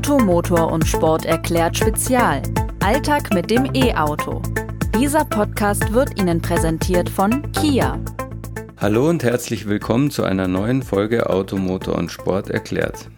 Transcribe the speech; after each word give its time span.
Auto, 0.00 0.18
Motor 0.18 0.72
und 0.72 0.86
Sport 0.86 1.26
erklärt 1.26 1.76
Spezial. 1.76 2.40
Alltag 2.82 3.34
mit 3.34 3.50
dem 3.50 3.66
E-Auto. 3.74 4.40
Dieser 4.98 5.26
Podcast 5.26 5.92
wird 5.92 6.18
Ihnen 6.18 6.40
präsentiert 6.40 7.10
von 7.10 7.52
Kia. 7.52 8.00
Hallo 8.78 9.10
und 9.10 9.22
herzlich 9.22 9.68
willkommen 9.68 10.10
zu 10.10 10.24
einer 10.24 10.48
neuen 10.48 10.82
Folge 10.82 11.28
Auto, 11.28 11.58
Motor 11.58 11.98
und 11.98 12.10
Sport 12.10 12.48
erklärt. 12.48 13.10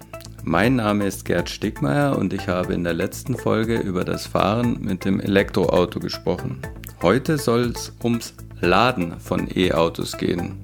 Mein 0.42 0.74
Name 0.74 1.06
ist 1.06 1.24
Gerd 1.24 1.48
Stigmeier 1.48 2.18
und 2.18 2.32
ich 2.32 2.48
habe 2.48 2.74
in 2.74 2.82
der 2.82 2.94
letzten 2.94 3.36
Folge 3.36 3.76
über 3.78 4.04
das 4.04 4.26
Fahren 4.26 4.78
mit 4.80 5.04
dem 5.04 5.20
Elektroauto 5.20 6.00
gesprochen. 6.00 6.60
Heute 7.00 7.38
soll 7.38 7.70
es 7.76 7.92
ums 8.02 8.34
Laden 8.60 9.20
von 9.20 9.48
E-Autos 9.54 10.18
gehen. 10.18 10.58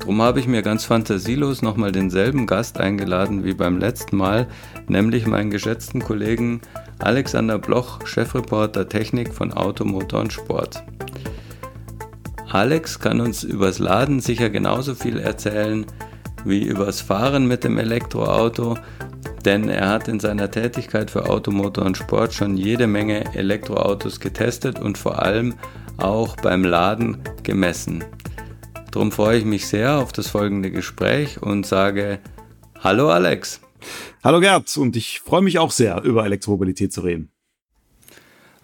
Drum 0.00 0.20
habe 0.20 0.40
ich 0.40 0.46
mir 0.46 0.62
ganz 0.62 0.84
fantasielos 0.84 1.62
nochmal 1.62 1.92
denselben 1.92 2.46
Gast 2.46 2.78
eingeladen 2.78 3.44
wie 3.44 3.54
beim 3.54 3.78
letzten 3.78 4.16
Mal, 4.16 4.46
nämlich 4.86 5.26
meinen 5.26 5.50
geschätzten 5.50 6.02
Kollegen 6.02 6.60
Alexander 6.98 7.58
Bloch, 7.58 8.06
Chefreporter 8.06 8.88
Technik 8.88 9.32
von 9.32 9.52
Automotor 9.52 10.20
und 10.20 10.32
Sport. 10.32 10.82
Alex 12.50 13.00
kann 13.00 13.20
uns 13.20 13.42
übers 13.42 13.80
Laden 13.80 14.20
sicher 14.20 14.48
genauso 14.48 14.94
viel 14.94 15.18
erzählen 15.18 15.86
wie 16.44 16.62
übers 16.62 17.00
Fahren 17.00 17.48
mit 17.48 17.64
dem 17.64 17.78
Elektroauto, 17.78 18.76
denn 19.44 19.68
er 19.68 19.88
hat 19.88 20.08
in 20.08 20.20
seiner 20.20 20.50
Tätigkeit 20.50 21.10
für 21.10 21.28
Automotor 21.28 21.84
und 21.84 21.96
Sport 21.96 22.32
schon 22.32 22.56
jede 22.56 22.86
Menge 22.86 23.34
Elektroautos 23.34 24.20
getestet 24.20 24.78
und 24.78 24.98
vor 24.98 25.22
allem 25.22 25.54
auch 25.96 26.36
beim 26.36 26.64
Laden 26.64 27.18
gemessen. 27.42 28.04
Darum 28.94 29.10
freue 29.10 29.38
ich 29.38 29.44
mich 29.44 29.66
sehr 29.66 29.98
auf 29.98 30.12
das 30.12 30.28
folgende 30.28 30.70
Gespräch 30.70 31.42
und 31.42 31.66
sage 31.66 32.20
Hallo 32.78 33.10
Alex. 33.10 33.60
Hallo 34.22 34.38
Gerd 34.38 34.76
und 34.76 34.94
ich 34.94 35.18
freue 35.18 35.42
mich 35.42 35.58
auch 35.58 35.72
sehr, 35.72 36.00
über 36.04 36.24
Elektromobilität 36.24 36.92
zu 36.92 37.00
reden. 37.00 37.32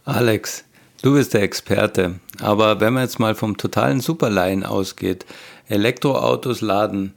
Alex, 0.04 0.64
du 1.02 1.14
bist 1.14 1.34
der 1.34 1.42
Experte, 1.42 2.20
aber 2.38 2.78
wenn 2.78 2.92
man 2.92 3.02
jetzt 3.02 3.18
mal 3.18 3.34
vom 3.34 3.56
totalen 3.56 3.98
Superlaien 3.98 4.62
ausgeht, 4.62 5.26
Elektroautos 5.66 6.60
laden, 6.60 7.14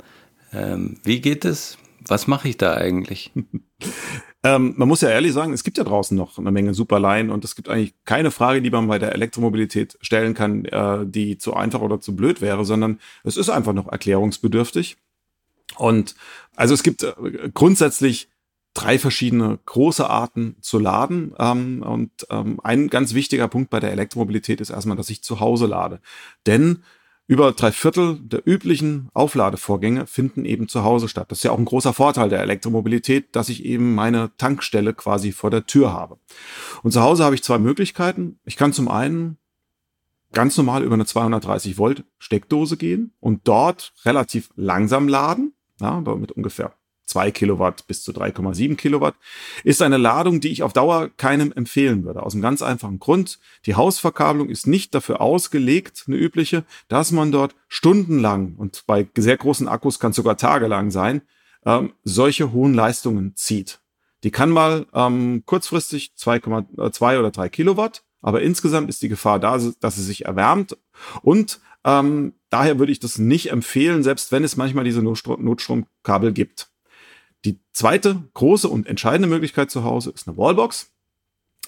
ähm, 0.51 0.97
wie 1.03 1.21
geht 1.21 1.45
es? 1.45 1.77
Was 2.07 2.25
mache 2.25 2.49
ich 2.49 2.57
da 2.57 2.73
eigentlich? 2.73 3.31
Ähm, 4.45 4.73
man 4.75 4.88
muss 4.89 5.02
ja 5.02 5.09
ehrlich 5.09 5.31
sagen, 5.31 5.53
es 5.53 5.63
gibt 5.63 5.77
ja 5.77 5.86
draußen 5.86 6.17
noch 6.17 6.38
eine 6.38 6.52
Menge 6.52 6.73
Superleihen 6.73 7.30
und 7.30 7.45
es 7.45 7.55
gibt 7.55 7.69
eigentlich 7.69 7.94
keine 8.03 8.30
Frage, 8.30 8.61
die 8.61 8.69
man 8.69 8.88
bei 8.88 9.00
der 9.00 9.13
Elektromobilität 9.13 9.97
stellen 10.02 10.33
kann, 10.33 10.66
äh, 10.66 11.05
die 11.05 11.38
zu 11.38 11.53
einfach 11.53 11.80
oder 11.80 12.02
zu 12.02 12.16
blöd 12.16 12.41
wäre, 12.41 12.66
sondern 12.66 13.00
es 13.23 13.38
ist 13.38 13.50
einfach 13.50 13.73
noch 13.73 13.88
erklärungsbedürftig. 13.88 14.97
Und 15.77 16.16
also 16.55 16.73
es 16.73 16.83
gibt 16.83 17.03
äh, 17.03 17.13
grundsätzlich 17.53 18.30
drei 18.73 19.00
verschiedene 19.00 19.59
große 19.66 20.09
Arten 20.09 20.57
zu 20.61 20.78
laden. 20.80 21.33
Ähm, 21.39 21.83
und 21.83 22.11
ähm, 22.30 22.59
ein 22.63 22.89
ganz 22.89 23.13
wichtiger 23.13 23.47
Punkt 23.47 23.69
bei 23.69 23.80
der 23.80 23.91
Elektromobilität 23.91 24.61
ist 24.61 24.72
erstmal, 24.72 24.97
dass 24.97 25.09
ich 25.09 25.23
zu 25.23 25.39
Hause 25.39 25.67
lade. 25.67 26.02
Denn 26.45 26.83
über 27.27 27.52
drei 27.53 27.71
Viertel 27.71 28.19
der 28.19 28.45
üblichen 28.45 29.09
Aufladevorgänge 29.13 30.07
finden 30.07 30.45
eben 30.45 30.67
zu 30.67 30.83
Hause 30.83 31.07
statt. 31.07 31.31
Das 31.31 31.39
ist 31.39 31.43
ja 31.43 31.52
auch 31.52 31.57
ein 31.57 31.66
großer 31.66 31.93
Vorteil 31.93 32.29
der 32.29 32.41
Elektromobilität, 32.41 33.35
dass 33.35 33.49
ich 33.49 33.63
eben 33.63 33.95
meine 33.95 34.31
Tankstelle 34.38 34.93
quasi 34.93 35.31
vor 35.31 35.49
der 35.49 35.66
Tür 35.66 35.94
habe. 35.94 36.19
Und 36.83 36.91
zu 36.91 37.01
Hause 37.01 37.23
habe 37.23 37.35
ich 37.35 37.44
zwei 37.44 37.59
Möglichkeiten. 37.59 38.39
Ich 38.44 38.57
kann 38.57 38.73
zum 38.73 38.89
einen 38.89 39.38
ganz 40.33 40.57
normal 40.57 40.83
über 40.83 40.95
eine 40.95 41.05
230 41.05 41.77
Volt 41.77 42.03
Steckdose 42.19 42.75
gehen 42.75 43.13
und 43.19 43.47
dort 43.47 43.94
relativ 44.03 44.49
langsam 44.55 45.07
laden, 45.07 45.53
ja, 45.79 46.01
mit 46.01 46.31
ungefähr 46.33 46.73
2 47.14 47.31
Kilowatt 47.31 47.86
bis 47.86 48.02
zu 48.02 48.11
3,7 48.11 48.75
Kilowatt, 48.75 49.16
ist 49.64 49.83
eine 49.83 49.97
Ladung, 49.97 50.39
die 50.39 50.50
ich 50.50 50.64
auf 50.64 50.73
Dauer 50.73 51.09
keinem 51.16 51.52
empfehlen 51.52 52.03
würde. 52.06 52.23
Aus 52.23 52.33
einem 52.33 52.42
ganz 52.42 52.64
einfachen 52.64 52.97
Grund. 52.97 53.40
Die 53.68 53.75
Hausverkabelung 53.75 54.50
ist 54.50 54.66
nicht 54.66 54.96
dafür 54.96 55.22
ausgelegt, 55.22 56.06
eine 56.07 56.18
übliche, 56.18 56.63
dass 56.88 57.12
man 57.12 57.31
dort 57.31 57.56
stundenlang 57.68 58.56
und 58.56 58.84
bei 58.88 59.07
sehr 59.16 59.38
großen 59.38 59.68
Akkus 59.68 60.00
kann 60.00 60.09
es 60.09 60.16
sogar 60.16 60.38
tagelang 60.38 60.90
sein, 60.90 61.22
ähm, 61.66 61.94
solche 62.03 62.52
hohen 62.52 62.73
Leistungen 62.73 63.35
zieht. 63.35 63.79
Die 64.23 64.31
kann 64.31 64.50
mal 64.50 64.88
ähm, 64.94 65.44
kurzfristig 65.46 66.13
2,2 66.18 67.19
oder 67.19 67.29
3 67.29 67.50
Kilowatt, 67.50 68.03
aber 68.22 68.41
insgesamt 68.41 68.90
ist 68.90 69.03
die 69.03 69.09
Gefahr 69.09 69.40
da, 69.40 69.59
dass 69.79 69.96
sie 69.96 70.03
sich 70.03 70.25
erwärmt 70.25 70.78
und 71.22 71.59
ähm, 71.85 72.34
daher 72.50 72.79
würde 72.79 72.91
ich 72.91 73.00
das 73.00 73.19
nicht 73.19 73.52
empfehlen, 73.52 74.02
selbst 74.02 74.31
wenn 74.31 74.44
es 74.44 74.57
manchmal 74.57 74.85
diese 74.85 75.03
Notstromkabel 75.03 76.31
gibt. 76.31 76.72
Die 77.45 77.59
zweite 77.71 78.23
große 78.33 78.69
und 78.69 78.87
entscheidende 78.87 79.27
Möglichkeit 79.27 79.69
zu 79.69 79.83
Hause 79.83 80.11
ist 80.11 80.27
eine 80.27 80.37
Wallbox, 80.37 80.91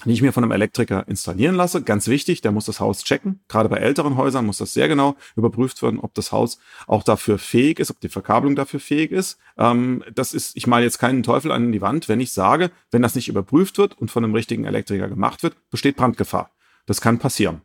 die 0.04 0.12
ich 0.12 0.22
mir 0.22 0.32
von 0.32 0.44
einem 0.44 0.52
Elektriker 0.52 1.06
installieren 1.08 1.54
lasse. 1.54 1.82
Ganz 1.82 2.06
wichtig, 2.06 2.40
der 2.40 2.52
muss 2.52 2.66
das 2.66 2.80
Haus 2.80 3.02
checken. 3.02 3.40
Gerade 3.48 3.68
bei 3.68 3.78
älteren 3.78 4.16
Häusern 4.16 4.46
muss 4.46 4.58
das 4.58 4.74
sehr 4.74 4.88
genau 4.88 5.16
überprüft 5.36 5.82
werden, 5.82 6.00
ob 6.00 6.14
das 6.14 6.32
Haus 6.32 6.58
auch 6.86 7.02
dafür 7.02 7.38
fähig 7.38 7.78
ist, 7.78 7.90
ob 7.90 8.00
die 8.00 8.08
Verkabelung 8.08 8.56
dafür 8.56 8.80
fähig 8.80 9.10
ist. 9.10 9.38
Ähm, 9.56 10.04
das 10.14 10.32
ist, 10.32 10.56
ich 10.56 10.66
male 10.66 10.84
jetzt 10.84 10.98
keinen 10.98 11.22
Teufel 11.22 11.50
an 11.50 11.72
die 11.72 11.80
Wand, 11.80 12.08
wenn 12.08 12.20
ich 12.20 12.32
sage, 12.32 12.70
wenn 12.90 13.02
das 13.02 13.14
nicht 13.14 13.28
überprüft 13.28 13.78
wird 13.78 13.98
und 13.98 14.10
von 14.10 14.24
einem 14.24 14.34
richtigen 14.34 14.64
Elektriker 14.64 15.08
gemacht 15.08 15.42
wird, 15.42 15.56
besteht 15.70 15.96
Brandgefahr. 15.96 16.50
Das 16.84 17.00
kann 17.00 17.18
passieren. 17.18 17.62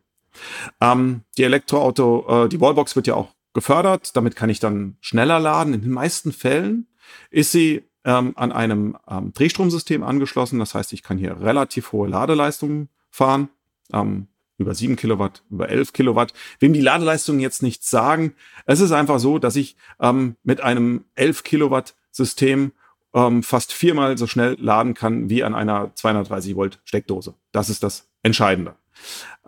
Ähm, 0.80 1.22
die 1.36 1.44
Elektroauto, 1.44 2.44
äh, 2.44 2.48
die 2.48 2.60
Wallbox 2.60 2.96
wird 2.96 3.06
ja 3.06 3.14
auch 3.14 3.34
gefördert. 3.52 4.16
Damit 4.16 4.36
kann 4.36 4.50
ich 4.50 4.60
dann 4.60 4.96
schneller 5.00 5.38
laden. 5.38 5.74
In 5.74 5.82
den 5.82 5.90
meisten 5.90 6.32
Fällen 6.32 6.86
ist 7.30 7.52
sie 7.52 7.84
ähm, 8.04 8.32
an 8.36 8.52
einem 8.52 8.96
ähm, 9.08 9.32
Drehstromsystem 9.32 10.02
angeschlossen. 10.02 10.58
Das 10.58 10.74
heißt, 10.74 10.92
ich 10.92 11.02
kann 11.02 11.18
hier 11.18 11.40
relativ 11.40 11.92
hohe 11.92 12.08
Ladeleistungen 12.08 12.88
fahren. 13.10 13.48
Ähm, 13.92 14.28
über 14.58 14.74
7 14.74 14.96
Kilowatt, 14.96 15.42
über 15.50 15.68
11 15.68 15.92
Kilowatt. 15.92 16.32
Wem 16.60 16.72
die 16.72 16.80
Ladeleistungen 16.80 17.40
jetzt 17.40 17.62
nichts 17.62 17.90
sagen, 17.90 18.34
es 18.64 18.80
ist 18.80 18.92
einfach 18.92 19.18
so, 19.18 19.38
dass 19.38 19.56
ich 19.56 19.76
ähm, 20.00 20.36
mit 20.42 20.60
einem 20.60 21.04
11 21.14 21.42
Kilowatt 21.42 21.94
System 22.10 22.72
ähm, 23.14 23.42
fast 23.42 23.72
viermal 23.72 24.16
so 24.16 24.26
schnell 24.26 24.56
laden 24.58 24.94
kann 24.94 25.28
wie 25.28 25.44
an 25.44 25.54
einer 25.54 25.94
230 25.94 26.56
Volt 26.56 26.80
Steckdose. 26.84 27.34
Das 27.50 27.70
ist 27.70 27.82
das 27.82 28.08
Entscheidende. 28.22 28.76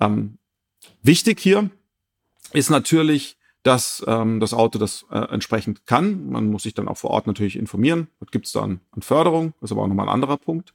Ähm, 0.01 0.39
wichtig 1.03 1.41
hier 1.41 1.71
ist 2.53 2.71
natürlich 2.71 3.37
dass 3.65 4.05
ähm, 4.07 4.41
das 4.41 4.55
Auto 4.55 4.79
das 4.79 5.07
äh, 5.11 5.19
entsprechend 5.19 5.87
kann. 5.87 6.29
Man 6.31 6.51
muss 6.51 6.63
sich 6.63 6.75
dann 6.75 6.87
auch 6.87 6.99
vor 6.99 7.11
Ort 7.11 7.27
natürlich 7.27 7.57
informieren. 7.57 8.09
Was 8.21 8.31
gibt's 8.31 8.53
da 8.53 8.63
an, 8.63 8.81
an 8.93 9.03
Förderung? 9.03 9.55
Das 9.61 9.69
ist 9.69 9.73
aber 9.73 9.83
auch 9.83 9.89
nochmal 9.89 10.07
ein 10.07 10.15
anderer 10.15 10.37
Punkt. 10.37 10.75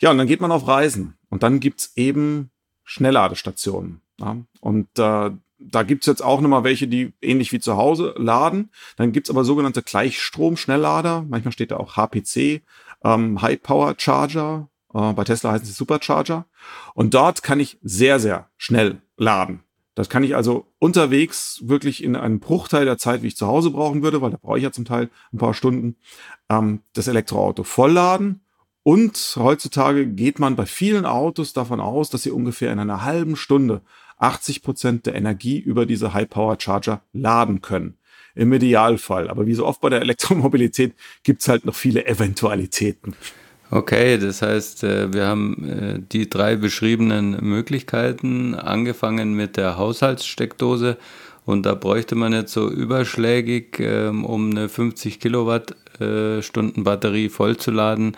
Ja, 0.00 0.10
und 0.10 0.18
dann 0.18 0.28
geht 0.28 0.40
man 0.40 0.52
auf 0.52 0.66
Reisen 0.66 1.18
und 1.28 1.42
dann 1.42 1.60
gibt's 1.60 1.92
eben 1.96 2.50
Schnellladestationen. 2.84 4.00
Ja? 4.20 4.36
Und 4.60 4.86
äh, 4.98 5.30
da 5.58 5.82
gibt's 5.82 6.06
jetzt 6.06 6.22
auch 6.22 6.40
nochmal 6.40 6.62
welche, 6.62 6.86
die 6.86 7.12
ähnlich 7.20 7.50
wie 7.50 7.58
zu 7.58 7.76
Hause 7.76 8.14
laden. 8.16 8.70
Dann 8.96 9.10
gibt's 9.10 9.30
aber 9.30 9.42
sogenannte 9.42 9.82
Gleichstrom-Schnelllader. 9.82 11.26
Manchmal 11.28 11.52
steht 11.52 11.72
da 11.72 11.78
auch 11.78 11.96
HPC, 11.96 12.62
ähm, 13.02 13.42
High 13.42 13.60
Power 13.60 13.94
Charger. 13.98 14.68
Äh, 14.94 15.12
bei 15.12 15.24
Tesla 15.24 15.50
heißen 15.50 15.66
sie 15.66 15.72
Supercharger. 15.72 16.46
Und 16.94 17.14
dort 17.14 17.42
kann 17.42 17.58
ich 17.58 17.78
sehr, 17.82 18.20
sehr 18.20 18.48
schnell 18.56 19.02
laden. 19.16 19.64
Das 19.98 20.08
kann 20.08 20.22
ich 20.22 20.36
also 20.36 20.68
unterwegs 20.78 21.60
wirklich 21.64 22.04
in 22.04 22.14
einem 22.14 22.38
Bruchteil 22.38 22.84
der 22.84 22.98
Zeit, 22.98 23.24
wie 23.24 23.26
ich 23.26 23.36
zu 23.36 23.48
Hause 23.48 23.70
brauchen 23.70 24.00
würde, 24.04 24.22
weil 24.22 24.30
da 24.30 24.36
brauche 24.40 24.56
ich 24.56 24.62
ja 24.62 24.70
zum 24.70 24.84
Teil 24.84 25.10
ein 25.32 25.38
paar 25.38 25.54
Stunden, 25.54 25.96
ähm, 26.48 26.82
das 26.92 27.08
Elektroauto 27.08 27.64
vollladen. 27.64 28.40
Und 28.84 29.34
heutzutage 29.36 30.06
geht 30.06 30.38
man 30.38 30.54
bei 30.54 30.66
vielen 30.66 31.04
Autos 31.04 31.52
davon 31.52 31.80
aus, 31.80 32.10
dass 32.10 32.22
sie 32.22 32.30
ungefähr 32.30 32.72
in 32.72 32.78
einer 32.78 33.02
halben 33.02 33.34
Stunde 33.34 33.82
80 34.18 34.62
Prozent 34.62 35.06
der 35.06 35.16
Energie 35.16 35.58
über 35.58 35.84
diese 35.84 36.14
High-Power-Charger 36.14 37.02
laden 37.12 37.60
können. 37.60 37.98
Im 38.36 38.52
Idealfall. 38.52 39.28
Aber 39.28 39.48
wie 39.48 39.54
so 39.54 39.66
oft 39.66 39.80
bei 39.80 39.88
der 39.88 40.00
Elektromobilität 40.02 40.94
gibt's 41.24 41.48
halt 41.48 41.64
noch 41.64 41.74
viele 41.74 42.06
Eventualitäten. 42.06 43.16
Okay, 43.70 44.16
das 44.16 44.40
heißt, 44.40 44.84
äh, 44.84 45.12
wir 45.12 45.26
haben 45.26 45.68
äh, 45.68 46.00
die 46.00 46.30
drei 46.30 46.56
beschriebenen 46.56 47.36
Möglichkeiten, 47.44 48.54
angefangen 48.54 49.34
mit 49.34 49.58
der 49.58 49.76
Haushaltssteckdose 49.76 50.96
und 51.44 51.66
da 51.66 51.74
bräuchte 51.74 52.14
man 52.14 52.32
jetzt 52.32 52.52
so 52.52 52.70
überschlägig, 52.70 53.78
ähm, 53.80 54.24
um 54.24 54.50
eine 54.50 54.70
50 54.70 55.20
Kilowattstunden 55.20 56.84
Batterie 56.84 57.28
vollzuladen, 57.28 58.16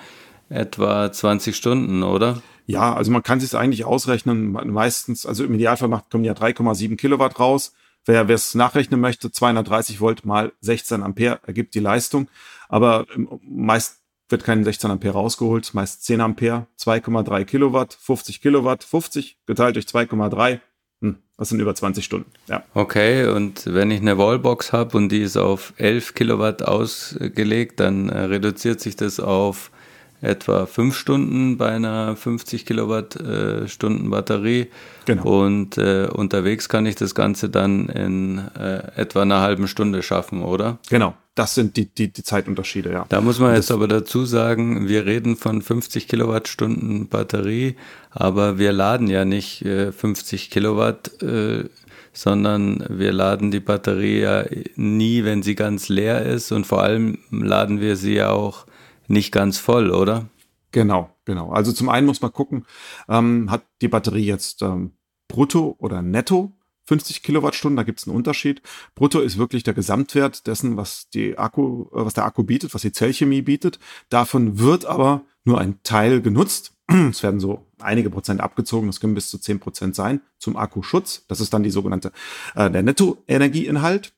etwa 0.49 1.11
20 1.11 1.56
Stunden, 1.56 2.05
oder? 2.05 2.43
Ja, 2.67 2.94
also 2.94 3.11
man 3.11 3.25
kann 3.25 3.41
sich 3.41 3.56
eigentlich 3.56 3.85
ausrechnen. 3.85 4.52
Meistens, 4.52 5.26
also 5.26 5.44
im 5.44 5.55
Idealfall 5.55 6.02
kommen 6.11 6.25
ja 6.25 6.32
3,7 6.32 6.97
Kilowatt 6.97 7.41
raus. 7.41 7.73
Wer 8.05 8.29
es 8.31 8.55
nachrechnen 8.55 9.00
möchte, 9.00 9.31
230 9.31 10.00
Volt 10.00 10.25
mal 10.25 10.52
16 10.61 11.02
Ampere 11.02 11.41
ergibt 11.47 11.75
die 11.75 11.81
Leistung. 11.81 12.29
Aber 12.69 13.06
meist 13.43 14.00
wird 14.31 14.44
kein 14.44 14.65
16 14.65 14.91
Ampere 14.91 15.15
rausgeholt, 15.15 15.75
meist 15.75 16.05
10 16.05 16.21
Ampere, 16.21 16.67
2,3 16.79 17.44
Kilowatt, 17.44 17.97
50 18.00 18.41
Kilowatt, 18.41 18.85
50 18.85 19.38
geteilt 19.47 19.77
durch 19.77 19.87
2,3, 19.87 20.61
hm, 21.00 21.17
das 21.37 21.49
sind 21.49 21.61
über 21.61 21.75
20 21.75 22.05
Stunden. 22.05 22.31
Ja. 22.49 22.62
Okay, 22.75 23.27
und 23.27 23.65
wenn 23.67 23.91
ich 23.91 24.00
eine 24.00 24.19
Wallbox 24.19 24.73
habe 24.73 24.97
und 24.97 25.09
die 25.11 25.23
ist 25.23 25.37
auf 25.37 25.73
11 25.79 26.15
Kilowatt 26.15 26.62
ausgelegt, 26.62 27.81
dann 27.81 28.09
äh, 28.09 28.19
reduziert 28.21 28.81
sich 28.81 28.97
das 28.97 29.19
auf 29.21 29.71
etwa 30.20 30.67
fünf 30.67 30.96
Stunden 30.96 31.56
bei 31.56 31.70
einer 31.70 32.14
50 32.17 32.67
Kilowattstunden 32.67 34.06
äh, 34.06 34.11
Batterie. 34.11 34.67
Genau. 35.06 35.44
Und 35.44 35.78
äh, 35.78 36.08
unterwegs 36.12 36.69
kann 36.69 36.87
ich 36.87 36.94
das 36.94 37.14
Ganze 37.14 37.49
dann 37.49 37.88
in 37.88 38.38
äh, 38.58 38.82
etwa 38.96 39.22
einer 39.22 39.40
halben 39.40 39.67
Stunde 39.67 40.02
schaffen, 40.02 40.43
oder? 40.43 40.78
Genau. 40.88 41.14
Das 41.34 41.55
sind 41.55 41.76
die, 41.76 41.87
die, 41.87 42.12
die 42.12 42.22
Zeitunterschiede, 42.22 42.93
ja. 42.93 43.06
Da 43.08 43.20
muss 43.20 43.38
man 43.38 43.55
jetzt 43.55 43.70
aber 43.70 43.88
dazu 43.88 44.26
sagen, 44.26 44.88
wir 44.88 45.06
reden 45.06 45.37
von 45.37 45.62
50 45.62 46.06
Kilowattstunden 46.08 47.08
Batterie, 47.08 47.76
aber 48.11 48.58
wir 48.58 48.73
laden 48.73 49.08
ja 49.08 49.25
nicht 49.25 49.64
äh, 49.64 49.93
50 49.93 50.50
Kilowatt, 50.50 51.23
äh, 51.23 51.64
sondern 52.12 52.84
wir 52.88 53.12
laden 53.12 53.50
die 53.50 53.61
Batterie 53.61 54.20
ja 54.20 54.44
nie, 54.76 55.25
wenn 55.25 55.43
sie 55.43 55.55
ganz 55.55 55.88
leer 55.88 56.26
ist 56.26 56.52
und 56.52 56.66
vor 56.66 56.82
allem 56.82 57.19
laden 57.31 57.81
wir 57.81 57.96
sie 57.96 58.14
ja 58.14 58.31
auch 58.31 58.66
nicht 59.11 59.33
ganz 59.33 59.59
voll, 59.59 59.91
oder? 59.91 60.29
Genau, 60.73 61.11
genau. 61.25 61.51
Also 61.51 61.73
zum 61.73 61.89
einen 61.89 62.07
muss 62.07 62.23
man 62.23 62.33
gucken, 62.33 62.65
ähm, 63.09 63.51
hat 63.51 63.65
die 63.83 63.89
Batterie 63.89 64.25
jetzt 64.25 64.62
ähm, 64.62 64.93
brutto 65.29 65.77
oder 65.79 66.03
netto 66.03 66.53
50 66.91 67.23
Kilowattstunden, 67.23 67.77
da 67.77 67.85
gibt 67.85 68.01
es 68.01 68.09
einen 68.09 68.17
Unterschied. 68.17 68.62
Brutto 68.97 69.21
ist 69.21 69.39
wirklich 69.39 69.62
der 69.62 69.75
Gesamtwert 69.75 70.49
dessen, 70.49 70.77
was 70.77 71.09
die 71.09 71.39
Akku, 71.39 71.83
äh, 71.93 72.05
was 72.05 72.15
der 72.15 72.25
Akku 72.25 72.43
bietet, 72.43 72.75
was 72.75 72.83
die 72.83 72.91
Zellchemie 72.91 73.43
bietet. 73.43 73.79
Davon 74.09 74.59
wird 74.59 74.87
aber 74.87 75.23
nur 75.45 75.61
ein 75.61 75.81
Teil 75.83 76.21
genutzt. 76.21 76.73
Es 77.11 77.23
werden 77.23 77.39
so 77.39 77.65
einige 77.79 78.11
Prozent 78.11 78.41
abgezogen, 78.41 78.89
das 78.89 78.99
können 78.99 79.15
bis 79.15 79.31
zu 79.31 79.39
10 79.39 79.61
Prozent 79.61 79.95
sein 79.95 80.21
zum 80.39 80.57
Akkuschutz. 80.57 81.25
Das 81.29 81.41
ist 81.41 81.55
dann 81.55 81.62
die 81.62 81.71
sogenannte 81.71 82.11
äh, 82.57 82.69
der 82.71 82.83
Nettoenergieinhalt. 82.83 84.12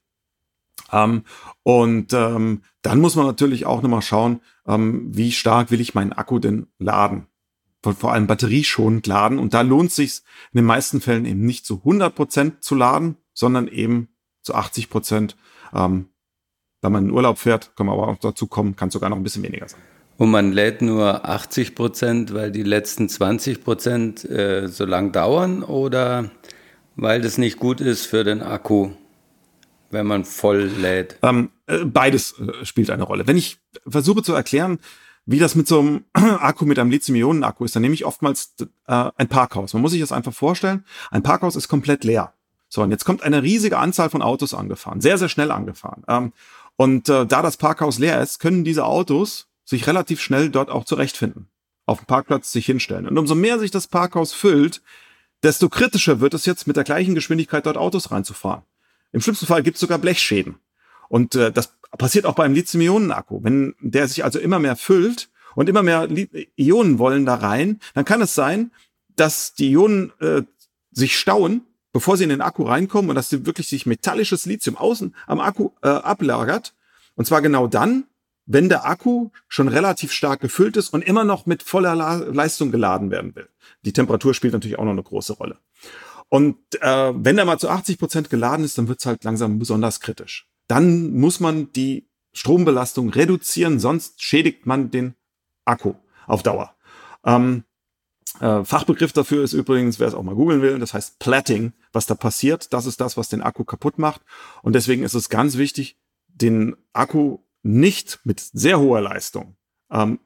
Ähm, 0.93 1.23
und 1.63 2.13
ähm, 2.13 2.63
dann 2.83 3.01
muss 3.01 3.17
man 3.17 3.27
natürlich 3.27 3.67
auch 3.67 3.83
nochmal 3.83 4.03
schauen, 4.03 4.41
ähm, 4.67 5.09
wie 5.13 5.33
stark 5.33 5.71
will 5.71 5.81
ich 5.81 5.95
meinen 5.95 6.13
Akku 6.13 6.39
denn 6.39 6.67
laden. 6.79 7.27
Vor, 7.83 8.13
allem 8.13 8.29
batterieschonend 8.29 9.09
laden. 9.09 9.41
Und 9.41 9.55
da 9.55 9.63
lohnt 9.63 9.91
es 9.91 9.97
sich 9.97 10.21
in 10.53 10.59
den 10.59 10.67
meisten 10.67 11.01
Fällen 11.01 11.25
eben 11.25 11.45
nicht 11.45 11.67
zu 11.67 11.79
100 11.79 12.15
Prozent 12.15 12.63
zu 12.63 12.77
laden, 12.77 13.17
sondern 13.35 13.67
eben 13.67 14.09
zu 14.43 14.55
80 14.55 14.89
Prozent. 14.89 15.37
Ähm, 15.75 16.07
wenn 16.81 16.93
man 16.93 17.07
in 17.07 17.11
Urlaub 17.11 17.39
fährt, 17.39 17.75
können 17.75 17.89
wir 17.89 17.95
aber 17.95 18.09
auch 18.09 18.19
dazu 18.19 18.47
kommen, 18.47 18.77
kann 18.77 18.91
sogar 18.91 19.11
noch 19.11 19.17
ein 19.17 19.23
bisschen 19.25 19.43
weniger 19.43 19.69
sein. 19.69 19.81
Und 20.17 20.31
man 20.31 20.53
lädt 20.53 20.83
nur 20.83 21.29
80 21.29 21.75
Prozent, 21.75 22.35
weil 22.35 22.53
die 22.53 22.63
letzten 22.63 23.09
20 23.09 23.65
Prozent 23.65 24.25
äh, 24.25 24.69
so 24.69 24.85
lang 24.85 25.11
dauern 25.11 25.65
oder 25.65 26.31
weil 26.95 27.21
das 27.21 27.39
nicht 27.39 27.59
gut 27.59 27.81
ist 27.81 28.07
für 28.07 28.23
den 28.23 28.43
Akku? 28.43 28.91
Wenn 29.93 30.07
man 30.07 30.25
voll 30.25 30.63
lädt? 30.63 31.19
Ähm, 31.23 31.51
äh, 31.67 31.85
beides 31.85 32.35
äh, 32.39 32.65
spielt 32.65 32.91
eine 32.91 33.05
Rolle. 33.05 33.27
Wenn 33.27 33.37
ich 33.37 33.59
versuche 33.87 34.23
zu 34.23 34.33
erklären, 34.35 34.79
wie 35.25 35.39
das 35.39 35.55
mit 35.55 35.69
so 35.69 35.81
einem 35.81 36.05
Akku, 36.13 36.65
mit 36.65 36.79
einem 36.79 36.91
Lithium-Ionen-Akku 36.91 37.65
ist, 37.65 37.77
dann 37.77 37.83
nehme 37.83 37.95
ich 37.95 38.05
oftmals 38.05 38.55
äh, 38.87 39.11
ein 39.17 39.29
Parkhaus. 39.29 39.73
Man 39.73 39.83
muss 39.83 39.93
sich 39.93 40.01
das 40.01 40.13
einfach 40.13 40.35
vorstellen. 40.35 40.85
Ein 41.11 41.23
Parkhaus 41.23 41.55
ist 41.55 41.69
komplett 41.69 42.05
leer. 42.05 42.33
So, 42.69 42.83
und 42.83 42.91
jetzt 42.91 43.05
kommt 43.05 43.23
eine 43.23 43.43
riesige 43.43 43.79
Anzahl 43.79 44.09
von 44.09 44.23
Autos 44.23 44.55
angefahren, 44.55 45.03
sehr, 45.03 45.19
sehr 45.19 45.29
schnell 45.29 45.51
angefahren. 45.51 46.05
Ähm, 46.09 46.33
und 46.77 47.09
äh, 47.09 47.27
da 47.27 47.43
das 47.43 47.59
Parkhaus 47.59 47.99
leer 47.99 48.21
ist, 48.23 48.41
können 48.41 48.65
diese 48.65 48.87
Autos 48.87 49.49
sich 49.65 49.87
relativ 49.87 50.21
schnell 50.21 50.49
dort 50.49 50.71
auch 50.71 50.85
zurechtfinden, 50.85 51.49
auf 51.87 51.99
dem 51.99 52.07
Parkplatz 52.07 52.51
sich 52.51 52.67
hinstellen. 52.67 53.07
Und 53.07 53.19
umso 53.19 53.35
mehr 53.35 53.59
sich 53.59 53.71
das 53.71 53.87
Parkhaus 53.87 54.33
füllt, 54.33 54.83
desto 55.43 55.69
kritischer 55.69 56.21
wird 56.21 56.35
es 56.35 56.47
jetzt 56.47 56.67
mit 56.67 56.77
der 56.77 56.85
gleichen 56.85 57.15
Geschwindigkeit 57.15 57.67
dort 57.67 57.77
Autos 57.77 58.11
reinzufahren. 58.11 58.63
Im 59.13 59.21
schlimmsten 59.21 59.47
Fall 59.47 59.63
gibt 59.63 59.77
es 59.77 59.81
sogar 59.81 59.99
Blechschäden. 59.99 60.57
Und 61.09 61.35
äh, 61.35 61.53
das 61.53 61.75
passiert 61.99 62.25
auch 62.25 62.35
beim 62.35 62.55
Lithium-Ionen-Akku. 62.55 63.45
Wenn 63.45 63.75
der 63.81 64.09
sich 64.09 64.25
also 64.25 64.39
immer 64.39 64.59
mehr 64.59 64.77
füllt 64.77 65.31
und 65.55 65.69
immer 65.69 65.83
mehr 65.83 66.09
Ionen 66.57 66.99
wollen 66.99 67.27
da 67.27 67.35
rein, 67.35 67.81
dann 67.95 68.05
kann 68.05 68.23
es 68.23 68.35
sein, 68.35 68.73
dass 69.15 69.55
die 69.55 69.73
Ionen 69.73 70.13
äh, 70.21 70.43
sich 70.91 71.19
stauen, 71.19 71.67
bevor 71.93 72.17
sie 72.17 72.25
in 72.25 72.31
den 72.31 72.41
Akku 72.41 72.63
reinkommen 72.63 73.11
und 73.11 73.17
dass 73.17 73.29
sie 73.29 73.45
wirklich 73.45 73.69
sich 73.69 73.85
metallisches 73.85 74.47
Lithium 74.47 74.77
außen 74.77 75.15
am 75.27 75.41
Akku 75.41 75.71
äh, 75.83 75.89
ablagert. 75.89 76.75
Und 77.15 77.27
zwar 77.27 77.43
genau 77.43 77.67
dann, 77.67 78.05
wenn 78.47 78.69
der 78.69 78.87
Akku 78.87 79.31
schon 79.49 79.69
relativ 79.69 80.13
stark 80.13 80.41
gefüllt 80.41 80.77
ist 80.77 80.89
und 80.93 81.03
immer 81.03 81.25
noch 81.25 81.47
mit 81.47 81.63
voller 81.63 81.95
Leistung 81.95 82.73
geladen 82.73 83.11
werden 83.11 83.35
will. 83.37 83.49
Die 83.85 83.93
Temperatur 83.93 84.35
spielt 84.35 84.53
natürlich 84.53 84.79
auch 84.79 84.85
noch 84.85 84.93
eine 84.93 85.03
große 85.03 85.35
Rolle. 85.35 85.59
Und 86.33 86.57
äh, 86.81 87.13
wenn 87.15 87.37
er 87.37 87.45
mal 87.45 87.59
zu 87.59 87.69
80 87.69 87.99
Prozent 87.99 88.31
geladen 88.31 88.65
ist, 88.65 88.79
dann 88.79 88.89
wird 88.89 89.01
es 89.01 89.05
halt 89.05 89.23
langsam 89.23 89.59
besonders 89.59 90.01
kritisch. 90.01 90.49
Dann 90.67 91.13
muss 91.13 91.41
man 91.41 91.71
die 91.73 92.09
Strombelastung 92.33 93.11
reduzieren, 93.11 93.79
sonst 93.79 94.23
schädigt 94.23 94.65
man 94.65 94.91
den 94.91 95.15
Akku 95.67 95.93
auf 96.27 96.43
Dauer. 96.43 96.75
Ähm, 97.23 97.65
äh, 98.41 98.65
Fachbegriff 98.65 99.13
dafür 99.13 99.45
ist 99.45 99.53
übrigens, 99.53 100.01
wer 100.01 100.09
es 100.09 100.15
auch 100.15 100.23
mal 100.23 100.35
googeln 100.35 100.63
will, 100.63 100.79
das 100.79 100.95
heißt 100.95 101.19
Platting, 101.19 101.75
was 101.93 102.07
da 102.07 102.15
passiert. 102.15 102.73
Das 102.73 102.87
ist 102.87 103.03
das, 103.03 103.19
was 103.19 103.29
den 103.29 103.43
Akku 103.43 103.65
kaputt 103.65 103.99
macht. 103.99 104.23
Und 104.63 104.73
deswegen 104.73 105.03
ist 105.03 105.13
es 105.13 105.29
ganz 105.29 105.59
wichtig, 105.59 105.99
den 106.29 106.77
Akku 106.95 107.41
nicht 107.63 108.21
mit 108.25 108.41
sehr 108.41 108.81
hoher 108.81 109.03
Leistung 109.03 109.57
ähm, 109.91 110.19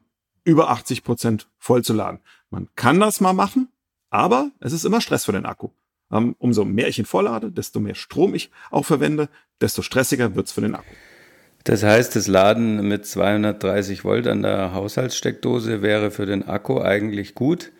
über 0.45 0.69
80 0.69 1.03
Prozent 1.03 1.49
vollzuladen. 1.57 2.21
Man 2.49 2.69
kann 2.75 3.01
das 3.01 3.19
mal 3.19 3.33
machen, 3.33 3.67
aber 4.09 4.51
es 4.61 4.71
ist 4.71 4.85
immer 4.85 5.01
Stress 5.01 5.25
für 5.25 5.33
den 5.33 5.45
Akku. 5.45 5.71
Ähm, 6.11 6.35
umso 6.39 6.63
mehr 6.65 6.87
ich 6.87 6.99
ihn 6.99 7.05
volllade, 7.05 7.51
desto 7.51 7.79
mehr 7.79 7.95
Strom 7.95 8.33
ich 8.33 8.49
auch 8.71 8.85
verwende, 8.85 9.29
desto 9.61 9.81
stressiger 9.81 10.35
wird's 10.35 10.51
für 10.51 10.61
den 10.61 10.75
Akku. 10.75 10.93
Das 11.63 11.83
heißt, 11.83 12.15
das 12.15 12.27
Laden 12.27 12.87
mit 12.87 13.05
230 13.05 14.05
Volt 14.05 14.25
an 14.27 14.41
der 14.41 14.73
Haushaltssteckdose 14.73 15.81
wäre 15.81 16.11
für 16.11 16.25
den 16.25 16.47
Akku 16.47 16.79
eigentlich 16.79 17.35
gut, 17.35 17.73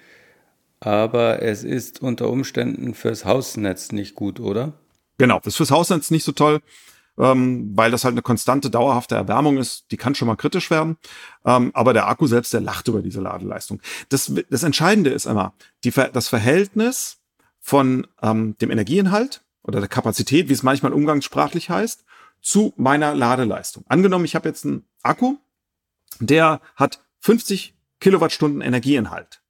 aber 0.82 1.42
es 1.42 1.64
ist 1.64 2.02
unter 2.02 2.30
Umständen 2.30 2.94
fürs 2.94 3.24
Hausnetz 3.24 3.94
nicht 3.94 4.14
gut, 4.14 4.42
oder? 4.42 4.74
Genau, 5.18 5.38
das 5.38 5.54
ist 5.54 5.56
fürs 5.58 5.72
Hausnetz 5.72 6.12
nicht 6.12 6.26
so 6.26 6.34
toll, 6.34 6.60
ähm, 7.18 7.72
weil 7.76 7.90
das 7.90 8.04
halt 8.04 8.12
eine 8.14 8.22
konstante, 8.24 8.70
dauerhafte 8.70 9.16
Erwärmung 9.16 9.58
ist. 9.58 9.86
Die 9.92 9.98
kann 9.98 10.16
schon 10.16 10.28
mal 10.28 10.36
kritisch 10.36 10.70
werden, 10.70 10.98
ähm, 11.46 11.72
aber 11.74 11.94
der 11.94 12.08
Akku 12.10 12.28
selbst, 12.28 12.52
der 12.52 12.62
lacht 12.62 12.90
über 12.90 13.02
diese 13.02 13.22
Ladeleistung. 13.22 13.82
Das, 14.10 14.32
das 14.50 14.64
Entscheidende 14.64 15.12
ist 15.12 15.26
immer 15.26 15.54
die, 15.86 15.92
das 15.92 16.28
Verhältnis 16.28 17.20
von 17.68 18.08
ähm, 18.22 18.58
dem 18.60 18.72
Energieinhalt 18.72 19.44
oder 19.62 19.82
der 19.82 19.90
Kapazität, 19.90 20.48
wie 20.48 20.54
es 20.54 20.64
manchmal 20.64 20.94
umgangssprachlich 20.94 21.70
heißt, 21.70 22.06
zu 22.42 22.74
meiner 22.78 23.14
Ladeleistung. 23.14 23.84
Angenommen, 23.90 24.24
ich 24.24 24.36
habe 24.36 24.48
jetzt 24.48 24.66
einen 24.66 24.86
Akku, 25.04 25.36
der 26.22 26.62
hat 26.78 27.04
50 27.20 27.76
Kilowattstunden 28.00 28.62
Energieinhalt 28.62 29.42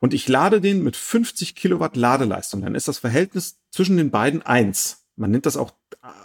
und 0.00 0.12
ich 0.12 0.28
lade 0.28 0.60
den 0.60 0.82
mit 0.82 0.96
50 0.96 1.54
Kilowatt 1.54 1.96
Ladeleistung, 1.96 2.60
dann 2.60 2.74
ist 2.74 2.88
das 2.88 2.98
Verhältnis 2.98 3.56
zwischen 3.70 3.96
den 3.96 4.10
beiden 4.10 4.42
eins. 4.42 5.06
Man 5.16 5.30
nennt 5.30 5.46
das 5.46 5.56
auch 5.56 5.72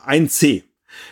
1C. 0.06 0.64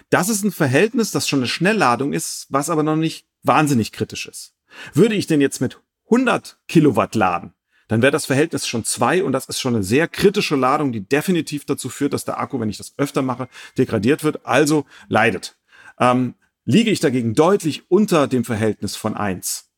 Das 0.09 0.27
ist 0.27 0.43
ein 0.43 0.51
Verhältnis, 0.51 1.11
das 1.11 1.29
schon 1.29 1.39
eine 1.39 1.47
Schnellladung 1.47 2.11
ist, 2.11 2.47
was 2.49 2.69
aber 2.69 2.83
noch 2.83 2.97
nicht 2.97 3.25
wahnsinnig 3.43 3.93
kritisch 3.93 4.27
ist. 4.27 4.53
Würde 4.93 5.15
ich 5.15 5.27
den 5.27 5.39
jetzt 5.39 5.61
mit 5.61 5.79
100 6.07 6.59
Kilowatt 6.67 7.15
laden, 7.15 7.53
dann 7.89 8.03
wäre 8.03 8.12
das 8.12 8.27
Verhältnis 8.27 8.67
schon 8.67 8.86
zwei 8.86 9.24
und 9.24 9.31
das 9.34 9.48
ist 9.48 9.60
schon 9.60 9.75
eine 9.75 9.84
sehr 9.84 10.08
kritische 10.08 10.55
Ladung, 10.55 10.91
die 10.91 11.01
definitiv 11.01 11.65
dazu 11.65 11.89
führt, 11.89 12.13
dass 12.13 12.24
der 12.24 12.39
Akku, 12.39 12.60
wenn 12.60 12.69
ich 12.69 12.77
das 12.77 12.93
öfter 12.98 13.24
mache, 13.24 13.50
degradiert 13.77 14.24
wird, 14.24 14.46
also 14.46 14.86
leidet. 15.08 15.58
Ähm, 16.00 16.36
liege 16.65 16.91
ich 16.91 17.00
dagegen 17.00 17.34
deutlich 17.34 17.89
unter 17.89 18.27
dem 18.27 18.46
Verhältnis 18.46 18.96
von 18.96 19.15
eins, 19.15 19.72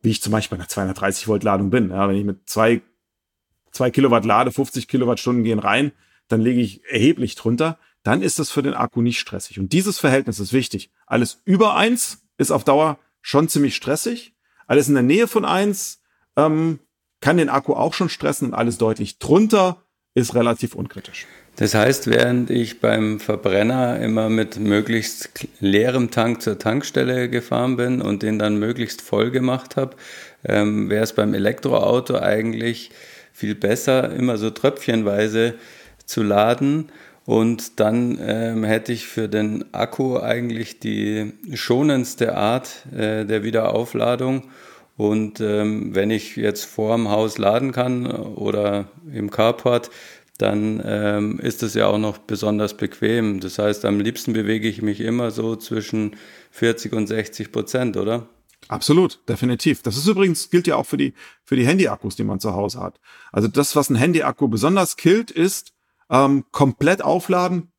wie 0.00 0.10
ich 0.10 0.22
zum 0.22 0.30
Beispiel 0.30 0.56
bei 0.56 0.62
einer 0.62 0.68
230 0.68 1.26
Volt 1.26 1.42
Ladung 1.42 1.70
bin, 1.70 1.90
ja, 1.90 2.08
wenn 2.08 2.14
ich 2.14 2.24
mit 2.24 2.48
zwei, 2.48 2.82
zwei 3.72 3.90
Kilowatt 3.90 4.24
lade, 4.24 4.52
50 4.52 4.86
Kilowattstunden 4.86 5.42
gehen 5.42 5.58
rein, 5.58 5.90
dann 6.28 6.40
liege 6.40 6.60
ich 6.60 6.84
erheblich 6.84 7.34
drunter, 7.34 7.78
dann 8.04 8.22
ist 8.22 8.38
das 8.38 8.48
für 8.48 8.62
den 8.62 8.74
Akku 8.74 9.02
nicht 9.02 9.18
stressig. 9.18 9.58
Und 9.58 9.72
dieses 9.72 9.98
Verhältnis 9.98 10.38
ist 10.38 10.52
wichtig. 10.52 10.92
Alles 11.04 11.42
über 11.44 11.74
eins 11.74 12.24
ist 12.38 12.52
auf 12.52 12.62
Dauer 12.62 13.00
schon 13.22 13.48
ziemlich 13.48 13.74
stressig. 13.74 14.36
Alles 14.68 14.86
in 14.86 14.94
der 14.94 15.02
Nähe 15.02 15.26
von 15.26 15.44
eins 15.44 16.00
ähm, 16.36 16.78
kann 17.26 17.38
den 17.38 17.48
Akku 17.48 17.72
auch 17.72 17.92
schon 17.92 18.08
stressen 18.08 18.46
und 18.46 18.54
alles 18.54 18.78
deutlich 18.78 19.18
drunter 19.18 19.82
ist 20.14 20.36
relativ 20.36 20.76
unkritisch. 20.76 21.26
Das 21.56 21.74
heißt, 21.74 22.06
während 22.06 22.50
ich 22.50 22.78
beim 22.78 23.18
Verbrenner 23.18 23.98
immer 23.98 24.28
mit 24.28 24.60
möglichst 24.60 25.48
leerem 25.58 26.12
Tank 26.12 26.40
zur 26.40 26.60
Tankstelle 26.60 27.28
gefahren 27.28 27.76
bin 27.76 28.00
und 28.00 28.22
den 28.22 28.38
dann 28.38 28.60
möglichst 28.60 29.02
voll 29.02 29.32
gemacht 29.32 29.74
habe, 29.76 29.96
ähm, 30.44 30.88
wäre 30.88 31.02
es 31.02 31.14
beim 31.14 31.34
Elektroauto 31.34 32.16
eigentlich 32.16 32.92
viel 33.32 33.56
besser, 33.56 34.12
immer 34.12 34.38
so 34.38 34.50
tröpfchenweise 34.50 35.54
zu 36.04 36.22
laden. 36.22 36.92
Und 37.24 37.80
dann 37.80 38.20
ähm, 38.20 38.62
hätte 38.62 38.92
ich 38.92 39.08
für 39.08 39.28
den 39.28 39.74
Akku 39.74 40.20
eigentlich 40.20 40.78
die 40.78 41.32
schonendste 41.54 42.36
Art 42.36 42.86
äh, 42.96 43.24
der 43.24 43.42
Wiederaufladung 43.42 44.44
und 44.96 45.40
ähm, 45.40 45.94
wenn 45.94 46.10
ich 46.10 46.36
jetzt 46.36 46.64
vor 46.64 46.96
dem 46.96 47.08
Haus 47.08 47.38
laden 47.38 47.72
kann 47.72 48.06
oder 48.10 48.88
im 49.12 49.30
Carport, 49.30 49.90
dann 50.38 50.82
ähm, 50.84 51.38
ist 51.38 51.62
es 51.62 51.74
ja 51.74 51.86
auch 51.86 51.98
noch 51.98 52.18
besonders 52.18 52.76
bequem. 52.76 53.40
Das 53.40 53.58
heißt, 53.58 53.84
am 53.84 54.00
liebsten 54.00 54.32
bewege 54.32 54.68
ich 54.68 54.82
mich 54.82 55.00
immer 55.00 55.30
so 55.30 55.56
zwischen 55.56 56.16
40 56.50 56.92
und 56.92 57.06
60 57.06 57.52
Prozent, 57.52 57.96
oder? 57.96 58.28
Absolut, 58.68 59.20
definitiv. 59.28 59.82
Das 59.82 59.96
ist 59.96 60.06
übrigens, 60.06 60.50
gilt 60.50 60.66
ja 60.66 60.76
auch 60.76 60.86
für 60.86 60.96
die, 60.96 61.14
für 61.44 61.56
die 61.56 61.66
Handy-Akkus, 61.66 62.16
die 62.16 62.24
man 62.24 62.40
zu 62.40 62.54
Hause 62.54 62.80
hat. 62.80 63.00
Also 63.32 63.48
das, 63.48 63.76
was 63.76 63.90
ein 63.90 63.96
Handy-Akku 63.96 64.48
besonders 64.48 64.96
killt, 64.96 65.30
ist 65.30 65.72
ähm, 66.10 66.44
komplett 66.52 67.02
aufladen, 67.02 67.70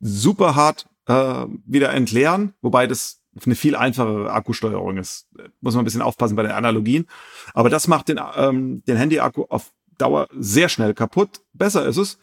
super 0.00 0.54
hart 0.56 0.88
äh, 1.06 1.46
wieder 1.66 1.92
entleeren, 1.92 2.54
wobei 2.62 2.86
das 2.86 3.20
eine 3.46 3.54
viel 3.54 3.76
einfachere 3.76 4.32
Akkusteuerung 4.32 4.96
ist. 4.96 5.28
Muss 5.60 5.74
man 5.74 5.82
ein 5.82 5.84
bisschen 5.84 6.02
aufpassen 6.02 6.36
bei 6.36 6.42
den 6.42 6.52
Analogien. 6.52 7.06
Aber 7.54 7.70
das 7.70 7.88
macht 7.88 8.08
den, 8.08 8.20
ähm, 8.36 8.82
den 8.86 8.96
Handy-Akku 8.96 9.46
auf 9.48 9.72
Dauer 9.98 10.28
sehr 10.32 10.68
schnell 10.68 10.94
kaputt. 10.94 11.40
Besser 11.52 11.84
ist 11.86 11.96
es, 11.96 12.18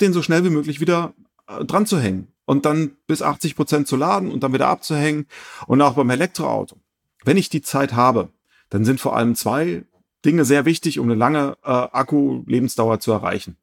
den 0.00 0.12
so 0.12 0.22
schnell 0.22 0.44
wie 0.44 0.50
möglich 0.50 0.80
wieder 0.80 1.14
äh, 1.46 1.64
dran 1.64 1.86
zu 1.86 1.98
hängen 1.98 2.28
und 2.44 2.64
dann 2.64 2.96
bis 3.06 3.22
80 3.22 3.54
Prozent 3.54 3.86
zu 3.86 3.96
laden 3.96 4.30
und 4.30 4.42
dann 4.42 4.52
wieder 4.52 4.68
abzuhängen. 4.68 5.26
Und 5.66 5.80
auch 5.82 5.94
beim 5.94 6.10
Elektroauto. 6.10 6.76
Wenn 7.24 7.36
ich 7.36 7.48
die 7.48 7.62
Zeit 7.62 7.92
habe, 7.92 8.30
dann 8.70 8.84
sind 8.84 9.00
vor 9.00 9.16
allem 9.16 9.34
zwei 9.34 9.84
Dinge 10.24 10.44
sehr 10.44 10.64
wichtig, 10.64 10.98
um 10.98 11.06
eine 11.06 11.14
lange 11.14 11.56
äh, 11.62 11.70
Akku-Lebensdauer 11.70 13.00
zu 13.00 13.12
erreichen. 13.12 13.56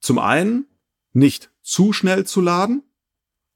Zum 0.00 0.18
einen 0.18 0.66
nicht 1.12 1.50
zu 1.62 1.92
schnell 1.92 2.24
zu 2.24 2.40
laden. 2.40 2.82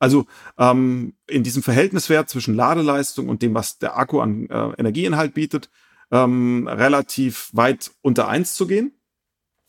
Also 0.04 0.26
ähm, 0.58 1.14
in 1.26 1.44
diesem 1.44 1.62
Verhältniswert 1.62 2.28
zwischen 2.28 2.54
Ladeleistung 2.54 3.30
und 3.30 3.40
dem, 3.40 3.54
was 3.54 3.78
der 3.78 3.96
Akku 3.96 4.20
an 4.20 4.50
äh, 4.50 4.72
Energieinhalt 4.76 5.32
bietet, 5.32 5.70
ähm, 6.10 6.68
relativ 6.68 7.48
weit 7.54 7.90
unter 8.02 8.28
eins 8.28 8.52
zu 8.52 8.66
gehen. 8.66 8.92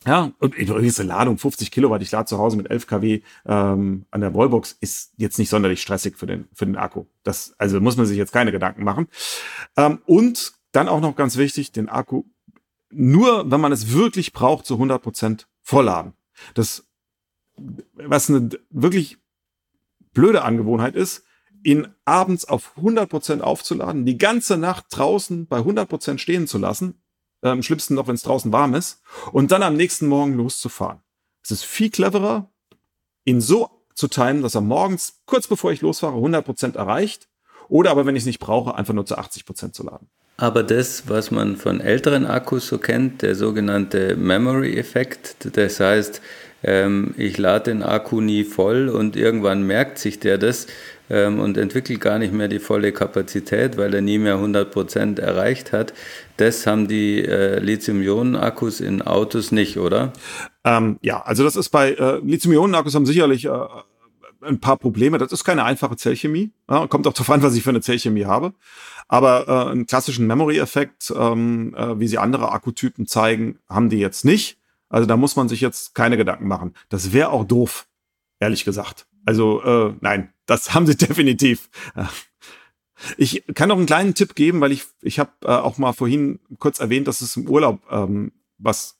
Ja, 0.06 0.34
und 0.40 0.54
übrigens 0.56 1.00
eine 1.00 1.08
Ladung 1.08 1.38
50 1.38 1.72
Kilowatt, 1.72 2.02
ich 2.02 2.12
lade 2.12 2.26
zu 2.26 2.38
Hause 2.38 2.58
mit 2.58 2.70
11 2.70 2.86
kW 2.86 3.22
ähm, 3.46 4.06
an 4.12 4.22
der 4.22 4.34
Wallbox, 4.34 4.76
ist 4.82 5.14
jetzt 5.16 5.40
nicht 5.40 5.48
sonderlich 5.48 5.82
stressig 5.82 6.18
für 6.18 6.28
den, 6.28 6.50
für 6.52 6.66
den 6.66 6.76
Akku. 6.76 7.06
Das, 7.24 7.56
also 7.58 7.80
muss 7.80 7.96
man 7.96 8.06
sich 8.06 8.18
jetzt 8.18 8.34
keine 8.34 8.52
Gedanken 8.52 8.84
machen. 8.84 9.08
Ähm, 9.78 10.00
und 10.06 10.52
dann 10.74 10.90
auch 10.90 11.00
noch 11.00 11.16
ganz 11.16 11.38
wichtig, 11.38 11.72
den 11.72 11.88
Akku 11.88 12.26
nur, 12.92 13.50
wenn 13.50 13.62
man 13.62 13.72
es 13.72 13.94
wirklich 13.94 14.34
braucht, 14.34 14.66
zu 14.66 14.74
100 14.74 15.02
Prozent 15.02 15.48
vollladen. 15.62 16.12
Das, 16.56 16.86
was 17.94 18.30
eine 18.30 18.50
wirklich 18.70 19.18
blöde 20.16 20.42
Angewohnheit 20.42 20.96
ist, 20.96 21.24
ihn 21.64 21.88
abends 22.06 22.46
auf 22.46 22.72
100 22.78 23.08
Prozent 23.08 23.44
aufzuladen, 23.44 24.06
die 24.06 24.18
ganze 24.18 24.58
Nacht 24.58 24.86
draußen 24.90 25.46
bei 25.46 25.58
100 25.58 25.88
Prozent 25.88 26.22
stehen 26.22 26.48
zu 26.48 26.58
lassen, 26.58 27.02
äh, 27.42 27.50
am 27.50 27.62
schlimmsten 27.62 27.94
noch, 27.94 28.08
wenn 28.08 28.16
es 28.16 28.24
draußen 28.24 28.52
warm 28.52 28.74
ist, 28.74 29.02
und 29.32 29.52
dann 29.52 29.62
am 29.62 29.76
nächsten 29.76 30.08
Morgen 30.08 30.34
loszufahren. 30.34 31.02
Es 31.44 31.52
ist 31.52 31.64
viel 31.64 31.92
cleverer, 31.92 32.50
ihn 33.26 33.42
so 33.42 33.70
zu 33.94 34.08
timen, 34.08 34.42
dass 34.42 34.56
er 34.56 34.62
morgens, 34.62 35.22
kurz 35.26 35.48
bevor 35.48 35.72
ich 35.72 35.82
losfahre, 35.82 36.18
100% 36.18 36.76
erreicht. 36.76 37.28
Oder 37.68 37.92
aber, 37.92 38.06
wenn 38.06 38.16
ich 38.16 38.24
es 38.24 38.28
nicht 38.28 38.40
brauche, 38.40 38.76
einfach 38.76 38.94
nur 38.94 39.06
zu 39.06 39.18
80% 39.18 39.72
zu 39.72 39.84
laden. 39.84 40.08
Aber 40.38 40.64
das, 40.64 41.08
was 41.08 41.32
man 41.32 41.56
von 41.56 41.80
älteren 41.80 42.26
Akkus 42.26 42.68
so 42.68 42.78
kennt, 42.78 43.22
der 43.22 43.36
sogenannte 43.36 44.18
Memory-Effekt, 44.18 45.56
das 45.56 45.80
heißt, 45.80 46.22
ich 46.64 47.38
lade 47.38 47.72
den 47.72 47.84
Akku 47.84 48.22
nie 48.22 48.44
voll 48.44 48.90
und 48.90 49.16
irgendwann 49.16 49.68
merkt 49.68 50.00
sich 50.00 50.20
der 50.20 50.40
das, 50.40 50.66
ähm, 51.10 51.40
und 51.40 51.58
entwickelt 51.58 52.02
gar 52.02 52.20
nicht 52.20 52.34
mehr 52.34 52.48
die 52.48 52.60
volle 52.60 52.92
Kapazität, 52.92 53.78
weil 53.78 53.94
er 53.94 54.02
nie 54.02 54.18
mehr 54.18 54.36
100 54.36 54.72
Prozent 54.72 55.20
erreicht 55.20 55.72
hat. 55.72 55.94
Das 56.38 56.66
haben 56.66 56.88
die 56.88 57.24
äh, 57.24 57.60
Lithium-Ionen-Akkus 57.60 58.82
in 58.82 59.02
Autos 59.02 59.52
nicht, 59.52 59.78
oder? 59.78 60.14
Ähm, 60.64 60.98
ja, 61.02 61.22
also 61.22 61.44
das 61.44 61.56
ist 61.56 61.70
bei 61.70 61.92
äh, 61.94 62.20
Lithium-Ionen-Akkus 62.20 62.96
haben 62.96 63.06
sicherlich 63.06 63.46
äh, 63.46 63.68
ein 64.42 64.60
paar 64.60 64.78
Probleme. 64.78 65.18
Das 65.18 65.32
ist 65.32 65.44
keine 65.44 65.64
einfache 65.64 65.96
Zellchemie. 65.96 66.52
Ja, 66.70 66.88
kommt 66.88 67.08
auch 67.08 67.14
darauf 67.14 67.30
an, 67.30 67.44
was 67.44 67.56
ich 67.56 67.64
für 67.64 67.70
eine 67.70 67.82
Zellchemie 67.82 68.26
habe. 68.26 68.54
Aber 69.08 69.48
äh, 69.48 69.72
einen 69.72 69.86
klassischen 69.86 70.26
Memory-Effekt, 70.28 71.14
ähm, 71.16 71.76
äh, 71.78 72.00
wie 72.00 72.08
sie 72.08 72.18
andere 72.18 72.52
Akkutypen 72.52 73.06
zeigen, 73.06 73.60
haben 73.70 73.90
die 73.90 74.00
jetzt 74.00 74.26
nicht. 74.26 74.58
Also 74.90 75.08
da 75.08 75.18
muss 75.18 75.36
man 75.36 75.50
sich 75.50 75.62
jetzt 75.62 75.96
keine 75.96 76.18
Gedanken 76.18 76.48
machen. 76.48 76.74
Das 76.90 77.12
wäre 77.12 77.30
auch 77.30 77.44
doof, 77.44 77.88
ehrlich 78.40 78.66
gesagt. 78.66 79.08
Also 79.26 79.62
äh, 79.64 79.96
nein, 80.02 80.34
das 80.46 80.74
haben 80.74 80.88
sie 80.88 80.96
definitiv. 80.96 81.70
Ich 83.18 83.44
kann 83.56 83.70
noch 83.70 83.78
einen 83.78 83.88
kleinen 83.88 84.16
Tipp 84.16 84.36
geben, 84.36 84.62
weil 84.62 84.72
ich 84.72 84.86
ich 85.02 85.20
habe 85.20 85.32
äh, 85.44 85.48
auch 85.48 85.78
mal 85.78 85.94
vorhin 85.94 86.40
kurz 86.60 86.80
erwähnt, 86.80 87.08
dass 87.08 87.22
es 87.22 87.36
im 87.36 87.50
Urlaub 87.50 87.82
ähm, 87.90 88.32
was 88.58 89.00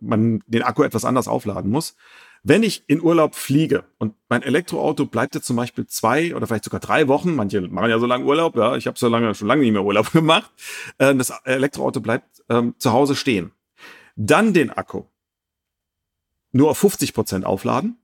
man 0.00 0.42
den 0.46 0.62
Akku 0.62 0.82
etwas 0.82 1.04
anders 1.04 1.28
aufladen 1.28 1.70
muss. 1.70 1.94
Wenn 2.42 2.62
ich 2.62 2.84
in 2.86 3.02
Urlaub 3.02 3.34
fliege 3.34 3.84
und 3.98 4.14
mein 4.28 4.42
Elektroauto 4.42 5.06
bleibt 5.06 5.34
jetzt 5.34 5.46
zum 5.46 5.56
Beispiel 5.56 5.86
zwei 5.86 6.34
oder 6.34 6.46
vielleicht 6.46 6.64
sogar 6.64 6.80
drei 6.80 7.08
Wochen, 7.08 7.34
manche 7.34 7.60
machen 7.60 7.90
ja 7.90 7.98
so 7.98 8.06
lange 8.06 8.24
Urlaub, 8.24 8.56
ja, 8.56 8.76
ich 8.76 8.86
habe 8.86 8.98
so 8.98 9.08
lange 9.08 9.34
schon 9.34 9.48
lange 9.48 9.62
nicht 9.62 9.72
mehr 9.72 9.84
Urlaub 9.84 10.12
gemacht, 10.12 10.50
äh, 10.98 11.14
das 11.14 11.30
Elektroauto 11.44 12.00
bleibt 12.00 12.42
ähm, 12.48 12.74
zu 12.78 12.92
Hause 12.92 13.16
stehen. 13.16 13.52
Dann 14.16 14.52
den 14.52 14.70
Akku 14.70 15.04
nur 16.52 16.70
auf 16.70 16.78
50 16.78 17.14
Prozent 17.14 17.44
aufladen 17.44 17.98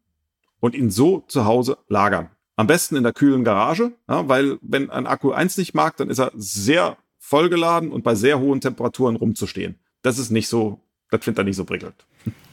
und 0.61 0.75
ihn 0.75 0.91
so 0.91 1.25
zu 1.29 1.45
Hause 1.45 1.79
lagern. 1.89 2.31
Am 2.57 2.67
besten 2.67 2.97
in 2.97 3.03
der 3.03 3.13
kühlen 3.13 3.45
Garage, 3.45 3.93
ja, 4.09 4.29
weil 4.29 4.59
wenn 4.63 4.91
ein 4.91 5.07
Akku 5.07 5.33
eins 5.33 5.57
nicht 5.57 5.75
mag, 5.75 5.97
dann 5.97 6.09
ist 6.09 6.21
er 6.21 6.31
sehr 6.37 6.97
vollgeladen 7.19 7.91
und 7.91 8.05
bei 8.05 8.15
sehr 8.15 8.39
hohen 8.39 8.61
Temperaturen 8.61 9.17
rumzustehen. 9.17 9.77
Das 10.03 10.19
ist 10.19 10.31
nicht 10.31 10.49
so, 10.49 10.81
das 11.11 11.25
findet 11.25 11.39
er 11.39 11.45
nicht 11.45 11.57
so 11.57 11.65
prickelnd. 11.65 11.95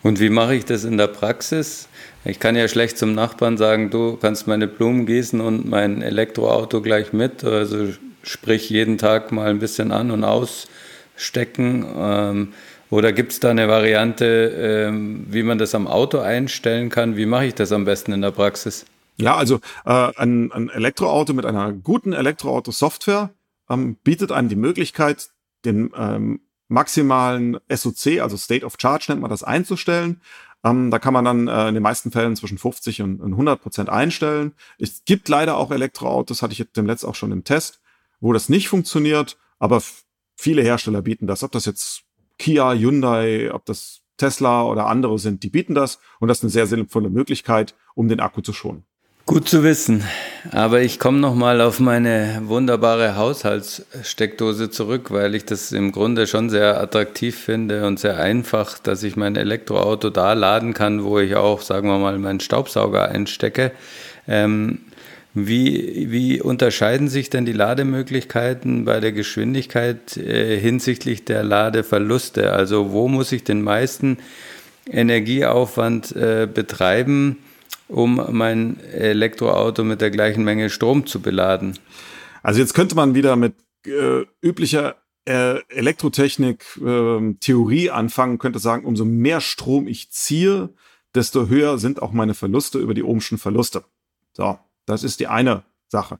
Und 0.04 0.20
wie 0.20 0.30
mache 0.30 0.56
ich 0.56 0.66
das 0.66 0.84
in 0.84 0.98
der 0.98 1.08
Praxis? 1.08 1.88
Ich 2.26 2.40
kann 2.40 2.56
ja 2.56 2.68
schlecht 2.68 2.98
zum 2.98 3.14
Nachbarn 3.14 3.58
sagen, 3.58 3.90
du 3.92 4.18
kannst 4.18 4.48
meine 4.48 4.68
Blumen 4.68 5.06
gießen 5.06 5.40
und 5.40 5.70
mein 5.70 6.02
Elektroauto 6.02 6.82
gleich 6.82 7.14
mit. 7.14 7.44
Also 7.44 7.90
sprich 8.24 8.70
jeden 8.70 8.98
Tag 8.98 9.32
mal 9.32 9.50
ein 9.50 9.60
bisschen 9.60 9.92
an 9.92 10.10
und 10.10 10.24
ausstecken. 10.24 11.86
Ähm, 11.96 12.54
oder 12.92 13.14
gibt 13.14 13.32
es 13.32 13.40
da 13.40 13.50
eine 13.50 13.68
Variante, 13.70 14.86
ähm, 14.90 15.26
wie 15.30 15.44
man 15.44 15.58
das 15.58 15.74
am 15.74 15.88
Auto 15.88 16.20
einstellen 16.20 16.90
kann? 16.90 17.16
Wie 17.16 17.26
mache 17.26 17.48
ich 17.48 17.56
das 17.56 17.72
am 17.72 17.86
besten 17.86 18.12
in 18.12 18.22
der 18.22 18.32
Praxis? 18.32 18.86
Ja, 19.16 19.36
also 19.38 19.62
äh, 19.86 20.12
ein, 20.18 20.52
ein 20.52 20.70
Elektroauto 20.70 21.34
mit 21.34 21.46
einer 21.46 21.72
guten 21.72 22.12
Elektroauto-Software 22.12 23.32
ähm, 23.70 23.96
bietet 24.04 24.34
einem 24.34 24.50
die 24.50 24.58
Möglichkeit, 24.58 25.30
den 25.64 25.92
ähm, 25.96 26.42
maximalen 26.68 27.60
SOC, 27.70 28.20
also 28.20 28.36
State 28.36 28.66
of 28.66 28.76
Charge 28.78 29.06
nennt 29.10 29.22
man 29.22 29.30
das, 29.30 29.44
einzustellen. 29.44 30.20
Ähm, 30.64 30.92
da 30.92 31.00
kann 31.00 31.14
man 31.14 31.24
dann 31.24 31.48
äh, 31.48 31.70
in 31.70 31.74
den 31.76 31.84
meisten 31.84 32.12
Fällen 32.12 32.36
zwischen 32.36 32.58
50 32.58 33.02
und, 33.04 33.22
und 33.22 33.32
100 33.32 33.62
Prozent 33.62 33.90
einstellen. 33.90 34.54
Es 34.78 35.06
gibt 35.06 35.30
leider 35.30 35.56
auch 35.56 35.72
Elektroautos, 35.72 36.42
hatte 36.42 36.54
ich 36.54 36.72
dem 36.74 36.86
letzten 36.86 37.08
auch 37.08 37.16
schon 37.16 37.32
im 37.32 37.46
Test, 37.46 37.80
wo 38.20 38.34
das 38.34 38.50
nicht 38.50 38.68
funktioniert, 38.68 39.38
aber 39.60 39.82
viele 40.36 40.62
Hersteller 40.62 41.02
bieten 41.02 41.28
das. 41.28 41.44
Ob 41.44 41.52
das 41.52 41.66
jetzt 41.66 42.04
Kia, 42.42 42.74
Hyundai, 42.74 43.52
ob 43.54 43.66
das 43.66 44.02
Tesla 44.18 44.64
oder 44.64 44.88
andere 44.88 45.20
sind, 45.20 45.44
die 45.44 45.50
bieten 45.50 45.76
das 45.76 46.00
und 46.20 46.28
das 46.28 46.40
ist 46.40 46.44
eine 46.44 46.50
sehr 46.50 46.66
sinnvolle 46.66 47.12
Möglichkeit, 47.12 47.76
um 47.94 48.08
den 48.08 48.20
Akku 48.20 48.42
zu 48.42 48.52
schonen. 48.52 48.84
Gut 49.28 49.48
zu 49.48 49.64
wissen. 49.64 50.04
Aber 50.52 50.82
ich 50.82 50.98
komme 50.98 51.20
nochmal 51.20 51.62
auf 51.62 51.80
meine 51.80 52.42
wunderbare 52.46 53.16
Haushaltssteckdose 53.16 54.72
zurück, 54.72 55.12
weil 55.12 55.36
ich 55.36 55.46
das 55.46 55.72
im 55.72 55.92
Grunde 55.92 56.26
schon 56.26 56.50
sehr 56.50 56.82
attraktiv 56.82 57.38
finde 57.38 57.86
und 57.86 58.00
sehr 58.00 58.18
einfach, 58.18 58.80
dass 58.80 59.04
ich 59.04 59.16
mein 59.16 59.36
Elektroauto 59.36 60.10
da 60.10 60.34
laden 60.34 60.74
kann, 60.74 61.04
wo 61.04 61.20
ich 61.20 61.36
auch, 61.36 61.62
sagen 61.62 61.88
wir 61.90 62.00
mal, 62.00 62.18
meinen 62.18 62.40
Staubsauger 62.40 63.10
einstecke. 63.10 63.72
Ähm, 64.28 64.80
wie, 65.34 66.12
wie 66.12 66.42
unterscheiden 66.42 67.08
sich 67.08 67.30
denn 67.30 67.46
die 67.46 67.54
Lademöglichkeiten 67.54 68.84
bei 68.84 69.00
der 69.00 69.14
Geschwindigkeit 69.14 70.18
äh, 70.18 70.60
hinsichtlich 70.60 71.24
der 71.24 71.44
Ladeverluste? 71.44 72.52
Also 72.52 72.92
wo 72.92 73.08
muss 73.08 73.32
ich 73.32 73.44
den 73.44 73.62
meisten 73.62 74.18
Energieaufwand 74.90 76.16
äh, 76.16 76.50
betreiben, 76.54 77.38
um 77.88 78.22
mein 78.32 78.80
Elektroauto 78.92 79.84
mit 79.84 80.02
der 80.02 80.12
gleichen 80.12 80.44
Menge 80.44 80.70
Strom 80.70 81.06
zu 81.06 81.22
beladen? 81.22 81.80
Also 82.44 82.60
jetzt 82.60 82.74
könnte 82.74 82.96
man 82.96 83.16
wieder 83.16 83.38
mit 83.38 83.54
äh, 83.86 84.26
üblicher 84.42 84.98
äh, 85.26 85.62
Elektrotechnik 85.70 86.66
äh, 86.86 87.34
Theorie 87.40 87.90
anfangen, 87.90 88.38
könnte 88.38 88.60
sagen, 88.60 88.86
umso 88.86 89.06
mehr 89.06 89.40
Strom 89.40 89.88
ich 89.88 90.12
ziehe, 90.12 90.70
desto 91.16 91.48
höher 91.48 91.78
sind 91.78 92.02
auch 92.02 92.12
meine 92.12 92.34
Verluste 92.34 92.80
über 92.80 92.94
die 92.94 93.04
ohmschen 93.04 93.38
Verluste. 93.38 93.84
So, 94.34 94.58
das 94.86 95.04
ist 95.04 95.20
die 95.20 95.28
eine 95.28 95.64
Sache. 95.88 96.20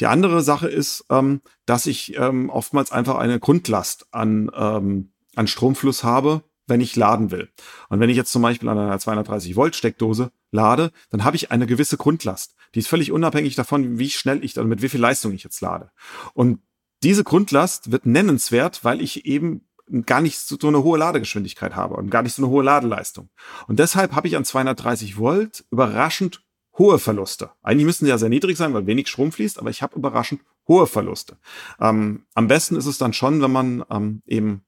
Die 0.00 0.06
andere 0.06 0.42
Sache 0.42 0.68
ist, 0.68 1.04
ähm, 1.10 1.42
dass 1.66 1.86
ich 1.86 2.16
ähm, 2.16 2.48
oftmals 2.50 2.90
einfach 2.90 3.16
eine 3.16 3.38
Grundlast 3.38 4.06
an, 4.10 4.50
ähm, 4.54 5.12
an 5.36 5.46
Stromfluss 5.46 6.02
habe, 6.02 6.42
wenn 6.66 6.80
ich 6.80 6.96
laden 6.96 7.30
will. 7.30 7.50
Und 7.88 8.00
wenn 8.00 8.10
ich 8.10 8.16
jetzt 8.16 8.32
zum 8.32 8.42
Beispiel 8.42 8.68
an 8.68 8.78
einer 8.78 8.98
230 8.98 9.56
Volt 9.56 9.76
Steckdose 9.76 10.30
lade, 10.50 10.90
dann 11.10 11.24
habe 11.24 11.36
ich 11.36 11.50
eine 11.50 11.66
gewisse 11.66 11.96
Grundlast. 11.96 12.54
Die 12.74 12.78
ist 12.78 12.88
völlig 12.88 13.12
unabhängig 13.12 13.56
davon, 13.56 13.98
wie 13.98 14.10
schnell 14.10 14.42
ich, 14.44 14.56
also 14.56 14.66
mit 14.66 14.80
wie 14.80 14.88
viel 14.88 15.00
Leistung 15.00 15.32
ich 15.32 15.44
jetzt 15.44 15.60
lade. 15.60 15.90
Und 16.32 16.60
diese 17.02 17.24
Grundlast 17.24 17.92
wird 17.92 18.06
nennenswert, 18.06 18.84
weil 18.84 19.00
ich 19.00 19.26
eben 19.26 19.66
gar 20.06 20.20
nicht 20.20 20.38
so 20.38 20.56
eine 20.68 20.84
hohe 20.84 20.98
Ladegeschwindigkeit 20.98 21.74
habe 21.74 21.96
und 21.96 22.10
gar 22.10 22.22
nicht 22.22 22.34
so 22.34 22.42
eine 22.42 22.50
hohe 22.50 22.62
Ladeleistung. 22.62 23.28
Und 23.66 23.78
deshalb 23.78 24.12
habe 24.12 24.28
ich 24.28 24.36
an 24.36 24.44
230 24.44 25.18
Volt 25.18 25.64
überraschend 25.70 26.42
hohe 26.78 26.98
Verluste. 26.98 27.50
Eigentlich 27.62 27.86
müssen 27.86 28.04
sie 28.04 28.10
ja 28.10 28.18
sehr 28.18 28.28
niedrig 28.28 28.56
sein, 28.56 28.72
weil 28.74 28.86
wenig 28.86 29.08
Strom 29.08 29.32
fließt, 29.32 29.58
aber 29.58 29.70
ich 29.70 29.82
habe 29.82 29.96
überraschend 29.96 30.42
hohe 30.68 30.86
Verluste. 30.86 31.36
Ähm, 31.80 32.24
am 32.34 32.48
besten 32.48 32.76
ist 32.76 32.86
es 32.86 32.98
dann 32.98 33.12
schon, 33.12 33.42
wenn 33.42 33.52
man 33.52 33.84
ähm, 33.90 34.22
eben 34.26 34.62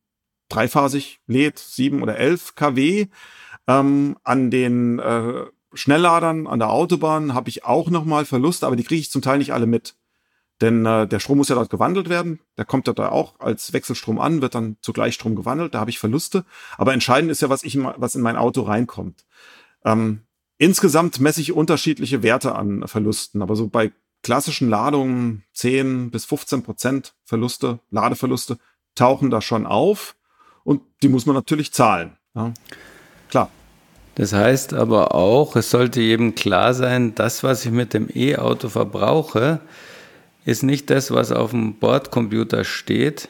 dreiphasig 0.49 1.21
lädt, 1.27 1.59
sieben 1.59 2.03
oder 2.03 2.17
elf 2.17 2.55
kW. 2.55 3.07
Ähm, 3.67 4.17
an 4.25 4.51
den 4.51 4.99
äh, 4.99 5.45
Schnellladern 5.75 6.47
an 6.47 6.59
der 6.59 6.71
Autobahn 6.71 7.35
habe 7.35 7.49
ich 7.49 7.65
auch 7.65 7.89
nochmal 7.89 8.25
Verluste, 8.25 8.67
aber 8.67 8.77
die 8.77 8.85
kriege 8.85 9.01
ich 9.01 9.11
zum 9.11 9.23
Teil 9.23 9.39
nicht 9.39 9.53
alle 9.53 9.67
mit. 9.67 9.97
Denn 10.61 10.87
äh, 10.87 11.09
der 11.09 11.19
Strom 11.19 11.39
muss 11.39 11.49
ja 11.49 11.57
dort 11.57 11.71
gewandelt 11.71 12.09
werden. 12.09 12.41
Der 12.57 12.65
kommt 12.65 12.87
ja 12.87 12.93
da 12.93 13.09
auch 13.09 13.41
als 13.41 13.73
Wechselstrom 13.73 14.21
an, 14.21 14.43
wird 14.43 14.55
dann 14.55 14.77
zu 14.81 14.93
Gleichstrom 14.93 15.35
gewandelt. 15.35 15.75
Da 15.75 15.81
habe 15.81 15.91
ich 15.91 15.99
Verluste. 15.99 16.45
Aber 16.77 16.93
entscheidend 16.93 17.33
ist 17.33 17.43
ja, 17.43 17.49
was, 17.49 17.65
ich, 17.65 17.77
was 17.83 18.15
in 18.15 18.21
mein 18.21 18.37
Auto 18.37 18.63
reinkommt. 18.63 19.25
Ähm, 19.85 20.23
insgesamt 20.63 21.19
messe 21.19 21.41
ich 21.41 21.53
unterschiedliche 21.53 22.23
Werte 22.23 22.55
an 22.55 22.87
Verlusten. 22.87 23.43
Aber 23.43 23.57
so 23.57 23.67
bei 23.67 23.91
klassischen 24.23 24.71
Ladungen 24.71 25.43
10 25.55 26.13
bis 26.13 26.25
15 26.25 26.63
Prozent 26.63 27.15
Verluste, 27.25 27.81
Ladeverluste 27.91 28.59
tauchen 28.95 29.29
da 29.31 29.41
schon 29.41 29.67
auf. 29.67 30.15
Und 30.63 30.83
die 31.03 31.09
muss 31.09 31.27
man 31.27 31.35
natürlich 31.35 31.73
zahlen. 31.73 32.17
Ja. 32.37 32.55
Klar. 33.29 33.51
Das 34.15 34.33
heißt 34.33 34.73
aber 34.75 35.17
auch, 35.17 35.57
es 35.57 35.71
sollte 35.71 36.01
jedem 36.01 36.37
klar 36.37 36.75
sein, 36.75 37.17
das, 37.17 37.43
was 37.43 37.65
ich 37.65 37.73
mit 37.73 37.93
dem 37.93 38.09
E-Auto 38.15 38.69
verbrauche, 38.69 39.61
ist 40.45 40.63
nicht 40.63 40.91
das, 40.91 41.11
was 41.11 41.33
auf 41.33 41.51
dem 41.51 41.75
Bordcomputer 41.75 42.63
steht, 42.63 43.29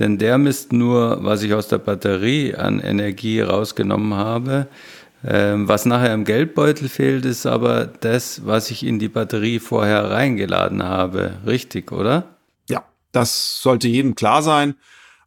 denn 0.00 0.18
der 0.18 0.38
misst 0.38 0.72
nur, 0.72 1.22
was 1.22 1.44
ich 1.44 1.54
aus 1.54 1.68
der 1.68 1.78
Batterie 1.78 2.56
an 2.56 2.80
Energie 2.80 3.40
rausgenommen 3.40 4.14
habe. 4.14 4.66
Ähm, 5.24 5.68
was 5.68 5.86
nachher 5.86 6.14
im 6.14 6.24
Geldbeutel 6.24 6.88
fehlt, 6.88 7.24
ist 7.24 7.46
aber 7.46 7.86
das, 7.86 8.44
was 8.44 8.70
ich 8.70 8.84
in 8.84 8.98
die 8.98 9.08
Batterie 9.08 9.60
vorher 9.60 10.10
reingeladen 10.10 10.82
habe. 10.82 11.38
Richtig, 11.46 11.92
oder? 11.92 12.36
Ja, 12.68 12.84
das 13.12 13.60
sollte 13.60 13.88
jedem 13.88 14.14
klar 14.14 14.42
sein. 14.42 14.74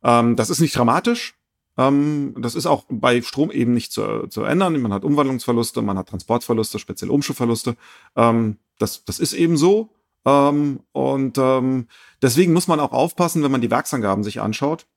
Ähm, 0.04 0.36
das 0.36 0.50
ist 0.50 0.60
nicht 0.60 0.76
dramatisch. 0.76 1.36
Ähm, 1.78 2.36
das 2.40 2.56
ist 2.56 2.66
auch 2.66 2.86
bei 2.90 3.22
Strom 3.22 3.52
eben 3.52 3.74
nicht 3.74 3.94
zu, 3.94 4.28
zu 4.28 4.44
ändern. 4.44 4.80
Man 4.82 4.94
hat 4.94 5.04
Umwandlungsverluste, 5.04 5.82
man 5.82 5.98
hat 5.98 6.10
Transportverluste, 6.10 6.78
speziell 6.80 7.10
Umschubverluste. 7.10 7.78
Ähm, 8.18 8.58
das, 8.80 9.06
das 9.06 9.20
ist 9.20 9.34
eben 9.34 9.56
so. 9.56 9.92
Ähm, 10.26 10.82
und 10.92 11.38
ähm, 11.38 11.88
deswegen 12.22 12.52
muss 12.52 12.68
man 12.68 12.82
auch 12.82 12.92
aufpassen, 12.92 13.44
wenn 13.44 13.52
man 13.52 13.62
die 13.62 13.72
Werksangaben 13.72 14.24
sich 14.24 14.42
anschaut 14.42 14.88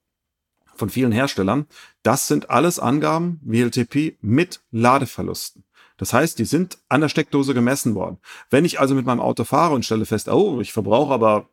von 0.78 0.90
vielen 0.90 1.12
Herstellern. 1.12 1.66
Das 2.02 2.28
sind 2.28 2.50
alles 2.50 2.78
Angaben 2.78 3.40
WLTP 3.42 4.16
mit 4.20 4.60
Ladeverlusten. 4.70 5.64
Das 5.98 6.12
heißt, 6.12 6.38
die 6.38 6.44
sind 6.44 6.78
an 6.88 7.00
der 7.00 7.08
Steckdose 7.08 7.54
gemessen 7.54 7.94
worden. 7.94 8.18
Wenn 8.50 8.64
ich 8.64 8.80
also 8.80 8.94
mit 8.94 9.04
meinem 9.04 9.20
Auto 9.20 9.44
fahre 9.44 9.74
und 9.74 9.84
stelle 9.84 10.06
fest, 10.06 10.28
oh, 10.28 10.60
ich 10.60 10.72
verbrauche 10.72 11.12
aber 11.12 11.48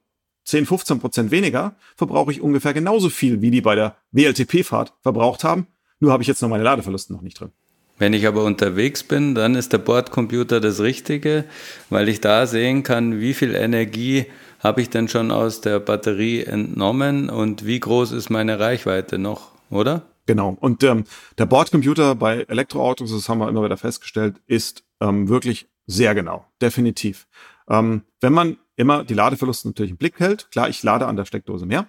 10, 0.46 0.67
15 0.67 1.00
Prozent 1.00 1.32
weniger, 1.32 1.75
verbrauche 1.96 2.32
ich 2.32 2.41
ungefähr 2.41 2.74
genauso 2.74 3.10
viel, 3.10 3.41
wie 3.41 3.51
die 3.51 3.62
bei 3.62 3.75
der 3.75 3.98
WLTP-Fahrt 4.12 4.94
verbraucht 5.01 5.44
haben. 5.44 5.67
Nur 6.00 6.12
habe 6.12 6.22
ich 6.22 6.27
jetzt 6.27 6.41
noch 6.41 6.50
meine 6.50 6.63
Ladeverluste 6.63 7.13
noch 7.13 7.22
nicht 7.22 7.39
drin. 7.39 7.51
Wenn 7.98 8.13
ich 8.13 8.27
aber 8.27 8.44
unterwegs 8.44 9.03
bin, 9.03 9.36
dann 9.36 9.55
ist 9.55 9.72
der 9.72 9.77
Bordcomputer 9.77 10.60
das 10.60 10.82
Richtige, 10.82 11.46
weil 11.89 12.10
ich 12.10 12.20
da 12.20 12.46
sehen 12.46 12.84
kann, 12.84 13.22
wie 13.22 13.34
viel 13.34 13.55
Energie 13.55 14.25
habe 14.66 14.82
ich 14.82 14.90
denn 14.90 15.08
schon 15.08 15.30
aus 15.30 15.62
der 15.62 15.80
Batterie 15.80 16.44
entnommen 16.44 17.30
und 17.30 17.68
wie 17.68 17.80
groß 17.80 18.12
ist 18.14 18.32
meine 18.32 18.60
Reichweite 18.60 19.20
noch, 19.20 19.52
oder? 19.70 20.02
Genau. 20.26 20.58
Und 20.60 20.84
ähm, 20.84 21.04
der 21.38 21.46
Bordcomputer 21.46 22.16
bei 22.16 22.46
Elektroautos, 22.48 23.12
das 23.12 23.30
haben 23.30 23.38
wir 23.38 23.48
immer 23.48 23.64
wieder 23.64 23.78
festgestellt, 23.78 24.38
ist 24.48 24.84
ähm, 25.02 25.30
wirklich 25.30 25.68
sehr 25.86 26.16
genau, 26.16 26.48
definitiv. 26.64 27.28
Ähm, 27.70 28.02
wenn 28.22 28.34
man 28.34 28.58
immer 28.76 29.04
die 29.04 29.14
Ladeverluste 29.14 29.68
natürlich 29.68 29.92
im 29.92 29.98
Blick 29.98 30.20
hält, 30.20 30.50
klar, 30.50 30.68
ich 30.68 30.82
lade 30.82 31.06
an 31.06 31.16
der 31.16 31.26
Steckdose 31.26 31.68
mehr, 31.68 31.88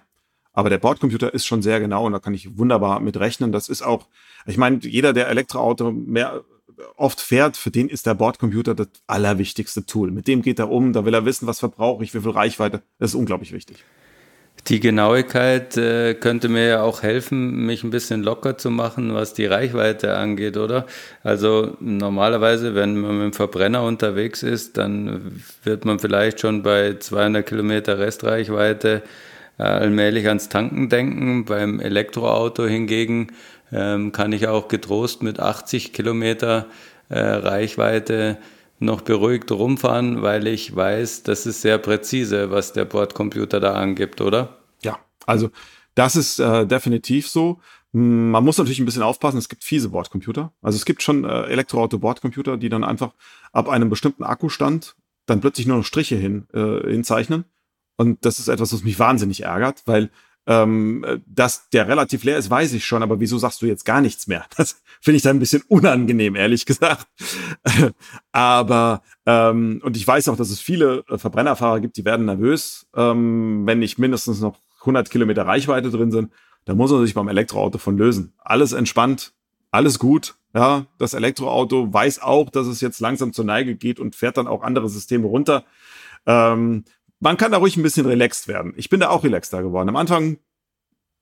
aber 0.53 0.69
der 0.69 0.77
Bordcomputer 0.77 1.33
ist 1.33 1.47
schon 1.47 1.63
sehr 1.63 1.79
genau 1.79 2.05
und 2.05 2.11
da 2.11 2.19
kann 2.19 2.35
ich 2.35 2.59
wunderbar 2.59 2.99
mit 2.99 3.17
rechnen. 3.17 3.51
Das 3.51 3.69
ist 3.69 3.81
auch, 3.81 4.07
ich 4.45 4.57
meine, 4.57 4.77
jeder, 4.83 5.13
der 5.13 5.29
Elektroauto 5.29 5.91
mehr 5.91 6.43
oft 6.95 7.21
fährt, 7.21 7.57
für 7.57 7.71
den 7.71 7.89
ist 7.89 8.05
der 8.05 8.13
Bordcomputer 8.13 8.75
das 8.75 8.87
allerwichtigste 9.07 9.85
Tool. 9.85 10.11
Mit 10.11 10.27
dem 10.27 10.41
geht 10.41 10.59
er 10.59 10.69
um, 10.69 10.93
da 10.93 11.05
will 11.05 11.13
er 11.13 11.25
wissen, 11.25 11.47
was 11.47 11.59
verbrauche 11.59 12.03
ich, 12.03 12.13
wie 12.13 12.21
viel 12.21 12.31
Reichweite. 12.31 12.81
Das 12.99 13.11
ist 13.11 13.15
unglaublich 13.15 13.51
wichtig. 13.51 13.83
Die 14.67 14.79
Genauigkeit 14.81 15.77
äh, 15.77 16.13
könnte 16.13 16.49
mir 16.49 16.67
ja 16.67 16.81
auch 16.81 17.01
helfen, 17.01 17.65
mich 17.65 17.83
ein 17.83 17.89
bisschen 17.89 18.21
locker 18.21 18.57
zu 18.57 18.69
machen, 18.69 19.13
was 19.13 19.33
die 19.33 19.45
Reichweite 19.45 20.17
angeht, 20.17 20.57
oder? 20.57 20.87
Also 21.23 21.77
normalerweise, 21.79 22.75
wenn 22.75 22.99
man 22.99 23.17
mit 23.17 23.25
dem 23.25 23.33
Verbrenner 23.33 23.83
unterwegs 23.83 24.43
ist, 24.43 24.75
dann 24.77 25.41
wird 25.63 25.85
man 25.85 25.99
vielleicht 25.99 26.41
schon 26.41 26.63
bei 26.63 26.97
200 26.99 27.45
Kilometer 27.45 27.97
Restreichweite 27.97 29.03
äh, 29.57 29.63
allmählich 29.63 30.27
ans 30.27 30.49
Tanken 30.49 30.89
denken. 30.89 31.45
Beim 31.45 31.79
Elektroauto 31.79 32.65
hingegen 32.67 33.27
ähm, 33.71 34.11
kann 34.11 34.31
ich 34.31 34.47
auch 34.47 34.67
getrost 34.67 35.23
mit 35.23 35.39
80 35.39 35.93
Kilometer 35.93 36.67
äh, 37.09 37.19
Reichweite 37.19 38.37
noch 38.79 39.01
beruhigt 39.01 39.51
rumfahren, 39.51 40.21
weil 40.21 40.47
ich 40.47 40.75
weiß, 40.75 41.23
das 41.23 41.45
ist 41.45 41.61
sehr 41.61 41.77
präzise, 41.77 42.51
was 42.51 42.73
der 42.73 42.85
Bordcomputer 42.85 43.59
da 43.59 43.73
angibt, 43.73 44.21
oder? 44.21 44.57
Ja, 44.83 44.99
also 45.25 45.49
das 45.95 46.15
ist 46.15 46.39
äh, 46.39 46.65
definitiv 46.67 47.27
so. 47.27 47.59
Hm, 47.93 48.31
man 48.31 48.43
muss 48.43 48.57
natürlich 48.57 48.79
ein 48.79 48.85
bisschen 48.85 49.01
aufpassen, 49.01 49.37
es 49.37 49.49
gibt 49.49 49.63
fiese 49.63 49.89
Bordcomputer. 49.89 50.53
Also 50.61 50.75
es 50.75 50.85
gibt 50.85 51.01
schon 51.01 51.23
äh, 51.25 51.43
Elektroauto-Bordcomputer, 51.45 52.57
die 52.57 52.69
dann 52.69 52.83
einfach 52.83 53.13
ab 53.51 53.67
einem 53.67 53.89
bestimmten 53.89 54.23
Akkustand 54.23 54.95
dann 55.25 55.41
plötzlich 55.41 55.67
nur 55.67 55.77
noch 55.77 55.85
Striche 55.85 56.15
hin, 56.15 56.47
äh, 56.53 56.89
hinzeichnen. 56.89 57.45
Und 57.97 58.25
das 58.25 58.37
ist 58.37 58.47
etwas, 58.47 58.73
was 58.73 58.83
mich 58.83 58.99
wahnsinnig 58.99 59.43
ärgert, 59.43 59.81
weil 59.85 60.11
ähm, 60.47 61.21
dass 61.25 61.69
der 61.69 61.87
relativ 61.87 62.23
leer 62.23 62.37
ist, 62.37 62.49
weiß 62.49 62.73
ich 62.73 62.85
schon, 62.85 63.03
aber 63.03 63.19
wieso 63.19 63.37
sagst 63.37 63.61
du 63.61 63.65
jetzt 63.65 63.85
gar 63.85 64.01
nichts 64.01 64.27
mehr? 64.27 64.45
Das 64.57 64.81
finde 65.01 65.17
ich 65.17 65.23
dann 65.23 65.35
ein 65.37 65.39
bisschen 65.39 65.61
unangenehm, 65.67 66.35
ehrlich 66.35 66.65
gesagt. 66.65 67.07
aber 68.31 69.03
ähm, 69.25 69.81
und 69.83 69.95
ich 69.95 70.07
weiß 70.07 70.29
auch, 70.29 70.37
dass 70.37 70.49
es 70.49 70.59
viele 70.59 71.03
äh, 71.09 71.17
Verbrennerfahrer 71.17 71.81
gibt, 71.81 71.97
die 71.97 72.05
werden 72.05 72.25
nervös, 72.25 72.87
ähm, 72.95 73.63
wenn 73.65 73.79
nicht 73.79 73.99
mindestens 73.99 74.39
noch 74.39 74.57
100 74.79 75.09
Kilometer 75.09 75.45
Reichweite 75.45 75.91
drin 75.91 76.11
sind. 76.11 76.31
Da 76.65 76.73
muss 76.73 76.91
man 76.91 77.05
sich 77.05 77.13
beim 77.13 77.27
Elektroauto 77.27 77.77
von 77.77 77.97
lösen. 77.97 78.33
Alles 78.39 78.71
entspannt, 78.71 79.33
alles 79.69 79.99
gut. 79.99 80.35
Ja, 80.53 80.87
das 80.97 81.13
Elektroauto 81.13 81.93
weiß 81.93 82.21
auch, 82.21 82.49
dass 82.49 82.67
es 82.67 82.81
jetzt 82.81 82.99
langsam 82.99 83.33
zur 83.33 83.45
Neige 83.45 83.75
geht 83.75 83.99
und 83.99 84.15
fährt 84.15 84.37
dann 84.37 84.47
auch 84.47 84.63
andere 84.63 84.89
Systeme 84.89 85.27
runter. 85.27 85.65
Ähm, 86.25 86.83
man 87.19 87.37
kann 87.37 87.51
da 87.51 87.57
ruhig 87.57 87.77
ein 87.77 87.83
bisschen 87.83 88.05
relaxed 88.05 88.47
werden. 88.47 88.73
Ich 88.77 88.89
bin 88.89 88.99
da 88.99 89.09
auch 89.09 89.23
relaxter 89.23 89.63
geworden. 89.63 89.89
Am 89.89 89.95
Anfang 89.95 90.37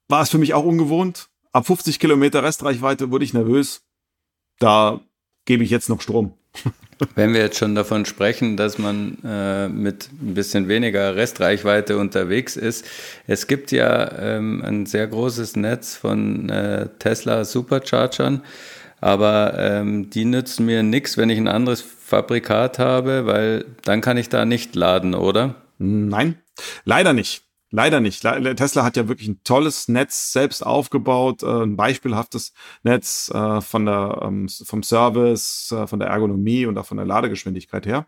war 0.07 0.21
es 0.21 0.29
für 0.29 0.37
mich 0.37 0.53
auch 0.53 0.65
ungewohnt. 0.65 1.29
Ab 1.51 1.67
50 1.67 1.99
Kilometer 1.99 2.43
Restreichweite 2.43 3.11
wurde 3.11 3.25
ich 3.25 3.33
nervös. 3.33 3.83
Da 4.59 5.01
gebe 5.45 5.63
ich 5.63 5.69
jetzt 5.69 5.89
noch 5.89 6.01
Strom. 6.01 6.33
Wenn 7.15 7.33
wir 7.33 7.41
jetzt 7.41 7.57
schon 7.57 7.75
davon 7.75 8.05
sprechen, 8.05 8.55
dass 8.55 8.77
man 8.77 9.17
äh, 9.23 9.67
mit 9.67 10.09
ein 10.21 10.33
bisschen 10.33 10.69
weniger 10.69 11.15
Restreichweite 11.15 11.97
unterwegs 11.97 12.55
ist, 12.55 12.85
es 13.27 13.47
gibt 13.47 13.71
ja 13.71 14.17
ähm, 14.17 14.63
ein 14.63 14.85
sehr 14.85 15.07
großes 15.07 15.57
Netz 15.57 15.95
von 15.95 16.49
äh, 16.49 16.87
Tesla 16.99 17.43
Superchargern, 17.43 18.43
aber 19.01 19.55
ähm, 19.57 20.09
die 20.09 20.23
nützen 20.23 20.65
mir 20.65 20.83
nichts, 20.83 21.17
wenn 21.17 21.29
ich 21.29 21.37
ein 21.37 21.49
anderes 21.49 21.81
Fabrikat 21.81 22.79
habe, 22.79 23.25
weil 23.25 23.65
dann 23.83 23.99
kann 23.99 24.15
ich 24.15 24.29
da 24.29 24.45
nicht 24.45 24.73
laden, 24.75 25.15
oder? 25.15 25.55
Nein, 25.77 26.41
leider 26.83 27.13
nicht. 27.13 27.45
Leider 27.71 27.99
nicht. 27.99 28.21
Tesla 28.21 28.83
hat 28.83 28.95
ja 28.95 29.09
wirklich 29.09 29.27
ein 29.27 29.41
tolles 29.43 29.89
Netz 29.89 30.31
selbst 30.31 30.65
aufgebaut, 30.65 31.43
äh, 31.43 31.63
ein 31.63 31.75
beispielhaftes 31.75 32.53
Netz 32.83 33.29
äh, 33.33 33.59
von 33.59 33.85
der, 33.85 34.21
ähm, 34.21 34.47
vom 34.47 34.81
Service, 34.81 35.73
äh, 35.73 35.85
von 35.85 35.99
der 35.99 36.07
Ergonomie 36.07 36.67
und 36.67 36.77
auch 36.77 36.85
von 36.85 36.95
der 36.95 37.05
Ladegeschwindigkeit 37.05 37.85
her. 37.85 38.05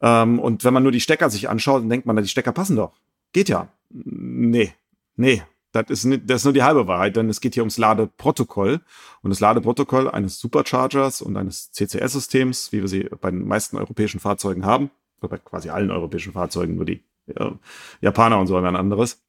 Ähm, 0.00 0.38
und 0.38 0.64
wenn 0.64 0.72
man 0.72 0.82
nur 0.82 0.92
die 0.92 1.00
Stecker 1.00 1.28
sich 1.28 1.50
anschaut, 1.50 1.82
dann 1.82 1.90
denkt 1.90 2.06
man, 2.06 2.16
die 2.16 2.28
Stecker 2.28 2.52
passen 2.52 2.76
doch. 2.76 2.92
Geht 3.32 3.48
ja. 3.50 3.68
Nee, 3.90 4.72
nee. 5.16 5.42
Das 5.72 5.90
ist, 5.90 6.04
nicht, 6.04 6.22
das 6.30 6.36
ist 6.36 6.44
nur 6.44 6.54
die 6.54 6.62
halbe 6.62 6.86
Wahrheit, 6.86 7.16
denn 7.16 7.28
es 7.28 7.42
geht 7.42 7.52
hier 7.52 7.62
ums 7.62 7.76
Ladeprotokoll. 7.76 8.80
Und 9.20 9.30
das 9.30 9.40
Ladeprotokoll 9.40 10.08
eines 10.10 10.38
Superchargers 10.38 11.20
und 11.20 11.36
eines 11.36 11.70
CCS-Systems, 11.72 12.72
wie 12.72 12.80
wir 12.80 12.88
sie 12.88 13.10
bei 13.20 13.30
den 13.30 13.46
meisten 13.46 13.76
europäischen 13.76 14.20
Fahrzeugen 14.20 14.64
haben, 14.64 14.90
bei 15.20 15.38
quasi 15.38 15.70
allen 15.70 15.90
europäischen 15.90 16.32
Fahrzeugen, 16.32 16.76
nur 16.76 16.84
die 16.84 17.04
ja, 17.26 17.52
Japaner 18.00 18.38
und 18.38 18.46
so 18.46 18.56
haben 18.56 18.66
ein 18.66 18.76
anderes, 18.76 19.22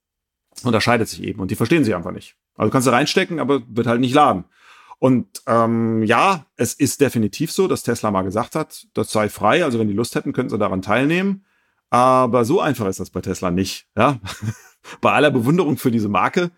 unterscheidet 0.64 1.08
sich 1.08 1.24
eben 1.24 1.40
und 1.40 1.52
die 1.52 1.56
verstehen 1.56 1.84
sich 1.84 1.96
einfach 1.96 2.12
nicht. 2.12 2.36
Also 2.56 2.72
kannst 2.72 2.88
du 2.88 2.92
reinstecken, 2.92 3.40
aber 3.40 3.62
wird 3.68 3.88
halt 3.88 4.02
nicht 4.02 4.14
laden. 4.14 4.46
Und 5.00 5.28
ähm, 5.46 6.04
ja, 6.04 6.46
es 6.56 6.74
ist 6.74 7.02
definitiv 7.02 7.52
so, 7.52 7.68
dass 7.68 7.84
Tesla 7.84 8.10
mal 8.10 8.24
gesagt 8.24 8.56
hat, 8.56 8.88
das 8.94 9.12
sei 9.12 9.30
frei, 9.30 9.64
also 9.64 9.78
wenn 9.78 9.88
die 9.88 9.94
Lust 9.94 10.16
hätten, 10.16 10.34
könnten 10.34 10.50
sie 10.50 10.58
daran 10.58 10.82
teilnehmen. 10.82 11.46
Aber 11.90 12.46
so 12.46 12.60
einfach 12.60 12.88
ist 12.88 13.00
das 13.00 13.12
bei 13.12 13.22
Tesla 13.22 13.52
nicht. 13.52 13.88
Ja? 13.96 14.20
bei 15.02 15.12
aller 15.12 15.32
Bewunderung 15.32 15.78
für 15.78 15.92
diese 15.92 16.10
Marke 16.10 16.52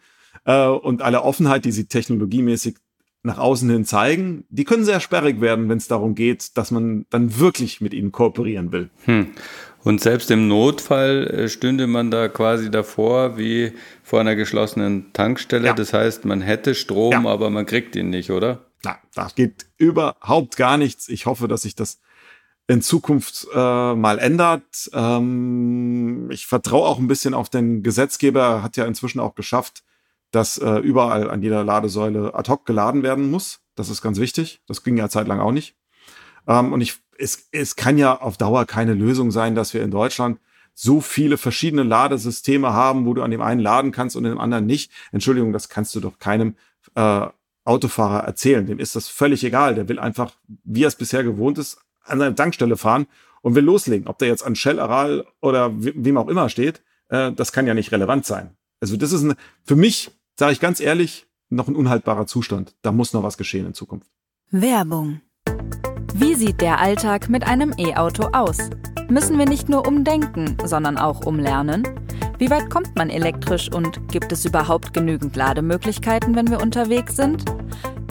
äh, 0.46 0.68
und 0.68 1.02
aller 1.02 1.26
Offenheit, 1.26 1.66
die 1.66 1.72
sie 1.72 1.88
technologiemäßig 1.88 2.78
nach 3.22 3.38
außen 3.38 3.70
hin 3.70 3.86
zeigen, 3.86 4.46
die 4.50 4.64
können 4.64 4.86
sehr 4.86 5.00
sperrig 5.00 5.42
werden, 5.42 5.68
wenn 5.68 5.78
es 5.78 5.88
darum 5.88 6.16
geht, 6.16 6.58
dass 6.58 6.72
man 6.72 7.06
dann 7.10 7.38
wirklich 7.40 7.82
mit 7.82 7.94
ihnen 7.94 8.12
kooperieren 8.12 8.72
will. 8.72 8.90
Hm. 9.06 9.32
Und 9.84 10.02
selbst 10.02 10.30
im 10.32 10.48
Notfall 10.48 11.28
äh, 11.28 11.50
stünde 11.50 11.88
man 11.88 12.12
da 12.12 12.28
quasi 12.28 12.70
davor 12.70 13.38
wie 13.38 13.74
vor 14.04 14.20
einer 14.20 14.36
geschlossenen 14.36 15.12
Tankstelle. 15.14 15.68
Ja. 15.68 15.74
Das 15.74 15.94
heißt, 15.94 16.26
man 16.26 16.42
hätte 16.42 16.76
Strom, 16.76 17.12
ja. 17.12 17.26
aber 17.26 17.50
man 17.50 17.66
kriegt 17.66 17.96
ihn 17.96 18.10
nicht, 18.10 18.32
oder? 18.32 18.66
Na, 18.84 18.98
da 19.14 19.30
geht 19.34 19.66
überhaupt 19.78 20.58
gar 20.58 20.78
nichts. 20.78 21.10
Ich 21.10 21.26
hoffe, 21.26 21.48
dass 21.48 21.64
sich 21.64 21.76
das 21.76 22.00
in 22.68 22.82
Zukunft 22.82 23.48
äh, 23.54 23.96
mal 23.96 24.20
ändert. 24.20 24.90
Ähm, 24.94 26.30
ich 26.32 26.46
vertraue 26.46 26.88
auch 26.88 27.00
ein 27.00 27.08
bisschen 27.08 27.34
auf 27.34 27.50
den 27.50 27.84
Gesetzgeber, 27.84 28.62
hat 28.62 28.78
ja 28.78 28.86
inzwischen 28.86 29.20
auch 29.20 29.36
geschafft, 29.36 29.84
dass 30.32 30.58
äh, 30.58 30.78
überall 30.80 31.30
an 31.30 31.42
jeder 31.42 31.64
Ladesäule 31.64 32.34
ad 32.34 32.50
hoc 32.50 32.66
geladen 32.66 33.04
werden 33.04 33.30
muss. 33.32 33.62
Das 33.76 33.90
ist 33.90 34.02
ganz 34.02 34.20
wichtig. 34.20 34.62
Das 34.68 34.84
ging 34.84 34.98
ja 34.98 35.10
zeitlang 35.10 35.40
auch 35.40 35.52
nicht. 35.52 35.76
Ähm, 36.48 36.74
und 36.74 36.82
ich, 36.82 36.96
es, 37.18 37.48
es 37.52 37.76
kann 37.76 37.98
ja 37.98 38.20
auf 38.20 38.38
Dauer 38.38 38.66
keine 38.66 38.94
Lösung 38.94 39.32
sein, 39.32 39.56
dass 39.56 39.74
wir 39.74 39.82
in 39.82 39.92
Deutschland 39.92 40.40
so 40.74 41.02
viele 41.02 41.38
verschiedene 41.38 41.84
Ladesysteme 41.84 42.72
haben, 42.74 43.06
wo 43.06 43.14
du 43.14 43.22
an 43.22 43.32
dem 43.32 43.42
einen 43.42 43.60
laden 43.60 43.92
kannst 43.92 44.16
und 44.16 44.24
dem 44.24 44.40
anderen 44.40 44.66
nicht. 44.66 44.92
Entschuldigung, 45.12 45.52
das 45.52 45.68
kannst 45.68 45.94
du 45.96 46.00
doch 46.00 46.20
keinem 46.20 46.56
äh, 46.96 47.28
Autofahrer 47.66 48.24
erzählen. 48.24 48.66
Dem 48.66 48.80
ist 48.80 48.96
das 48.96 49.08
völlig 49.08 49.44
egal. 49.44 49.76
Der 49.76 49.90
will 49.90 50.00
einfach, 50.00 50.32
wie 50.64 50.84
er 50.84 50.88
es 50.88 50.96
bisher 50.96 51.24
gewohnt 51.24 51.58
ist, 51.58 51.80
an 52.04 52.20
seine 52.20 52.36
Tankstelle 52.36 52.78
fahren 52.78 53.08
und 53.42 53.56
will 53.56 53.64
loslegen. 53.64 54.08
Ob 54.08 54.20
der 54.20 54.30
jetzt 54.30 54.44
an 54.44 54.56
Shell, 54.56 54.80
Aral 54.80 55.26
oder 55.42 55.72
wem 55.76 56.18
auch 56.18 56.30
immer 56.30 56.50
steht, 56.50 56.82
äh, 57.10 57.32
das 57.32 57.52
kann 57.52 57.68
ja 57.68 57.74
nicht 57.74 57.92
relevant 57.92 58.26
sein. 58.26 58.56
Also 58.80 58.96
das 58.96 59.12
ist 59.12 59.24
ein, 59.24 59.36
für 59.66 59.76
mich 59.76 60.12
sage 60.40 60.54
ich 60.54 60.60
ganz 60.60 60.80
ehrlich, 60.80 61.28
noch 61.50 61.68
ein 61.68 61.76
unhaltbarer 61.76 62.26
Zustand. 62.26 62.76
Da 62.82 62.92
muss 62.92 63.14
noch 63.14 63.24
was 63.24 63.38
geschehen 63.38 63.66
in 63.66 63.74
Zukunft. 63.74 64.10
Werbung. 64.52 65.22
Wie 66.14 66.34
sieht 66.34 66.62
der 66.62 66.80
Alltag 66.80 67.30
mit 67.30 67.46
einem 67.46 67.74
E-Auto 67.78 68.30
aus? 68.32 68.58
Müssen 69.10 69.38
wir 69.38 69.46
nicht 69.46 69.70
nur 69.70 69.88
umdenken, 69.88 70.58
sondern 70.64 70.98
auch 70.98 71.26
umlernen? 71.26 71.84
Wie 72.38 72.50
weit 72.50 72.70
kommt 72.70 72.96
man 72.96 73.10
elektrisch 73.10 73.72
und 73.72 74.08
gibt 74.10 74.32
es 74.32 74.46
überhaupt 74.46 74.94
genügend 74.94 75.36
Lademöglichkeiten, 75.36 76.36
wenn 76.36 76.50
wir 76.50 76.62
unterwegs 76.62 77.16
sind? 77.16 77.44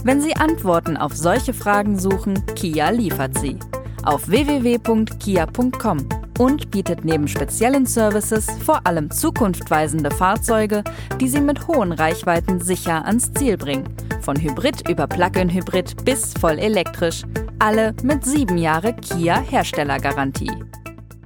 Wenn 0.05 0.21
Sie 0.21 0.37
Antworten 0.37 0.97
auf 0.97 1.17
solche 1.17 1.55
Fragen 1.55 1.99
suchen, 1.99 2.45
Kia 2.55 2.91
liefert 2.91 3.39
sie. 3.39 3.59
Auf 4.05 4.29
www.kia.com 4.29 6.28
und 6.39 6.71
bietet 6.71 7.05
neben 7.05 7.29
speziellen 7.29 7.85
Services 7.85 8.47
vor 8.65 8.87
allem 8.87 9.11
zukunftweisende 9.11 10.11
Fahrzeuge, 10.11 10.85
die 11.21 11.29
Sie 11.29 11.41
mit 11.41 11.67
hohen 11.69 11.93
Reichweiten 11.93 12.61
sicher 12.61 13.05
ans 13.05 13.33
Ziel 13.33 13.57
bringen. 13.57 13.89
Von 14.23 14.41
Hybrid 14.41 14.89
über 14.89 15.07
Plug-in-Hybrid 15.07 16.05
bis 16.05 16.33
voll 16.35 16.59
elektrisch. 16.59 17.23
Alle 17.59 17.95
mit 18.03 18.25
sieben 18.25 18.59
Jahre 18.59 18.95
Kia 18.95 19.41
Herstellergarantie. 19.41 20.53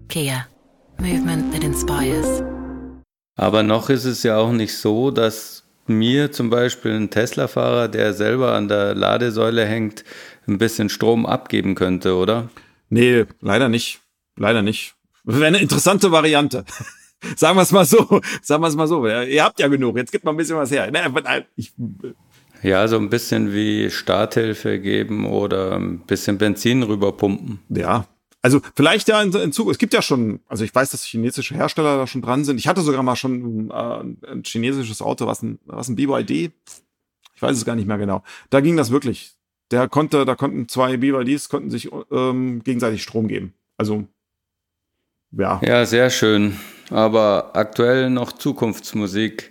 Kia. 0.08 0.46
Movement 0.98 1.52
that 1.52 1.64
inspires. 1.64 2.42
Aber 3.36 3.62
noch 3.62 3.90
ist 3.90 4.04
es 4.04 4.22
ja 4.22 4.36
auch 4.36 4.52
nicht 4.52 4.76
so, 4.76 5.10
dass 5.10 5.64
mir 5.86 6.32
zum 6.32 6.50
Beispiel 6.50 6.92
ein 6.92 7.10
Tesla-Fahrer, 7.10 7.88
der 7.88 8.12
selber 8.12 8.54
an 8.54 8.68
der 8.68 8.94
Ladesäule 8.94 9.66
hängt, 9.66 10.04
ein 10.46 10.58
bisschen 10.58 10.88
Strom 10.88 11.26
abgeben 11.26 11.74
könnte, 11.74 12.14
oder? 12.14 12.50
Nee, 12.88 13.24
leider 13.40 13.68
nicht. 13.68 14.00
Leider 14.36 14.62
nicht. 14.62 14.94
Wäre 15.24 15.46
eine 15.46 15.58
interessante 15.58 16.10
Variante. 16.10 16.64
Sagen 17.36 17.56
wir 17.56 17.62
es 17.62 17.72
mal 17.72 17.84
so. 17.84 18.20
Sagen 18.42 18.62
wir 18.62 18.68
es 18.68 18.76
mal 18.76 18.88
so. 18.88 19.06
Ihr 19.06 19.44
habt 19.44 19.60
ja 19.60 19.68
genug. 19.68 19.96
Jetzt 19.96 20.10
gibt 20.10 20.24
mal 20.24 20.32
ein 20.32 20.36
bisschen 20.36 20.56
was 20.56 20.70
her. 20.70 20.90
Ich, 21.56 21.72
ja, 22.62 22.86
so 22.88 22.96
ein 22.96 23.10
bisschen 23.10 23.52
wie 23.52 23.90
Starthilfe 23.90 24.78
geben 24.80 25.26
oder 25.26 25.76
ein 25.76 26.00
bisschen 26.00 26.38
Benzin 26.38 26.82
rüberpumpen. 26.82 27.60
Ja. 27.68 28.06
Also 28.40 28.60
vielleicht 28.74 29.08
ja 29.08 29.22
in, 29.22 29.32
in 29.32 29.52
Zukunft. 29.52 29.76
Es 29.76 29.78
gibt 29.78 29.94
ja 29.94 30.02
schon, 30.02 30.40
also 30.48 30.64
ich 30.64 30.74
weiß, 30.74 30.90
dass 30.90 31.04
chinesische 31.04 31.54
Hersteller 31.54 31.96
da 31.96 32.06
schon 32.08 32.22
dran 32.22 32.44
sind. 32.44 32.58
Ich 32.58 32.66
hatte 32.66 32.80
sogar 32.80 33.04
mal 33.04 33.14
schon 33.14 33.70
äh, 33.70 34.30
ein 34.32 34.42
chinesisches 34.44 35.00
Auto, 35.00 35.26
was 35.26 35.42
ein, 35.42 35.60
was 35.64 35.88
ein 35.88 35.96
BYD. 35.96 36.52
Ich 37.34 37.42
weiß 37.42 37.56
es 37.56 37.64
gar 37.64 37.76
nicht 37.76 37.86
mehr 37.86 37.98
genau. 37.98 38.24
Da 38.50 38.60
ging 38.60 38.76
das 38.76 38.90
wirklich. 38.90 39.34
Der 39.70 39.88
konnte, 39.88 40.24
da 40.24 40.34
konnten 40.34 40.68
zwei 40.68 40.96
BYDs 40.96 41.48
konnten 41.48 41.70
sich 41.70 41.90
ähm, 42.10 42.62
gegenseitig 42.64 43.02
Strom 43.02 43.28
geben. 43.28 43.54
Also 43.76 44.06
ja. 45.32 45.60
Ja, 45.64 45.84
sehr 45.86 46.10
schön. 46.10 46.56
Aber 46.90 47.50
aktuell 47.54 48.10
noch 48.10 48.32
Zukunftsmusik. 48.32 49.50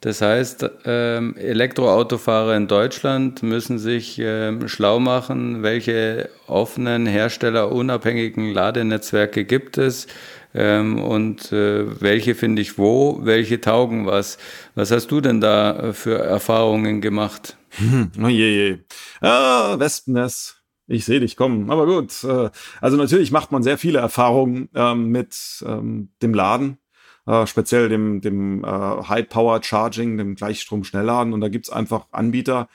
Das 0.00 0.20
heißt, 0.20 0.68
ähm, 0.84 1.36
Elektroautofahrer 1.36 2.56
in 2.56 2.66
Deutschland 2.66 3.44
müssen 3.44 3.78
sich 3.78 4.18
ähm, 4.20 4.66
schlau 4.68 4.98
machen, 4.98 5.62
welche 5.62 6.28
offenen, 6.48 7.06
herstellerunabhängigen 7.06 8.52
Ladenetzwerke 8.52 9.44
gibt 9.44 9.78
es 9.78 10.08
ähm, 10.54 11.00
und 11.00 11.52
äh, 11.52 12.00
welche 12.00 12.34
finde 12.34 12.62
ich 12.62 12.78
wo, 12.78 13.20
welche 13.22 13.60
taugen 13.60 14.06
was. 14.06 14.38
Was 14.74 14.90
hast 14.90 15.06
du 15.12 15.20
denn 15.20 15.40
da 15.40 15.92
für 15.92 16.18
Erfahrungen 16.18 17.00
gemacht? 17.00 17.56
Hm, 17.70 18.10
oh 18.20 18.26
je, 18.26 18.48
je. 18.48 18.78
Ah, 19.20 19.78
Wespennest. 19.78 20.61
Ich 20.86 21.04
sehe 21.04 21.20
dich 21.20 21.36
kommen. 21.36 21.70
Aber 21.70 21.86
gut. 21.86 22.24
Äh, 22.24 22.50
also 22.80 22.96
natürlich 22.96 23.30
macht 23.30 23.52
man 23.52 23.62
sehr 23.62 23.78
viele 23.78 23.98
Erfahrungen 23.98 24.68
ähm, 24.74 25.08
mit 25.08 25.64
ähm, 25.66 26.10
dem 26.22 26.34
Laden, 26.34 26.78
äh, 27.26 27.46
speziell 27.46 27.88
dem, 27.88 28.20
dem 28.20 28.64
äh, 28.64 28.68
High 28.68 29.28
Power 29.28 29.62
Charging, 29.62 30.18
dem 30.18 30.34
Gleichstrom-Schnellladen. 30.34 31.32
Und 31.32 31.40
da 31.40 31.48
gibt's 31.48 31.70
einfach 31.70 32.06
Anbieter, 32.10 32.68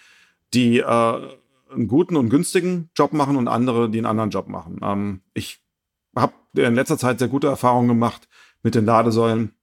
die 0.54 0.84
einen 0.84 1.88
guten 1.88 2.16
und 2.16 2.30
günstigen 2.30 2.90
Job 2.96 3.12
machen 3.12 3.36
und 3.36 3.50
andere, 3.50 3.90
die 3.90 3.98
einen 3.98 4.06
anderen 4.06 4.30
Job 4.30 4.48
machen. 4.48 4.80
Ähm, 4.82 5.22
ich 5.34 5.60
habe 6.16 6.34
in 6.56 6.74
letzter 6.74 6.98
Zeit 6.98 7.20
sehr 7.20 7.28
gute 7.28 7.48
Erfahrungen 7.48 7.90
gemacht 7.90 8.30
mit 8.64 8.74
den 8.74 8.86
Ladesäulen, 8.86 9.54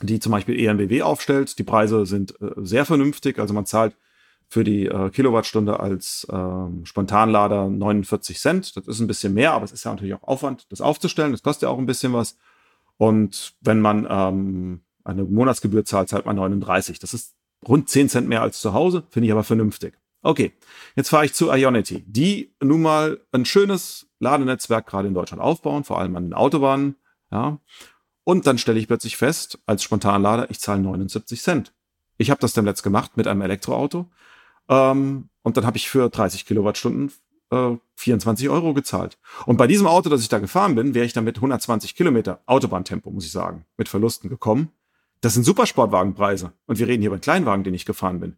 die 0.00 0.18
zum 0.18 0.32
Beispiel 0.32 0.58
EMBW 0.58 1.02
aufstellt. 1.02 1.58
Die 1.58 1.64
Preise 1.64 2.06
sind 2.06 2.34
sehr 2.56 2.86
vernünftig. 2.86 3.38
Also 3.38 3.54
man 3.54 3.66
zahlt 3.66 3.94
für 4.48 4.64
die 4.64 4.86
äh, 4.86 5.10
Kilowattstunde 5.10 5.80
als 5.80 6.26
ähm, 6.30 6.84
Spontanlader 6.84 7.68
49 7.68 8.38
Cent. 8.38 8.76
Das 8.76 8.86
ist 8.86 9.00
ein 9.00 9.06
bisschen 9.06 9.34
mehr, 9.34 9.52
aber 9.52 9.64
es 9.64 9.72
ist 9.72 9.84
ja 9.84 9.90
natürlich 9.90 10.14
auch 10.14 10.22
Aufwand, 10.22 10.70
das 10.70 10.80
aufzustellen. 10.80 11.32
Das 11.32 11.42
kostet 11.42 11.64
ja 11.64 11.68
auch 11.68 11.78
ein 11.78 11.86
bisschen 11.86 12.12
was. 12.12 12.36
Und 12.96 13.54
wenn 13.60 13.80
man 13.80 14.06
ähm, 14.08 14.80
eine 15.04 15.24
Monatsgebühr 15.24 15.84
zahlt, 15.84 16.08
zahlt 16.08 16.26
man 16.26 16.36
39. 16.36 16.98
Das 16.98 17.12
ist 17.12 17.34
rund 17.66 17.88
10 17.88 18.08
Cent 18.08 18.28
mehr 18.28 18.42
als 18.42 18.60
zu 18.60 18.72
Hause, 18.72 19.04
finde 19.10 19.26
ich 19.26 19.32
aber 19.32 19.44
vernünftig. 19.44 19.94
Okay, 20.22 20.52
jetzt 20.96 21.10
fahre 21.10 21.24
ich 21.24 21.34
zu 21.34 21.52
Ionity, 21.52 22.04
die 22.06 22.54
nun 22.60 22.82
mal 22.82 23.20
ein 23.32 23.44
schönes 23.44 24.08
Ladenetzwerk 24.18 24.86
gerade 24.86 25.08
in 25.08 25.14
Deutschland 25.14 25.42
aufbauen, 25.42 25.84
vor 25.84 25.98
allem 26.00 26.16
an 26.16 26.24
den 26.24 26.34
Autobahnen. 26.34 26.96
Ja. 27.30 27.60
Und 28.24 28.46
dann 28.46 28.58
stelle 28.58 28.78
ich 28.78 28.88
plötzlich 28.88 29.16
fest, 29.16 29.58
als 29.66 29.82
Spontanlader, 29.82 30.50
ich 30.50 30.58
zahle 30.58 30.80
79 30.80 31.40
Cent. 31.40 31.72
Ich 32.18 32.30
habe 32.30 32.40
das 32.40 32.54
dann 32.54 32.64
letzt 32.64 32.82
gemacht 32.82 33.16
mit 33.16 33.26
einem 33.26 33.42
Elektroauto 33.42 34.08
ähm, 34.68 35.28
und 35.42 35.56
dann 35.56 35.66
habe 35.66 35.76
ich 35.76 35.88
für 35.88 36.08
30 36.08 36.46
Kilowattstunden 36.46 37.12
äh, 37.50 37.76
24 37.96 38.48
Euro 38.48 38.74
gezahlt. 38.74 39.18
Und 39.46 39.56
bei 39.56 39.66
diesem 39.66 39.86
Auto, 39.86 40.08
das 40.08 40.22
ich 40.22 40.28
da 40.28 40.38
gefahren 40.38 40.74
bin, 40.74 40.94
wäre 40.94 41.06
ich 41.06 41.12
dann 41.12 41.24
mit 41.24 41.36
120 41.36 41.94
Kilometer 41.94 42.40
Autobahntempo, 42.46 43.10
muss 43.10 43.26
ich 43.26 43.32
sagen, 43.32 43.64
mit 43.76 43.88
Verlusten 43.88 44.28
gekommen. 44.28 44.70
Das 45.20 45.34
sind 45.34 45.44
Supersportwagenpreise. 45.44 46.52
Und 46.66 46.78
wir 46.78 46.86
reden 46.86 47.02
hier 47.02 47.08
über 47.08 47.14
einen 47.14 47.22
Kleinwagen, 47.22 47.64
den 47.64 47.74
ich 47.74 47.86
gefahren 47.86 48.20
bin. 48.20 48.36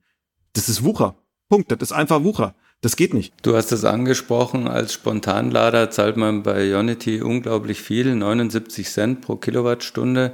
Das 0.52 0.68
ist 0.68 0.84
Wucher. 0.84 1.16
Punkt. 1.48 1.70
Das 1.72 1.78
ist 1.80 1.92
einfach 1.92 2.22
Wucher. 2.22 2.54
Das 2.80 2.94
geht 2.94 3.12
nicht. 3.12 3.34
Du 3.42 3.56
hast 3.56 3.72
es 3.72 3.84
angesprochen, 3.84 4.68
als 4.68 4.92
Spontanlader 4.92 5.90
zahlt 5.90 6.16
man 6.16 6.44
bei 6.44 6.64
Ionity 6.66 7.22
unglaublich 7.22 7.82
viel, 7.82 8.14
79 8.14 8.88
Cent 8.88 9.20
pro 9.20 9.34
Kilowattstunde. 9.34 10.32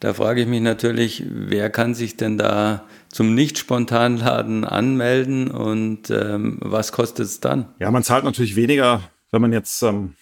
Da 0.00 0.14
frage 0.14 0.42
ich 0.42 0.46
mich 0.46 0.62
natürlich, 0.62 1.24
wer 1.28 1.68
kann 1.68 1.94
sich 1.94 2.16
denn 2.16 2.38
da 2.38 2.84
zum 3.14 3.32
Nicht-Spontanladen 3.32 4.64
anmelden 4.64 5.48
und 5.48 6.10
ähm, 6.10 6.58
was 6.60 6.90
kostet 6.90 7.26
es 7.26 7.38
dann? 7.38 7.72
Ja, 7.78 7.92
man 7.92 8.02
zahlt 8.02 8.24
natürlich 8.24 8.56
weniger, 8.56 9.02
wenn 9.30 9.40
man 9.40 9.52
jetzt 9.52 9.84
ähm, 9.84 10.14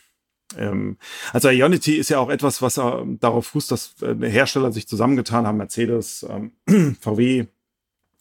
ähm, 0.58 0.98
also 1.32 1.48
Ionity 1.48 1.96
ist 1.96 2.10
ja 2.10 2.18
auch 2.18 2.28
etwas, 2.28 2.60
was 2.60 2.76
äh, 2.76 2.82
darauf 3.18 3.46
fußt, 3.46 3.70
dass 3.70 3.94
äh, 4.02 4.14
Hersteller 4.28 4.72
sich 4.72 4.86
zusammengetan 4.86 5.46
haben, 5.46 5.56
Mercedes, 5.56 6.26
ähm, 6.28 6.52
VW 7.00 7.46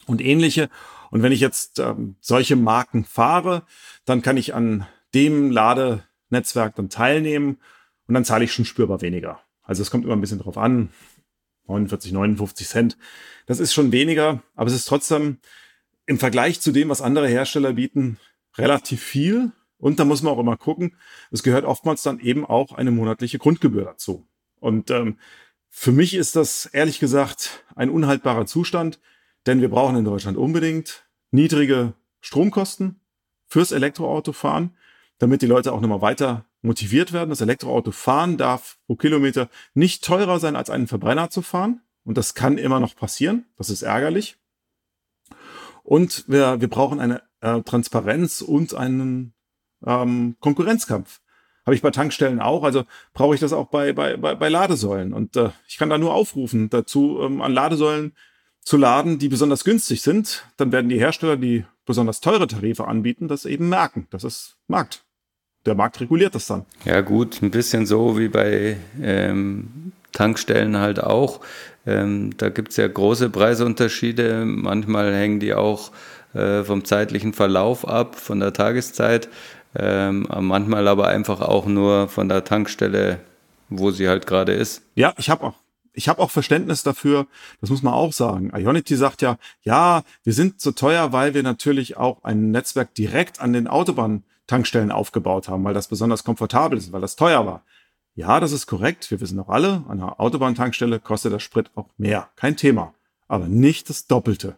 und 0.06 0.22
ähnliche. 0.22 0.70
Und 1.10 1.22
wenn 1.22 1.32
ich 1.32 1.40
jetzt 1.40 1.78
ähm, 1.78 2.16
solche 2.20 2.56
Marken 2.56 3.04
fahre, 3.04 3.64
dann 4.06 4.22
kann 4.22 4.38
ich 4.38 4.54
an 4.54 4.86
dem 5.12 5.50
Ladenetzwerk 5.50 6.76
dann 6.76 6.88
teilnehmen 6.88 7.58
und 8.08 8.14
dann 8.14 8.24
zahle 8.24 8.44
ich 8.44 8.54
schon 8.54 8.64
spürbar 8.64 9.02
weniger. 9.02 9.40
Also 9.64 9.82
es 9.82 9.90
kommt 9.90 10.06
immer 10.06 10.14
ein 10.14 10.22
bisschen 10.22 10.38
drauf 10.38 10.56
an. 10.56 10.88
49, 11.72 12.12
59 12.12 12.68
Cent. 12.68 12.98
Das 13.46 13.60
ist 13.60 13.72
schon 13.72 13.92
weniger, 13.92 14.42
aber 14.54 14.68
es 14.68 14.76
ist 14.76 14.86
trotzdem 14.86 15.38
im 16.06 16.18
Vergleich 16.18 16.60
zu 16.60 16.72
dem, 16.72 16.88
was 16.88 17.00
andere 17.00 17.28
Hersteller 17.28 17.72
bieten, 17.74 18.18
relativ 18.56 19.02
viel. 19.02 19.52
Und 19.78 19.98
da 19.98 20.04
muss 20.04 20.22
man 20.22 20.32
auch 20.32 20.38
immer 20.38 20.56
gucken, 20.56 20.96
es 21.30 21.42
gehört 21.42 21.64
oftmals 21.64 22.02
dann 22.02 22.20
eben 22.20 22.46
auch 22.46 22.72
eine 22.72 22.90
monatliche 22.90 23.38
Grundgebühr 23.38 23.84
dazu. 23.84 24.26
Und 24.60 24.90
ähm, 24.90 25.18
für 25.70 25.90
mich 25.90 26.14
ist 26.14 26.36
das 26.36 26.66
ehrlich 26.66 27.00
gesagt 27.00 27.64
ein 27.74 27.90
unhaltbarer 27.90 28.46
Zustand, 28.46 29.00
denn 29.46 29.60
wir 29.60 29.70
brauchen 29.70 29.96
in 29.96 30.04
Deutschland 30.04 30.36
unbedingt 30.36 31.04
niedrige 31.30 31.94
Stromkosten 32.20 33.00
fürs 33.46 33.72
Elektroautofahren, 33.72 34.76
damit 35.18 35.42
die 35.42 35.46
Leute 35.46 35.72
auch 35.72 35.80
nochmal 35.80 36.02
weiter 36.02 36.44
motiviert 36.62 37.12
werden. 37.12 37.30
Das 37.30 37.40
Elektroauto 37.40 37.90
fahren 37.90 38.36
darf 38.36 38.78
pro 38.86 38.96
Kilometer 38.96 39.48
nicht 39.74 40.04
teurer 40.04 40.40
sein, 40.40 40.56
als 40.56 40.70
einen 40.70 40.86
Verbrenner 40.86 41.30
zu 41.30 41.42
fahren. 41.42 41.80
Und 42.04 42.16
das 42.16 42.34
kann 42.34 42.58
immer 42.58 42.80
noch 42.80 42.96
passieren. 42.96 43.46
Das 43.58 43.70
ist 43.70 43.82
ärgerlich. 43.82 44.36
Und 45.82 46.24
wir, 46.28 46.60
wir 46.60 46.68
brauchen 46.68 47.00
eine 47.00 47.22
äh, 47.40 47.60
Transparenz 47.62 48.40
und 48.40 48.74
einen 48.74 49.34
ähm, 49.84 50.36
Konkurrenzkampf. 50.40 51.20
Habe 51.64 51.76
ich 51.76 51.82
bei 51.82 51.90
Tankstellen 51.90 52.40
auch, 52.40 52.64
also 52.64 52.84
brauche 53.12 53.34
ich 53.34 53.40
das 53.40 53.52
auch 53.52 53.68
bei, 53.68 53.92
bei, 53.92 54.16
bei, 54.16 54.34
bei 54.34 54.48
Ladesäulen. 54.48 55.12
Und 55.12 55.36
äh, 55.36 55.50
ich 55.68 55.78
kann 55.78 55.90
da 55.90 55.98
nur 55.98 56.14
aufrufen, 56.14 56.70
dazu 56.70 57.20
ähm, 57.20 57.40
an 57.40 57.52
Ladesäulen 57.52 58.16
zu 58.60 58.76
laden, 58.76 59.18
die 59.18 59.28
besonders 59.28 59.64
günstig 59.64 60.02
sind. 60.02 60.44
Dann 60.56 60.72
werden 60.72 60.88
die 60.88 60.98
Hersteller, 60.98 61.36
die 61.36 61.64
besonders 61.84 62.20
teure 62.20 62.46
Tarife 62.46 62.86
anbieten, 62.86 63.28
das 63.28 63.44
eben 63.44 63.68
merken. 63.68 64.06
Das 64.10 64.24
ist 64.24 64.56
Markt. 64.68 65.04
Der 65.64 65.74
Markt 65.74 66.00
reguliert 66.00 66.34
das 66.34 66.46
dann. 66.46 66.66
Ja 66.84 67.00
gut, 67.00 67.40
ein 67.42 67.50
bisschen 67.50 67.86
so 67.86 68.18
wie 68.18 68.28
bei 68.28 68.76
ähm, 69.00 69.92
Tankstellen 70.12 70.78
halt 70.78 71.02
auch. 71.02 71.40
Ähm, 71.86 72.36
da 72.36 72.48
gibt 72.48 72.70
es 72.70 72.76
ja 72.76 72.88
große 72.88 73.30
Preisunterschiede. 73.30 74.44
Manchmal 74.44 75.14
hängen 75.14 75.40
die 75.40 75.54
auch 75.54 75.92
äh, 76.34 76.64
vom 76.64 76.84
zeitlichen 76.84 77.32
Verlauf 77.32 77.86
ab, 77.86 78.16
von 78.16 78.40
der 78.40 78.52
Tageszeit. 78.52 79.28
Ähm, 79.74 80.26
manchmal 80.40 80.88
aber 80.88 81.08
einfach 81.08 81.40
auch 81.40 81.66
nur 81.66 82.08
von 82.08 82.28
der 82.28 82.44
Tankstelle, 82.44 83.20
wo 83.70 83.90
sie 83.90 84.08
halt 84.08 84.26
gerade 84.26 84.52
ist. 84.52 84.82
Ja, 84.94 85.14
ich 85.16 85.30
habe 85.30 85.44
auch 85.44 85.61
ich 85.92 86.08
habe 86.08 86.20
auch 86.22 86.30
Verständnis 86.30 86.82
dafür, 86.82 87.26
das 87.60 87.70
muss 87.70 87.82
man 87.82 87.94
auch 87.94 88.12
sagen. 88.12 88.50
Ionity 88.54 88.96
sagt 88.96 89.22
ja, 89.22 89.36
ja, 89.62 90.02
wir 90.24 90.32
sind 90.32 90.60
so 90.60 90.72
teuer, 90.72 91.12
weil 91.12 91.34
wir 91.34 91.42
natürlich 91.42 91.96
auch 91.96 92.24
ein 92.24 92.50
Netzwerk 92.50 92.94
direkt 92.94 93.40
an 93.40 93.52
den 93.52 93.68
Autobahntankstellen 93.68 94.90
aufgebaut 94.90 95.48
haben, 95.48 95.64
weil 95.64 95.74
das 95.74 95.88
besonders 95.88 96.24
komfortabel 96.24 96.78
ist, 96.78 96.92
weil 96.92 97.00
das 97.00 97.16
teuer 97.16 97.46
war. 97.46 97.64
Ja, 98.14 98.40
das 98.40 98.52
ist 98.52 98.66
korrekt. 98.66 99.10
Wir 99.10 99.20
wissen 99.20 99.40
auch 99.40 99.48
alle, 99.48 99.84
an 99.88 100.00
einer 100.00 100.20
Autobahntankstelle 100.20 101.00
kostet 101.00 101.32
der 101.32 101.38
Sprit 101.38 101.70
auch 101.74 101.88
mehr. 101.96 102.28
Kein 102.36 102.56
Thema. 102.56 102.94
Aber 103.26 103.48
nicht 103.48 103.88
das 103.88 104.06
Doppelte. 104.06 104.56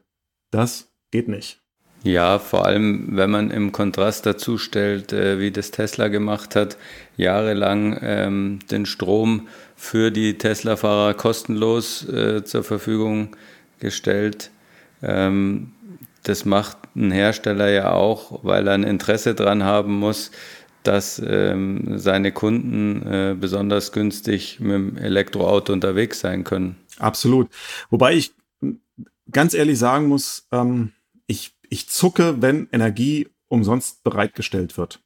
Das 0.50 0.88
geht 1.10 1.28
nicht. 1.28 1.63
Ja, 2.04 2.38
vor 2.38 2.66
allem, 2.66 3.16
wenn 3.16 3.30
man 3.30 3.50
im 3.50 3.72
Kontrast 3.72 4.26
dazu 4.26 4.58
stellt, 4.58 5.14
äh, 5.14 5.40
wie 5.40 5.50
das 5.50 5.70
Tesla 5.70 6.08
gemacht 6.08 6.54
hat, 6.54 6.76
jahrelang 7.16 7.98
ähm, 8.02 8.58
den 8.70 8.84
Strom 8.84 9.48
für 9.74 10.10
die 10.10 10.36
Tesla-Fahrer 10.36 11.14
kostenlos 11.14 12.06
äh, 12.06 12.44
zur 12.44 12.62
Verfügung 12.62 13.34
gestellt. 13.78 14.50
Ähm, 15.02 15.72
das 16.24 16.44
macht 16.44 16.76
ein 16.94 17.10
Hersteller 17.10 17.70
ja 17.70 17.92
auch, 17.92 18.44
weil 18.44 18.68
er 18.68 18.74
ein 18.74 18.84
Interesse 18.84 19.34
dran 19.34 19.64
haben 19.64 19.98
muss, 19.98 20.30
dass 20.82 21.22
ähm, 21.26 21.98
seine 21.98 22.32
Kunden 22.32 23.02
äh, 23.06 23.34
besonders 23.34 23.92
günstig 23.92 24.60
mit 24.60 24.72
dem 24.72 24.98
Elektroauto 24.98 25.72
unterwegs 25.72 26.20
sein 26.20 26.44
können. 26.44 26.76
Absolut. 26.98 27.48
Wobei 27.88 28.12
ich 28.14 28.34
ganz 29.30 29.54
ehrlich 29.54 29.78
sagen 29.78 30.08
muss, 30.08 30.46
ähm, 30.52 30.92
ich 31.26 31.53
ich 31.74 31.88
zucke, 31.88 32.40
wenn 32.40 32.68
Energie 32.70 33.28
umsonst 33.48 34.04
bereitgestellt 34.04 34.78
wird. 34.78 35.02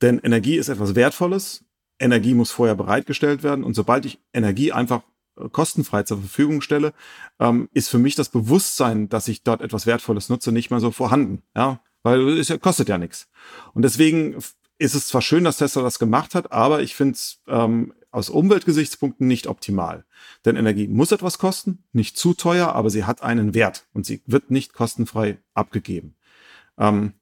Denn 0.00 0.18
Energie 0.18 0.56
ist 0.56 0.68
etwas 0.68 0.94
Wertvolles. 0.94 1.64
Energie 1.98 2.32
muss 2.32 2.50
vorher 2.50 2.74
bereitgestellt 2.74 3.42
werden. 3.42 3.62
Und 3.62 3.74
sobald 3.74 4.06
ich 4.06 4.18
Energie 4.32 4.72
einfach 4.72 5.02
äh, 5.38 5.50
kostenfrei 5.50 6.04
zur 6.04 6.18
Verfügung 6.18 6.62
stelle, 6.62 6.94
ähm, 7.38 7.68
ist 7.74 7.90
für 7.90 7.98
mich 7.98 8.14
das 8.14 8.30
Bewusstsein, 8.30 9.10
dass 9.10 9.28
ich 9.28 9.42
dort 9.42 9.60
etwas 9.60 9.84
Wertvolles 9.84 10.30
nutze, 10.30 10.52
nicht 10.52 10.70
mehr 10.70 10.80
so 10.80 10.90
vorhanden. 10.90 11.42
Ja, 11.54 11.80
weil 12.02 12.38
es 12.38 12.48
kostet 12.60 12.88
ja 12.88 12.96
nichts. 12.96 13.28
Und 13.74 13.82
deswegen 13.82 14.36
ist 14.78 14.94
es 14.94 15.06
zwar 15.06 15.20
schön, 15.20 15.44
dass 15.44 15.58
Tesla 15.58 15.82
das 15.82 15.98
gemacht 15.98 16.34
hat, 16.34 16.50
aber 16.50 16.80
ich 16.80 16.94
finde 16.94 17.12
es 17.12 17.42
ähm, 17.46 17.92
aus 18.10 18.30
Umweltgesichtspunkten 18.30 19.26
nicht 19.26 19.46
optimal. 19.46 20.04
Denn 20.44 20.56
Energie 20.56 20.88
muss 20.88 21.12
etwas 21.12 21.38
kosten, 21.38 21.84
nicht 21.92 22.16
zu 22.16 22.34
teuer, 22.34 22.72
aber 22.74 22.90
sie 22.90 23.04
hat 23.04 23.22
einen 23.22 23.54
Wert 23.54 23.86
und 23.92 24.06
sie 24.06 24.22
wird 24.26 24.50
nicht 24.50 24.72
kostenfrei 24.72 25.38
abgegeben. 25.54 26.16
Ähm, 26.78 27.14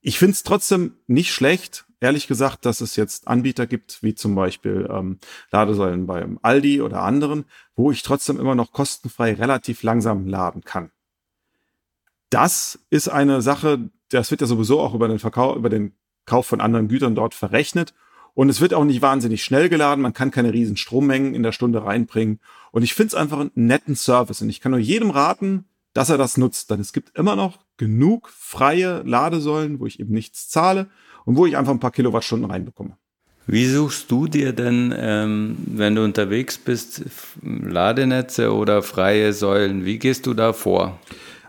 ich 0.00 0.18
finde 0.18 0.32
es 0.32 0.42
trotzdem 0.42 0.96
nicht 1.06 1.32
schlecht, 1.32 1.86
ehrlich 2.00 2.28
gesagt, 2.28 2.64
dass 2.64 2.80
es 2.80 2.96
jetzt 2.96 3.26
Anbieter 3.26 3.66
gibt, 3.66 4.02
wie 4.02 4.14
zum 4.14 4.34
Beispiel 4.34 4.88
ähm, 4.90 5.18
Ladesäulen 5.50 6.06
beim 6.06 6.38
Aldi 6.42 6.80
oder 6.82 7.02
anderen, 7.02 7.44
wo 7.74 7.90
ich 7.90 8.02
trotzdem 8.02 8.38
immer 8.38 8.54
noch 8.54 8.72
kostenfrei 8.72 9.34
relativ 9.34 9.82
langsam 9.82 10.26
laden 10.26 10.62
kann. 10.62 10.90
Das 12.30 12.78
ist 12.90 13.08
eine 13.08 13.42
Sache, 13.42 13.90
das 14.10 14.30
wird 14.30 14.40
ja 14.40 14.46
sowieso 14.46 14.80
auch 14.80 14.94
über 14.94 15.08
den 15.08 15.18
Verkauf, 15.18 15.56
über 15.56 15.70
den 15.70 15.94
Kauf 16.26 16.46
von 16.46 16.60
anderen 16.60 16.88
Gütern 16.88 17.14
dort 17.14 17.34
verrechnet. 17.34 17.94
Und 18.38 18.50
es 18.50 18.60
wird 18.60 18.72
auch 18.72 18.84
nicht 18.84 19.02
wahnsinnig 19.02 19.42
schnell 19.42 19.68
geladen. 19.68 20.00
Man 20.00 20.12
kann 20.12 20.30
keine 20.30 20.52
riesen 20.52 20.76
Strommengen 20.76 21.34
in 21.34 21.42
der 21.42 21.50
Stunde 21.50 21.82
reinbringen. 21.84 22.38
Und 22.70 22.84
ich 22.84 22.94
finde 22.94 23.08
es 23.08 23.14
einfach 23.16 23.40
einen 23.40 23.50
netten 23.56 23.96
Service. 23.96 24.40
Und 24.42 24.48
ich 24.48 24.60
kann 24.60 24.70
nur 24.70 24.78
jedem 24.80 25.10
raten, 25.10 25.64
dass 25.92 26.08
er 26.08 26.18
das 26.18 26.36
nutzt. 26.36 26.70
Denn 26.70 26.78
es 26.78 26.92
gibt 26.92 27.18
immer 27.18 27.34
noch 27.34 27.58
genug 27.78 28.28
freie 28.28 29.02
Ladesäulen, 29.02 29.80
wo 29.80 29.86
ich 29.86 29.98
eben 29.98 30.14
nichts 30.14 30.48
zahle 30.48 30.86
und 31.24 31.34
wo 31.34 31.46
ich 31.46 31.56
einfach 31.56 31.72
ein 31.72 31.80
paar 31.80 31.90
Kilowattstunden 31.90 32.48
reinbekomme. 32.48 32.96
Wie 33.48 33.66
suchst 33.66 34.08
du 34.08 34.28
dir 34.28 34.52
denn, 34.52 34.94
ähm, 34.96 35.56
wenn 35.66 35.96
du 35.96 36.04
unterwegs 36.04 36.58
bist, 36.58 37.02
Ladenetze 37.42 38.54
oder 38.54 38.84
freie 38.84 39.32
Säulen? 39.32 39.84
Wie 39.84 39.98
gehst 39.98 40.26
du 40.26 40.34
da 40.34 40.52
vor? 40.52 41.00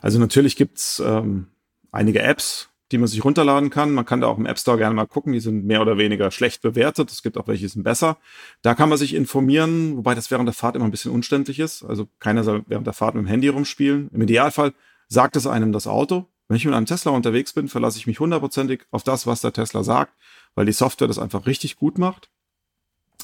Also 0.01 0.17
natürlich 0.17 0.55
gibt's 0.55 0.99
ähm, 1.05 1.49
einige 1.91 2.23
Apps, 2.23 2.68
die 2.91 2.97
man 2.97 3.07
sich 3.07 3.23
runterladen 3.23 3.69
kann. 3.69 3.93
Man 3.93 4.05
kann 4.05 4.21
da 4.21 4.27
auch 4.27 4.37
im 4.37 4.45
App 4.45 4.59
Store 4.59 4.77
gerne 4.77 4.95
mal 4.95 5.05
gucken. 5.05 5.33
Die 5.33 5.39
sind 5.39 5.65
mehr 5.65 5.81
oder 5.81 5.97
weniger 5.97 6.31
schlecht 6.31 6.61
bewertet. 6.61 7.11
Es 7.11 7.21
gibt 7.21 7.37
auch 7.37 7.47
welche, 7.47 7.61
die 7.61 7.67
sind 7.69 7.83
besser. 7.83 8.17
Da 8.61 8.73
kann 8.73 8.89
man 8.89 8.97
sich 8.97 9.13
informieren, 9.13 9.97
wobei 9.97 10.15
das 10.15 10.31
während 10.31 10.47
der 10.47 10.53
Fahrt 10.53 10.75
immer 10.75 10.85
ein 10.85 10.91
bisschen 10.91 11.11
unständlich 11.11 11.59
ist. 11.59 11.83
Also 11.83 12.07
keiner 12.19 12.43
soll 12.43 12.63
während 12.67 12.87
der 12.87 12.93
Fahrt 12.93 13.15
mit 13.15 13.25
dem 13.25 13.27
Handy 13.27 13.47
rumspielen. 13.47 14.09
Im 14.11 14.21
Idealfall 14.21 14.73
sagt 15.07 15.35
es 15.35 15.45
einem 15.45 15.71
das 15.71 15.87
Auto. 15.87 16.25
Wenn 16.47 16.57
ich 16.57 16.65
mit 16.65 16.73
einem 16.73 16.87
Tesla 16.87 17.11
unterwegs 17.11 17.53
bin, 17.53 17.67
verlasse 17.67 17.99
ich 17.99 18.07
mich 18.07 18.19
hundertprozentig 18.19 18.81
auf 18.89 19.03
das, 19.03 19.27
was 19.27 19.41
der 19.41 19.53
Tesla 19.53 19.83
sagt, 19.83 20.13
weil 20.55 20.65
die 20.65 20.71
Software 20.71 21.07
das 21.07 21.19
einfach 21.19 21.45
richtig 21.45 21.75
gut 21.77 21.99
macht. 21.99 22.29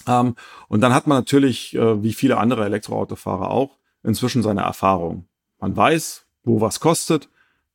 Ähm, 0.07 0.35
und 0.67 0.81
dann 0.81 0.93
hat 0.93 1.07
man 1.07 1.17
natürlich, 1.17 1.73
äh, 1.75 2.03
wie 2.03 2.13
viele 2.13 2.37
andere 2.37 2.65
Elektroautofahrer 2.65 3.49
auch, 3.49 3.79
inzwischen 4.03 4.43
seine 4.43 4.61
Erfahrung. 4.61 5.25
Man 5.59 5.75
weiß, 5.75 6.27
wo 6.43 6.61
was 6.61 6.79
kostet, 6.79 7.29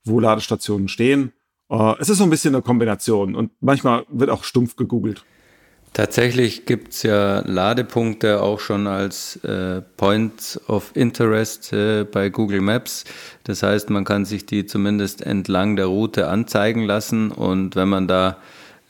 wo 0.05 0.20
Ladestationen 0.20 0.87
stehen 0.87 1.33
Uh, 1.70 1.94
es 2.00 2.09
ist 2.09 2.18
so 2.18 2.24
ein 2.24 2.30
bisschen 2.30 2.54
eine 2.54 2.62
Kombination 2.62 3.37
und 3.37 3.52
manchmal 3.61 4.04
wird 4.09 4.28
auch 4.28 4.42
stumpf 4.42 4.74
gegoogelt. 4.74 5.24
Tatsächlich 5.92 6.66
gibt 6.66 6.92
es 6.92 7.04
ja 7.04 7.40
Ladepunkte 7.46 8.42
auch 8.42 8.59
schon 8.59 8.87
als 8.87 9.37
äh, 9.44 9.80
Points 9.96 10.61
of 10.68 10.90
Interest 10.94 11.72
äh, 11.72 12.04
bei 12.04 12.28
Google 12.28 12.61
Maps. 12.61 13.04
Das 13.44 13.62
heißt, 13.62 13.90
man 13.90 14.04
kann 14.04 14.24
sich 14.24 14.46
die 14.46 14.66
zumindest 14.66 15.22
entlang 15.22 15.76
der 15.76 15.87
Route 15.87 16.28
anzeigen 16.28 16.85
lassen 16.85 17.30
und 17.30 17.76
wenn 17.76 17.88
man 17.88 18.09
da 18.09 18.38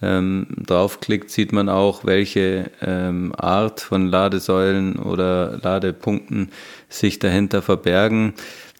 ähm, 0.02 0.46
draufklickt, 0.56 1.30
sieht 1.30 1.52
man 1.52 1.68
auch, 1.68 2.04
welche 2.04 2.70
ähm, 2.80 3.34
Art 3.36 3.80
von 3.80 4.06
Ladesäulen 4.06 4.96
oder 4.96 5.58
Ladepunkten 5.62 6.50
sich 6.88 7.18
dahinter 7.18 7.60
verbergen. 7.60 8.34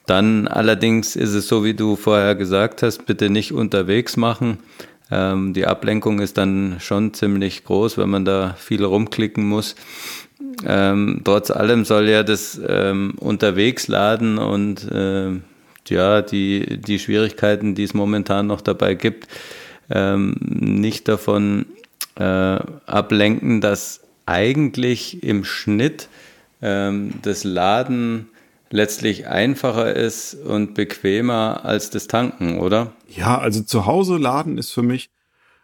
Dann 0.07 0.49
allerdings 0.49 1.17
ist 1.17 1.35
es 1.35 1.47
so, 1.47 1.65
wie 1.65 1.75
du 1.75 1.97
vorher 1.97 2.35
gesagt 2.35 2.83
hast, 2.83 3.07
bitte 3.07 3.31
nicht 3.31 3.53
unterwegs 3.53 4.17
machen. 4.17 4.59
Ähm, 5.11 5.53
die 5.55 5.67
Ablenkung 5.67 6.21
ist 6.21 6.39
dann 6.39 6.77
schon 6.81 7.15
ziemlich 7.15 7.65
groß, 7.65 7.99
wenn 7.99 8.11
man 8.11 8.25
da 8.25 8.55
viel 8.59 8.85
rumklicken 8.85 9.45
muss. 9.45 9.75
Ähm, 10.67 11.23
trotz 11.25 11.51
allem 11.51 11.85
soll 11.85 12.09
ja 12.09 12.23
das 12.23 12.61
ähm, 12.67 13.15
unterwegs 13.19 13.89
laden 13.89 14.39
und 14.39 14.91
äh, 14.91 15.33
ja, 15.89 16.23
die, 16.23 16.79
die 16.81 16.99
Schwierigkeiten, 16.99 17.75
die 17.75 17.83
es 17.83 17.95
momentan 17.95 18.47
noch 18.47 18.61
dabei 18.61 18.95
gibt, 18.95 19.27
ähm, 19.91 20.37
nicht 20.41 21.09
davon 21.09 21.67
äh, 22.17 22.23
ablenken, 22.23 23.61
dass 23.61 24.01
eigentlich 24.27 25.23
im 25.25 25.45
Schnitt 25.45 26.09
ähm, 26.63 27.15
das 27.23 27.43
Laden 27.43 28.29
letztlich 28.71 29.27
einfacher 29.27 29.95
ist 29.95 30.35
und 30.35 30.75
bequemer 30.75 31.65
als 31.65 31.91
das 31.91 32.07
Tanken, 32.07 32.59
oder? 32.61 32.93
Ja, 33.09 33.39
also 33.39 33.63
zu 33.63 33.87
Hause 33.87 34.17
laden 34.17 34.59
ist 34.59 34.71
für 34.71 34.83
mich 34.83 35.11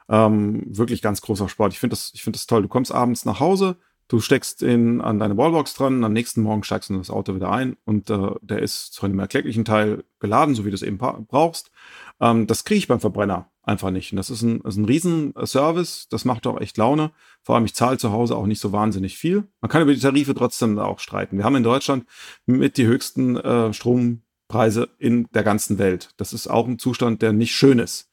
ähm, 0.09 0.64
wirklich 0.66 1.03
ganz 1.03 1.21
großer 1.21 1.49
Sport. 1.49 1.73
Ich 1.73 1.79
finde 1.79 1.95
das, 1.95 2.12
ich 2.14 2.23
finde 2.23 2.37
das 2.38 2.47
toll. 2.47 2.62
Du 2.62 2.69
kommst 2.69 2.92
abends 2.92 3.25
nach 3.25 3.40
Hause, 3.40 3.77
du 4.09 4.21
steckst 4.21 4.62
in, 4.62 5.01
an 5.01 5.19
deine 5.19 5.37
Wallbox 5.37 5.75
dran, 5.75 6.05
am 6.05 6.12
nächsten 6.12 6.42
Morgen 6.42 6.64
steigst 6.64 6.90
du 6.90 6.99
das 6.99 7.11
Auto 7.11 7.35
wieder 7.35 7.51
ein 7.51 7.77
und 7.85 8.11
äh, 8.11 8.31
der 8.40 8.61
ist 8.61 8.92
zu 8.92 9.07
einem 9.07 9.19
erklecklichen 9.19 9.64
Teil 9.64 10.05
geladen, 10.21 10.55
so 10.55 10.64
wie 10.64 10.71
du 10.71 10.75
es 10.75 10.83
eben 10.83 10.99
brauchst. 10.99 11.71
Ähm, 12.20 12.46
das 12.46 12.64
kriege 12.64 12.79
ich 12.79 12.88
beim 12.88 13.00
Verbrenner 13.00 13.50
einfach 13.62 13.90
nicht. 13.90 14.12
Und 14.12 14.16
das 14.16 14.31
ist 14.31 14.42
ein, 14.42 14.61
ist 14.61 14.76
ein 14.76 14.85
Riesenservice, 14.85 16.09
das 16.09 16.24
macht 16.24 16.46
auch 16.46 16.61
echt 16.61 16.76
Laune. 16.76 17.11
Vor 17.42 17.55
allem, 17.57 17.64
ich 17.64 17.74
zahle 17.74 17.98
zu 17.98 18.12
Hause 18.12 18.37
auch 18.37 18.46
nicht 18.46 18.61
so 18.61 18.72
wahnsinnig 18.72 19.18
viel. 19.18 19.44
Man 19.61 19.70
kann 19.70 19.83
über 19.83 19.92
die 19.92 20.00
Tarife 20.00 20.35
trotzdem 20.35 20.79
auch 20.79 21.00
streiten. 21.00 21.37
Wir 21.37 21.44
haben 21.44 21.57
in 21.57 21.64
Deutschland 21.64 22.07
mit 22.46 22.76
die 22.76 22.87
höchsten 22.87 23.37
äh, 23.37 23.72
Strom 23.72 24.22
Preise 24.48 24.88
in 24.98 25.26
der 25.35 25.42
ganzen 25.42 25.79
Welt. 25.79 26.11
Das 26.16 26.33
ist 26.33 26.46
auch 26.46 26.68
ein 26.68 26.79
Zustand, 26.79 27.22
der 27.22 27.33
nicht 27.33 27.55
schön 27.55 27.81
ist. 27.81 28.09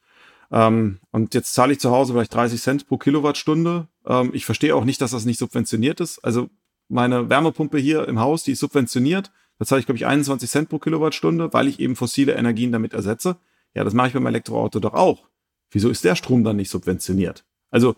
Ähm, 0.52 1.00
und 1.12 1.34
jetzt 1.34 1.54
zahle 1.54 1.74
ich 1.74 1.80
zu 1.80 1.92
Hause 1.92 2.13
vielleicht 2.13 2.34
30 2.34 2.62
Cent 2.62 2.88
pro 2.88 2.98
Kilowattstunde. 2.98 3.88
Ähm, 4.06 4.32
ich 4.34 4.46
verstehe 4.46 4.76
auch 4.76 4.86
nicht, 4.86 5.02
dass 5.02 5.12
das 5.12 5.26
nicht 5.26 5.39
subventioniert 5.39 6.00
ist. 6.00 6.20
Also 6.20 6.50
meine 6.89 7.30
Wärmepumpe 7.30 7.78
hier 7.78 8.08
im 8.08 8.20
Haus, 8.20 8.44
die 8.44 8.54
ist 8.54 8.60
subventioniert. 8.60 9.32
Da 9.60 9.66
zahle 9.66 9.80
ich, 9.80 9.86
glaube 9.86 9.98
ich, 9.98 10.06
21 10.06 10.50
Cent 10.50 10.70
pro 10.70 10.80
Kilowattstunde, 10.80 11.54
weil 11.54 11.68
ich 11.68 11.80
eben 11.80 11.96
fossile 11.96 12.34
Energien 12.34 12.72
damit 12.72 12.94
ersetze. 12.94 13.38
Ja, 13.74 13.84
das 13.84 13.94
mache 13.94 14.08
ich 14.08 14.14
beim 14.14 14.26
Elektroauto 14.26 14.80
doch 14.80 14.94
auch. 14.94 15.28
Wieso 15.72 15.90
ist 15.90 16.04
der 16.04 16.16
Strom 16.16 16.44
dann 16.44 16.58
nicht 16.58 16.70
subventioniert? 16.70 17.46
Also 17.72 17.96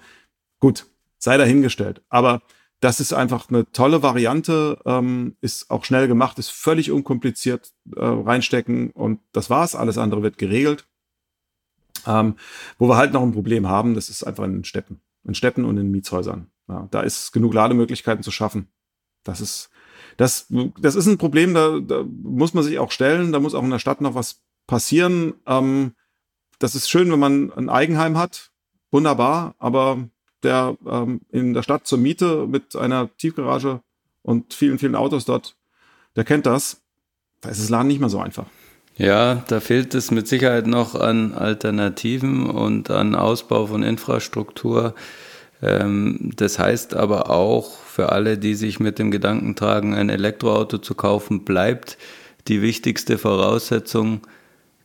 gut, 0.59 0.85
sei 1.17 1.37
dahingestellt. 1.37 2.01
Aber 2.09 2.41
das 2.79 2.99
ist 2.99 3.13
einfach 3.13 3.49
eine 3.49 3.69
tolle 3.71 4.03
Variante, 4.03 4.79
ähm, 4.85 5.35
ist 5.41 5.69
auch 5.69 5.85
schnell 5.85 6.07
gemacht, 6.07 6.39
ist 6.39 6.49
völlig 6.49 6.91
unkompliziert 6.91 7.73
äh, 7.95 8.03
reinstecken 8.03 8.91
und 8.91 9.19
das 9.31 9.49
war's. 9.49 9.75
Alles 9.75 9.97
andere 9.97 10.23
wird 10.23 10.37
geregelt. 10.37 10.87
Ähm, 12.07 12.35
wo 12.77 12.87
wir 12.87 12.97
halt 12.97 13.13
noch 13.13 13.23
ein 13.23 13.31
Problem 13.31 13.67
haben, 13.67 13.95
das 13.95 14.09
ist 14.09 14.23
einfach 14.23 14.43
in 14.43 14.53
den 14.53 14.63
Städten. 14.63 15.01
In 15.23 15.33
Städten 15.33 15.65
und 15.65 15.77
in 15.77 15.89
Mietshäusern. 15.91 16.51
Ja, 16.67 16.87
da 16.91 17.01
ist 17.01 17.31
genug 17.31 17.53
Lademöglichkeiten 17.53 18.23
zu 18.23 18.31
schaffen. 18.31 18.67
Das 19.23 19.41
ist, 19.41 19.69
das, 20.17 20.47
das 20.79 20.95
ist 20.95 21.07
ein 21.07 21.17
Problem, 21.17 21.53
da, 21.53 21.79
da 21.79 22.03
muss 22.03 22.53
man 22.53 22.63
sich 22.63 22.77
auch 22.79 22.91
stellen, 22.91 23.31
da 23.31 23.39
muss 23.39 23.55
auch 23.55 23.63
in 23.63 23.71
der 23.71 23.79
Stadt 23.79 24.01
noch 24.01 24.13
was 24.15 24.44
passieren. 24.67 25.33
Ähm, 25.45 25.93
das 26.59 26.75
ist 26.75 26.89
schön, 26.89 27.11
wenn 27.11 27.19
man 27.19 27.51
ein 27.53 27.69
Eigenheim 27.69 28.17
hat. 28.17 28.51
Wunderbar, 28.91 29.55
aber 29.59 30.07
der 30.43 30.77
ähm, 30.87 31.21
in 31.31 31.53
der 31.53 31.63
Stadt 31.63 31.87
zur 31.87 31.97
Miete 31.97 32.47
mit 32.47 32.75
einer 32.75 33.09
Tiefgarage 33.17 33.81
und 34.21 34.53
vielen, 34.53 34.79
vielen 34.79 34.95
Autos 34.95 35.25
dort, 35.25 35.55
der 36.15 36.23
kennt 36.23 36.45
das. 36.45 36.81
Da 37.41 37.49
ist 37.49 37.61
das 37.61 37.69
Laden 37.69 37.87
nicht 37.87 37.99
mehr 37.99 38.09
so 38.09 38.19
einfach. 38.19 38.45
Ja, 38.97 39.43
da 39.47 39.59
fehlt 39.59 39.93
es 39.93 40.11
mit 40.11 40.27
Sicherheit 40.27 40.67
noch 40.67 40.95
an 40.95 41.33
Alternativen 41.33 42.49
und 42.49 42.89
an 42.89 43.13
Ausbau 43.13 43.67
von 43.67 43.83
Infrastruktur. 43.83 44.95
Ähm, 45.61 46.31
das 46.35 46.59
heißt 46.59 46.95
aber 46.95 47.29
auch 47.29 47.77
für 47.77 48.11
alle, 48.11 48.37
die 48.37 48.55
sich 48.55 48.79
mit 48.79 48.99
dem 48.99 49.11
Gedanken 49.11 49.55
tragen, 49.55 49.93
ein 49.95 50.09
Elektroauto 50.09 50.77
zu 50.77 50.95
kaufen, 50.95 51.43
bleibt 51.43 51.97
die 52.47 52.61
wichtigste 52.61 53.17
Voraussetzung, 53.17 54.21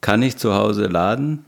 kann 0.01 0.23
ich 0.23 0.37
zu 0.37 0.55
Hause 0.55 0.87
laden? 0.87 1.45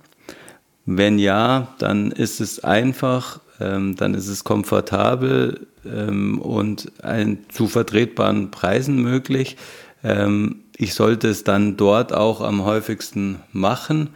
Wenn 0.85 1.19
ja, 1.19 1.69
dann 1.79 2.11
ist 2.11 2.41
es 2.41 2.63
einfach, 2.65 3.41
ähm, 3.61 3.97
dann 3.97 4.15
ist 4.15 4.29
es 4.29 4.45
komfortabel 4.45 5.67
ähm, 5.85 6.41
und 6.41 6.93
ein, 7.03 7.47
zu 7.51 7.69
vertretbaren 7.69 8.51
Preisen 8.51 9.01
möglich. 9.03 9.57
Ähm, 10.03 10.65
ich 10.77 10.95
sollte 10.95 11.29
es 11.29 11.45
dann 11.45 11.77
dort 11.77 12.13
auch 12.13 12.41
am 12.41 12.65
häufigsten 12.65 13.41
machen. 13.53 14.11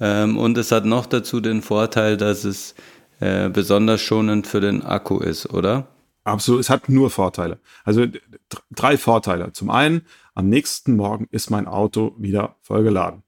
Ähm, 0.00 0.36
und 0.38 0.56
es 0.58 0.70
hat 0.72 0.84
noch 0.84 1.06
dazu 1.06 1.40
den 1.40 1.62
Vorteil, 1.62 2.16
dass 2.16 2.44
es 2.44 2.74
äh, 3.20 3.48
besonders 3.48 4.00
schonend 4.00 4.46
für 4.46 4.60
den 4.60 4.82
Akku 4.82 5.18
ist, 5.18 5.50
oder? 5.52 5.88
Absolut, 6.24 6.60
es 6.60 6.70
hat 6.70 6.88
nur 6.88 7.10
Vorteile. 7.10 7.58
Also 7.84 8.06
drei 8.70 8.96
Vorteile. 8.96 9.52
Zum 9.52 9.70
einen, 9.70 10.02
am 10.34 10.48
nächsten 10.48 10.94
Morgen 10.96 11.26
ist 11.30 11.50
mein 11.50 11.66
Auto 11.66 12.14
wieder 12.18 12.56
vollgeladen. 12.62 13.24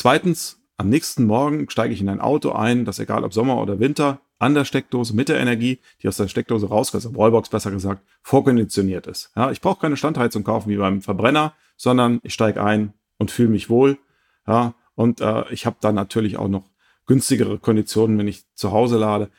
Zweitens, 0.00 0.60
am 0.76 0.90
nächsten 0.90 1.24
Morgen 1.24 1.68
steige 1.70 1.92
ich 1.92 2.00
in 2.00 2.08
ein 2.08 2.20
Auto 2.20 2.52
ein, 2.52 2.84
das 2.84 3.00
egal 3.00 3.24
ob 3.24 3.34
Sommer 3.34 3.60
oder 3.60 3.80
Winter, 3.80 4.20
an 4.38 4.54
der 4.54 4.64
Steckdose 4.64 5.12
mit 5.12 5.28
der 5.28 5.40
Energie, 5.40 5.80
die 6.00 6.06
aus 6.06 6.18
der 6.18 6.28
Steckdose 6.28 6.68
rauskommt, 6.68 7.04
also 7.04 7.16
Wallbox 7.18 7.48
besser 7.48 7.72
gesagt, 7.72 8.06
vorkonditioniert 8.22 9.08
ist. 9.08 9.32
Ja, 9.34 9.50
ich 9.50 9.60
brauche 9.60 9.80
keine 9.80 9.96
Standheizung 9.96 10.44
kaufen 10.44 10.70
wie 10.70 10.76
beim 10.76 11.02
Verbrenner, 11.02 11.52
sondern 11.76 12.20
ich 12.22 12.32
steige 12.32 12.62
ein 12.62 12.92
und 13.18 13.32
fühle 13.32 13.48
mich 13.48 13.70
wohl. 13.70 13.98
Ja, 14.46 14.74
und 14.94 15.20
äh, 15.20 15.52
ich 15.52 15.66
habe 15.66 15.78
dann 15.80 15.96
natürlich 15.96 16.36
auch 16.36 16.46
noch 16.46 16.70
günstigere 17.06 17.58
Konditionen, 17.58 18.16
wenn 18.18 18.28
ich 18.28 18.44
zu 18.54 18.70
Hause 18.70 18.98
lade. 18.98 19.32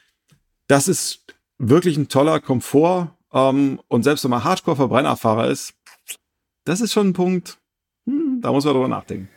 Das 0.68 0.90
ist 0.90 1.24
wirklich 1.58 1.96
ein 1.96 2.10
toller 2.10 2.42
Komfort. 2.42 3.16
Ähm, 3.32 3.80
und 3.88 4.04
selbst 4.04 4.26
wenn 4.26 4.32
man 4.32 4.44
Hardcore-Verbrennerfahrer 4.44 5.48
ist, 5.48 5.74
das 6.66 6.82
ist 6.82 6.92
schon 6.92 7.08
ein 7.08 7.14
Punkt, 7.14 7.60
hm, 8.06 8.42
da 8.42 8.52
muss 8.52 8.66
man 8.66 8.74
drüber 8.74 8.90
nachdenken. 8.90 9.30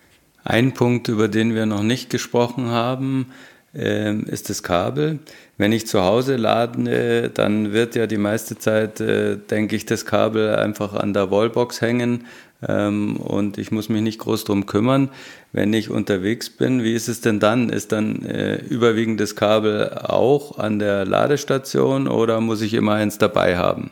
Ein 0.44 0.74
Punkt, 0.74 1.08
über 1.08 1.28
den 1.28 1.54
wir 1.54 1.66
noch 1.66 1.82
nicht 1.82 2.10
gesprochen 2.10 2.66
haben, 2.66 3.26
ähm, 3.74 4.24
ist 4.24 4.50
das 4.50 4.62
Kabel. 4.62 5.20
Wenn 5.56 5.72
ich 5.72 5.86
zu 5.86 6.02
Hause 6.02 6.36
lade, 6.36 7.30
dann 7.30 7.72
wird 7.72 7.94
ja 7.94 8.06
die 8.06 8.18
meiste 8.18 8.58
Zeit, 8.58 9.00
äh, 9.00 9.36
denke 9.36 9.76
ich, 9.76 9.86
das 9.86 10.04
Kabel 10.04 10.54
einfach 10.56 10.94
an 10.94 11.14
der 11.14 11.30
Wallbox 11.30 11.80
hängen 11.80 12.26
ähm, 12.66 13.16
und 13.16 13.58
ich 13.58 13.70
muss 13.70 13.88
mich 13.88 14.02
nicht 14.02 14.18
groß 14.18 14.44
drum 14.44 14.66
kümmern. 14.66 15.10
Wenn 15.52 15.72
ich 15.72 15.90
unterwegs 15.90 16.50
bin, 16.50 16.82
wie 16.82 16.94
ist 16.94 17.08
es 17.08 17.20
denn 17.20 17.40
dann? 17.40 17.70
Ist 17.70 17.92
dann 17.92 18.24
äh, 18.24 18.56
überwiegend 18.56 19.20
das 19.20 19.36
Kabel 19.36 19.90
auch 19.90 20.58
an 20.58 20.78
der 20.78 21.04
Ladestation 21.04 22.08
oder 22.08 22.40
muss 22.40 22.60
ich 22.60 22.74
immer 22.74 22.94
eins 22.94 23.18
dabei 23.18 23.56
haben? 23.56 23.90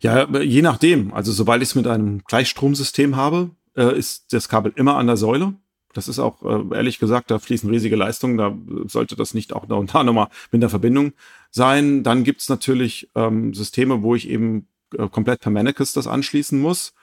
Ja, 0.00 0.26
je 0.40 0.62
nachdem. 0.62 1.12
Also 1.14 1.32
sobald 1.32 1.62
ich 1.62 1.70
es 1.70 1.74
mit 1.74 1.86
einem 1.86 2.22
Gleichstromsystem 2.24 3.16
habe, 3.16 3.50
äh, 3.76 3.96
ist 3.96 4.32
das 4.32 4.48
Kabel 4.48 4.72
immer 4.74 4.96
an 4.96 5.06
der 5.06 5.16
Säule. 5.16 5.54
Das 5.92 6.08
ist 6.08 6.18
auch, 6.18 6.42
äh, 6.42 6.74
ehrlich 6.76 6.98
gesagt, 6.98 7.30
da 7.30 7.38
fließen 7.38 7.68
riesige 7.68 7.96
Leistungen, 7.96 8.38
da 8.38 8.56
sollte 8.86 9.16
das 9.16 9.34
nicht 9.34 9.52
auch 9.52 9.66
da 9.66 9.76
und 9.76 9.94
da 9.94 10.02
nochmal 10.04 10.28
mit 10.50 10.62
der 10.62 10.68
Verbindung 10.68 11.12
sein. 11.50 12.02
Dann 12.02 12.24
gibt's 12.24 12.48
natürlich 12.48 13.10
ähm, 13.14 13.54
Systeme, 13.54 14.02
wo 14.02 14.14
ich 14.14 14.28
eben 14.28 14.66
äh, 14.96 15.08
komplett 15.08 15.40
per 15.40 15.50
Mannequins 15.50 15.92
das 15.92 16.06
anschließen 16.06 16.60
muss. 16.60 16.94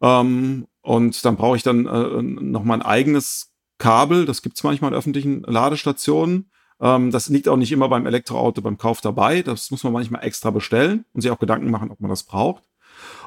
Ähm, 0.00 0.66
und 0.82 1.24
dann 1.24 1.36
brauche 1.36 1.56
ich 1.56 1.62
dann 1.62 1.86
äh, 1.86 2.22
nochmal 2.22 2.78
ein 2.78 2.86
eigenes 2.86 3.52
Kabel, 3.78 4.24
das 4.24 4.42
gibt's 4.42 4.62
manchmal 4.62 4.92
in 4.92 4.96
öffentlichen 4.96 5.42
Ladestationen. 5.42 6.50
Ähm, 6.80 7.10
das 7.10 7.28
liegt 7.28 7.48
auch 7.48 7.56
nicht 7.56 7.72
immer 7.72 7.88
beim 7.88 8.06
Elektroauto 8.06 8.62
beim 8.62 8.78
Kauf 8.78 9.00
dabei. 9.00 9.42
Das 9.42 9.70
muss 9.70 9.84
man 9.84 9.92
manchmal 9.92 10.24
extra 10.24 10.50
bestellen 10.50 11.04
und 11.12 11.22
sich 11.22 11.30
auch 11.30 11.38
Gedanken 11.38 11.70
machen, 11.70 11.90
ob 11.90 12.00
man 12.00 12.10
das 12.10 12.22
braucht. 12.22 12.64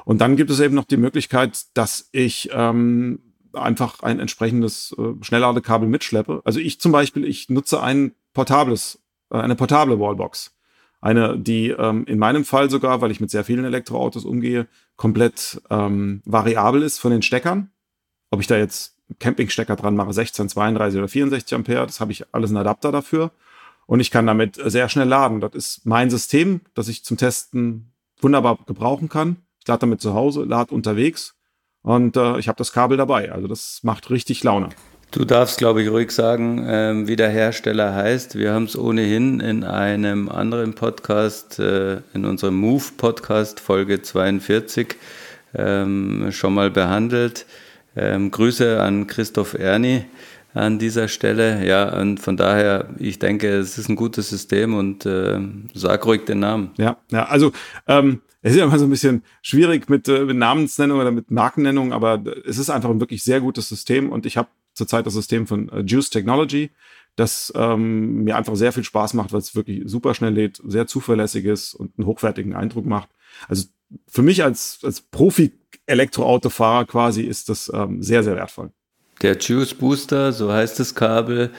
Und 0.04 0.20
dann 0.20 0.36
gibt 0.36 0.50
es 0.50 0.60
eben 0.60 0.74
noch 0.74 0.84
die 0.84 0.96
Möglichkeit, 0.96 1.66
dass 1.74 2.08
ich 2.12 2.50
ähm, 2.52 3.29
einfach 3.54 4.02
ein 4.02 4.20
entsprechendes 4.20 4.94
äh, 4.98 5.22
Schnellladekabel 5.22 5.88
mitschleppe. 5.88 6.42
Also 6.44 6.60
ich 6.60 6.80
zum 6.80 6.92
Beispiel, 6.92 7.24
ich 7.24 7.48
nutze 7.48 7.82
ein 7.82 8.12
portables, 8.32 9.00
äh, 9.30 9.38
eine 9.38 9.56
portable 9.56 9.98
Wallbox. 9.98 10.54
Eine, 11.00 11.38
die 11.38 11.70
ähm, 11.70 12.04
in 12.04 12.18
meinem 12.18 12.44
Fall 12.44 12.68
sogar, 12.68 13.00
weil 13.00 13.10
ich 13.10 13.20
mit 13.20 13.30
sehr 13.30 13.44
vielen 13.44 13.64
Elektroautos 13.64 14.24
umgehe, 14.24 14.66
komplett 14.96 15.62
ähm, 15.70 16.20
variabel 16.26 16.82
ist 16.82 16.98
von 16.98 17.10
den 17.10 17.22
Steckern. 17.22 17.70
Ob 18.30 18.40
ich 18.40 18.46
da 18.46 18.58
jetzt 18.58 18.96
Campingstecker 19.18 19.76
dran 19.76 19.96
mache, 19.96 20.12
16, 20.12 20.50
32 20.50 20.98
oder 20.98 21.08
64 21.08 21.54
Ampere, 21.54 21.86
das 21.86 22.00
habe 22.00 22.12
ich 22.12 22.26
alles 22.32 22.50
einen 22.50 22.58
Adapter 22.58 22.92
dafür. 22.92 23.32
Und 23.86 24.00
ich 24.00 24.10
kann 24.10 24.26
damit 24.26 24.60
sehr 24.62 24.88
schnell 24.88 25.08
laden. 25.08 25.40
Das 25.40 25.54
ist 25.54 25.86
mein 25.86 26.10
System, 26.10 26.60
das 26.74 26.88
ich 26.88 27.02
zum 27.02 27.16
Testen 27.16 27.92
wunderbar 28.20 28.58
gebrauchen 28.66 29.08
kann. 29.08 29.38
Ich 29.58 29.66
lade 29.66 29.80
damit 29.80 30.00
zu 30.00 30.14
Hause, 30.14 30.44
lade 30.44 30.74
unterwegs 30.74 31.39
und 31.82 32.16
äh, 32.16 32.38
ich 32.38 32.48
habe 32.48 32.58
das 32.58 32.72
Kabel 32.72 32.96
dabei. 32.96 33.32
Also 33.32 33.46
das 33.46 33.80
macht 33.82 34.10
richtig 34.10 34.44
Laune. 34.44 34.70
Du 35.12 35.24
darfst, 35.24 35.58
glaube 35.58 35.82
ich, 35.82 35.90
ruhig 35.90 36.12
sagen, 36.12 36.64
ähm, 36.68 37.08
wie 37.08 37.16
der 37.16 37.30
Hersteller 37.30 37.94
heißt. 37.94 38.36
Wir 38.38 38.52
haben 38.52 38.64
es 38.64 38.78
ohnehin 38.78 39.40
in 39.40 39.64
einem 39.64 40.28
anderen 40.28 40.74
Podcast, 40.74 41.58
äh, 41.58 42.02
in 42.14 42.24
unserem 42.24 42.54
Move-Podcast, 42.54 43.58
Folge 43.58 44.02
42, 44.02 44.94
ähm, 45.54 46.28
schon 46.30 46.54
mal 46.54 46.70
behandelt. 46.70 47.44
Ähm, 47.96 48.30
Grüße 48.30 48.80
an 48.80 49.08
Christoph 49.08 49.54
Erni 49.54 50.04
an 50.54 50.78
dieser 50.78 51.08
Stelle. 51.08 51.66
Ja, 51.66 51.92
und 51.98 52.20
von 52.20 52.36
daher, 52.36 52.90
ich 52.98 53.18
denke, 53.18 53.48
es 53.48 53.78
ist 53.78 53.88
ein 53.88 53.96
gutes 53.96 54.30
System 54.30 54.74
und 54.74 55.06
äh, 55.06 55.40
sag 55.74 56.06
ruhig 56.06 56.24
den 56.24 56.38
Namen. 56.38 56.70
Ja, 56.76 56.98
ja, 57.10 57.24
also 57.26 57.50
ähm, 57.88 58.20
es 58.42 58.52
ist 58.52 58.58
ja 58.58 58.64
immer 58.64 58.78
so 58.78 58.84
ein 58.84 58.90
bisschen 58.90 59.22
schwierig 59.42 59.88
mit, 59.88 60.08
äh, 60.08 60.24
mit 60.24 60.36
Namensnennung 60.36 60.98
oder 61.00 61.10
mit 61.10 61.30
Markennennung, 61.30 61.92
aber 61.92 62.22
es 62.46 62.58
ist 62.58 62.70
einfach 62.70 62.90
ein 62.90 63.00
wirklich 63.00 63.22
sehr 63.22 63.40
gutes 63.40 63.68
System 63.68 64.10
und 64.10 64.26
ich 64.26 64.36
habe 64.36 64.48
zurzeit 64.72 65.06
das 65.06 65.14
System 65.14 65.46
von 65.46 65.68
äh, 65.70 65.80
Juice 65.80 66.10
Technology, 66.10 66.70
das 67.16 67.52
ähm, 67.54 68.24
mir 68.24 68.36
einfach 68.36 68.56
sehr 68.56 68.72
viel 68.72 68.84
Spaß 68.84 69.14
macht, 69.14 69.32
weil 69.32 69.40
es 69.40 69.54
wirklich 69.54 69.82
super 69.84 70.14
schnell 70.14 70.32
lädt, 70.32 70.60
sehr 70.64 70.86
zuverlässig 70.86 71.44
ist 71.44 71.74
und 71.74 71.98
einen 71.98 72.06
hochwertigen 72.06 72.54
Eindruck 72.54 72.86
macht. 72.86 73.08
Also 73.48 73.66
für 74.06 74.22
mich 74.22 74.42
als, 74.42 74.78
als 74.82 75.00
Profi-Elektroautofahrer 75.02 76.86
quasi 76.86 77.22
ist 77.22 77.48
das 77.48 77.70
ähm, 77.74 78.02
sehr, 78.02 78.22
sehr 78.22 78.36
wertvoll. 78.36 78.70
Der 79.22 79.36
Juice 79.36 79.74
Booster, 79.74 80.32
so 80.32 80.50
heißt 80.50 80.80
das 80.80 80.94
Kabel, 80.94 81.50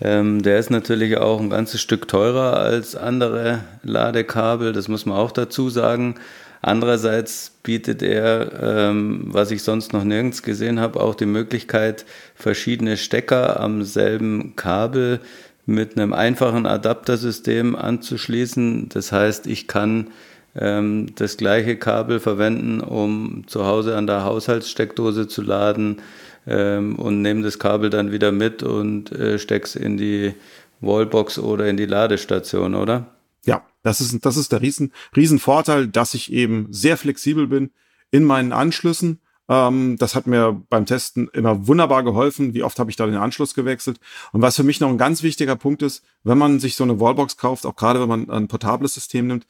ähm, 0.00 0.42
der 0.42 0.58
ist 0.58 0.70
natürlich 0.70 1.18
auch 1.18 1.40
ein 1.40 1.50
ganzes 1.50 1.80
Stück 1.80 2.08
teurer 2.08 2.58
als 2.58 2.96
andere 2.96 3.60
Ladekabel, 3.82 4.72
das 4.72 4.88
muss 4.88 5.06
man 5.06 5.16
auch 5.16 5.32
dazu 5.32 5.68
sagen. 5.68 6.16
Andererseits 6.62 7.52
bietet 7.62 8.02
er, 8.02 8.50
ähm, 8.62 9.24
was 9.26 9.50
ich 9.50 9.62
sonst 9.62 9.92
noch 9.92 10.04
nirgends 10.04 10.42
gesehen 10.42 10.78
habe, 10.78 11.00
auch 11.00 11.14
die 11.14 11.26
Möglichkeit, 11.26 12.04
verschiedene 12.34 12.96
Stecker 12.98 13.60
am 13.60 13.82
selben 13.82 14.56
Kabel 14.56 15.20
mit 15.64 15.96
einem 15.96 16.12
einfachen 16.12 16.66
Adaptersystem 16.66 17.76
anzuschließen. 17.76 18.88
Das 18.90 19.12
heißt, 19.12 19.46
ich 19.46 19.68
kann 19.68 20.08
ähm, 20.54 21.06
das 21.14 21.36
gleiche 21.36 21.76
Kabel 21.76 22.20
verwenden, 22.20 22.80
um 22.80 23.44
zu 23.46 23.66
Hause 23.66 23.96
an 23.96 24.06
der 24.06 24.24
Haushaltssteckdose 24.24 25.28
zu 25.28 25.42
laden, 25.42 26.02
ähm, 26.50 26.96
und 26.96 27.22
nehme 27.22 27.42
das 27.42 27.58
Kabel 27.58 27.88
dann 27.88 28.12
wieder 28.12 28.32
mit 28.32 28.62
und 28.62 29.12
äh, 29.12 29.38
steck's 29.38 29.76
in 29.76 29.96
die 29.96 30.34
Wallbox 30.80 31.38
oder 31.38 31.68
in 31.68 31.76
die 31.76 31.86
Ladestation, 31.86 32.74
oder? 32.74 33.14
Ja, 33.46 33.64
das 33.82 34.00
ist, 34.00 34.24
das 34.26 34.36
ist 34.36 34.52
der 34.52 34.60
riesen, 34.60 34.92
riesen 35.16 35.38
Vorteil, 35.38 35.86
dass 35.86 36.14
ich 36.14 36.32
eben 36.32 36.66
sehr 36.70 36.96
flexibel 36.96 37.46
bin 37.46 37.70
in 38.10 38.24
meinen 38.24 38.52
Anschlüssen. 38.52 39.20
Ähm, 39.48 39.96
das 39.98 40.14
hat 40.14 40.26
mir 40.26 40.60
beim 40.68 40.86
Testen 40.86 41.28
immer 41.32 41.68
wunderbar 41.68 42.02
geholfen. 42.02 42.52
Wie 42.52 42.64
oft 42.64 42.78
habe 42.78 42.90
ich 42.90 42.96
da 42.96 43.06
den 43.06 43.16
Anschluss 43.16 43.54
gewechselt? 43.54 44.00
Und 44.32 44.42
was 44.42 44.56
für 44.56 44.64
mich 44.64 44.80
noch 44.80 44.88
ein 44.88 44.98
ganz 44.98 45.22
wichtiger 45.22 45.56
Punkt 45.56 45.82
ist, 45.82 46.04
wenn 46.24 46.38
man 46.38 46.58
sich 46.58 46.74
so 46.74 46.84
eine 46.84 46.98
Wallbox 46.98 47.36
kauft, 47.36 47.64
auch 47.64 47.76
gerade 47.76 48.00
wenn 48.00 48.08
man 48.08 48.30
ein 48.30 48.48
portables 48.48 48.94
System 48.94 49.28
nimmt, 49.28 49.46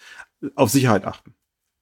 auf 0.55 0.71
Sicherheit 0.71 1.07
achten. 1.07 1.35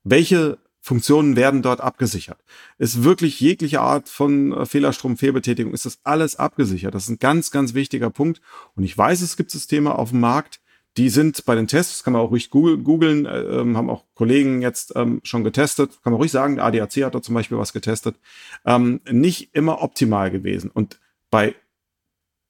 Welche 0.04 0.58
Funktionen 0.88 1.36
werden 1.36 1.60
dort 1.60 1.82
abgesichert. 1.82 2.38
Ist 2.78 3.04
wirklich 3.04 3.40
jegliche 3.40 3.82
Art 3.82 4.08
von 4.08 4.52
äh, 4.52 4.64
Fehlerstrom, 4.64 5.18
Fehlbetätigung, 5.18 5.74
ist 5.74 5.84
das 5.84 5.98
alles 6.02 6.36
abgesichert. 6.36 6.94
Das 6.94 7.02
ist 7.02 7.10
ein 7.10 7.18
ganz, 7.18 7.50
ganz 7.50 7.74
wichtiger 7.74 8.08
Punkt. 8.08 8.40
Und 8.74 8.84
ich 8.84 8.96
weiß, 8.96 9.20
es 9.20 9.36
gibt 9.36 9.50
Systeme 9.50 9.94
auf 9.94 10.10
dem 10.10 10.20
Markt, 10.20 10.60
die 10.96 11.10
sind 11.10 11.44
bei 11.44 11.54
den 11.54 11.66
Tests, 11.66 12.02
kann 12.02 12.14
man 12.14 12.22
auch 12.22 12.30
ruhig 12.30 12.48
googeln, 12.48 13.26
äh, 13.26 13.38
ähm, 13.38 13.76
haben 13.76 13.90
auch 13.90 14.04
Kollegen 14.14 14.62
jetzt 14.62 14.94
ähm, 14.96 15.20
schon 15.24 15.44
getestet, 15.44 15.90
kann 16.02 16.14
man 16.14 16.20
ruhig 16.22 16.32
sagen, 16.32 16.56
der 16.56 16.64
ADAC 16.64 17.04
hat 17.04 17.14
da 17.14 17.20
zum 17.20 17.34
Beispiel 17.34 17.58
was 17.58 17.74
getestet, 17.74 18.16
ähm, 18.64 19.02
nicht 19.10 19.54
immer 19.54 19.82
optimal 19.82 20.30
gewesen. 20.30 20.70
Und 20.70 20.98
bei 21.30 21.54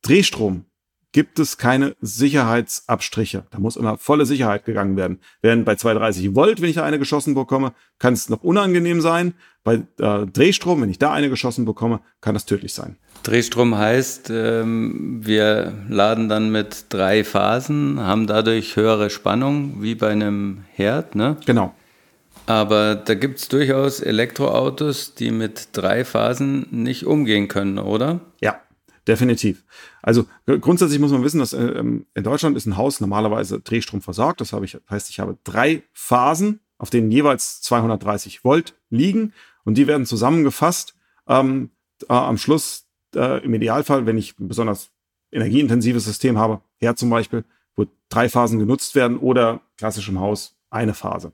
Drehstrom 0.02 0.64
gibt 1.12 1.38
es 1.38 1.56
keine 1.56 1.96
Sicherheitsabstriche. 2.00 3.44
Da 3.50 3.58
muss 3.58 3.76
immer 3.76 3.96
volle 3.96 4.26
Sicherheit 4.26 4.64
gegangen 4.64 4.96
werden. 4.96 5.20
Während 5.40 5.64
bei 5.64 5.74
230 5.74 6.34
Volt, 6.34 6.60
wenn 6.60 6.68
ich 6.68 6.76
da 6.76 6.84
eine 6.84 6.98
geschossen 6.98 7.34
bekomme, 7.34 7.72
kann 7.98 8.12
es 8.12 8.28
noch 8.28 8.42
unangenehm 8.42 9.00
sein. 9.00 9.34
Bei 9.64 9.82
äh, 9.98 10.26
Drehstrom, 10.26 10.82
wenn 10.82 10.90
ich 10.90 10.98
da 10.98 11.12
eine 11.12 11.30
geschossen 11.30 11.64
bekomme, 11.64 12.00
kann 12.20 12.34
das 12.34 12.46
tödlich 12.46 12.74
sein. 12.74 12.96
Drehstrom 13.22 13.76
heißt, 13.76 14.30
ähm, 14.30 15.20
wir 15.24 15.72
laden 15.88 16.28
dann 16.28 16.50
mit 16.50 16.86
drei 16.90 17.24
Phasen, 17.24 18.00
haben 18.00 18.26
dadurch 18.26 18.76
höhere 18.76 19.10
Spannung, 19.10 19.82
wie 19.82 19.94
bei 19.94 20.10
einem 20.10 20.64
Herd, 20.72 21.14
ne? 21.14 21.36
Genau. 21.46 21.74
Aber 22.46 22.94
da 22.94 23.14
gibt 23.14 23.40
es 23.40 23.48
durchaus 23.48 24.00
Elektroautos, 24.00 25.14
die 25.14 25.30
mit 25.30 25.68
drei 25.72 26.04
Phasen 26.04 26.66
nicht 26.70 27.04
umgehen 27.04 27.48
können, 27.48 27.78
oder? 27.78 28.20
Ja, 28.40 28.60
Definitiv. 29.08 29.64
Also 30.02 30.26
grundsätzlich 30.44 31.00
muss 31.00 31.12
man 31.12 31.24
wissen, 31.24 31.40
dass 31.40 31.54
äh, 31.54 31.62
ähm, 31.62 32.04
in 32.14 32.24
Deutschland 32.24 32.58
ist 32.58 32.66
ein 32.66 32.76
Haus 32.76 33.00
normalerweise 33.00 33.58
Drehstrom 33.58 34.02
versorgt. 34.02 34.42
Das 34.42 34.52
habe 34.52 34.66
ich, 34.66 34.76
heißt, 34.90 35.08
ich 35.08 35.18
habe 35.18 35.38
drei 35.44 35.82
Phasen, 35.94 36.60
auf 36.76 36.90
denen 36.90 37.10
jeweils 37.10 37.62
230 37.62 38.44
Volt 38.44 38.74
liegen 38.90 39.32
und 39.64 39.78
die 39.78 39.86
werden 39.86 40.04
zusammengefasst. 40.04 40.94
Ähm, 41.26 41.70
äh, 42.02 42.12
am 42.12 42.36
Schluss, 42.36 42.86
äh, 43.16 43.42
im 43.42 43.54
Idealfall, 43.54 44.04
wenn 44.04 44.18
ich 44.18 44.38
ein 44.38 44.46
besonders 44.46 44.90
energieintensives 45.32 46.04
System 46.04 46.36
habe, 46.36 46.60
her 46.76 46.94
zum 46.94 47.08
Beispiel, 47.08 47.44
wo 47.76 47.86
drei 48.10 48.28
Phasen 48.28 48.58
genutzt 48.58 48.94
werden 48.94 49.16
oder 49.16 49.62
klassisch 49.78 50.10
im 50.10 50.20
Haus 50.20 50.54
eine 50.68 50.92
Phase. 50.92 51.32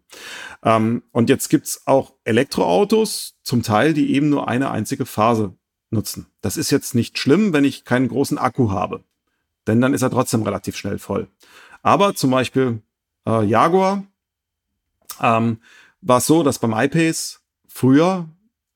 Ähm, 0.63 1.03
und 1.11 1.29
jetzt 1.29 1.49
gibt's 1.49 1.83
auch 1.87 2.13
Elektroautos, 2.23 3.35
zum 3.43 3.65
Teil, 3.65 3.95
die 3.95 4.15
eben 4.15 4.29
nur 4.29 4.47
eine 4.47 4.71
einzige 4.71 5.07
Phase 5.07 5.57
nutzen. 5.95 6.27
Das 6.43 6.59
ist 6.59 6.71
jetzt 6.71 6.95
nicht 6.95 7.19
schlimm, 7.19 7.55
wenn 7.55 7.65
ich 7.65 7.85
keinen 7.85 8.09
großen 8.09 8.37
Akku 8.37 8.71
habe. 8.71 9.03
Denn 9.67 9.81
dann 9.81 9.95
ist 9.95 10.03
er 10.03 10.11
trotzdem 10.11 10.43
relativ 10.43 10.77
schnell 10.77 10.99
voll. 10.99 11.29
Aber 11.83 12.15
zum 12.15 12.31
Beispiel 12.31 12.83
äh, 13.27 13.45
Jaguar 13.45 14.05
ähm, 15.21 15.59
war 16.03 16.19
es 16.19 16.27
so, 16.27 16.43
dass 16.43 16.59
beim 16.59 16.75
iPace 16.75 17.41
früher 17.67 18.29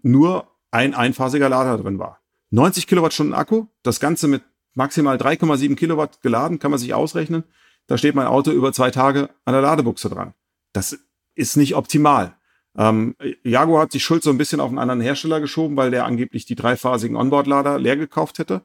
nur 0.03 0.49
ein 0.71 0.95
einphasiger 0.95 1.49
Lader 1.49 1.77
drin 1.79 1.99
war. 1.99 2.21
90 2.51 2.87
Kilowattstunden 2.87 3.35
Akku, 3.35 3.67
das 3.83 4.01
Ganze 4.01 4.29
mit 4.29 4.43
maximal 4.75 5.17
3,7 5.17 5.77
Kilowatt 5.77 6.23
geladen, 6.23 6.59
kann 6.59 6.71
man 6.71 6.81
sich 6.81 6.95
ausrechnen. 6.95 7.45
Da 7.87 7.99
steht 7.99 8.15
mein 8.15 8.27
Auto 8.27 8.51
über 8.51 8.73
zwei 8.73 8.91
Tage 8.91 9.31
an 9.45 9.53
der 9.53 9.63
Ladebuchse 9.63 10.09
dran. 10.09 10.35
Das 10.73 10.99
ist 11.35 11.57
nicht 11.57 11.75
optimal. 11.75 12.38
Ähm, 12.79 13.17
Jaguar 13.43 13.83
hat 13.83 13.93
die 13.93 14.01
Schuld 14.01 14.23
so 14.23 14.31
ein 14.31 14.39
bisschen 14.39 14.61
auf 14.61 14.69
einen 14.69 14.79
anderen 14.79 15.01
Hersteller 15.01 15.41
geschoben, 15.41 15.77
weil 15.77 15.91
der 15.91 16.07
angeblich 16.07 16.47
die 16.47 16.55
dreiphasigen 16.55 17.17
Onboard-Lader 17.17 17.79
leer 17.79 17.97
gekauft 17.97 18.39
hätte. 18.39 18.63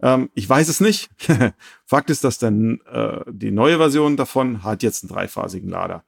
Ähm, 0.00 0.30
ich 0.34 0.48
weiß 0.48 0.68
es 0.68 0.80
nicht. 0.80 1.10
Fakt 1.86 2.08
ist, 2.08 2.24
dass 2.24 2.38
dann 2.38 2.80
äh, 2.90 3.20
die 3.30 3.50
neue 3.50 3.76
Version 3.76 4.16
davon 4.16 4.64
hat 4.64 4.82
jetzt 4.82 5.04
einen 5.04 5.12
dreiphasigen 5.12 5.68
Lader. 5.68 6.04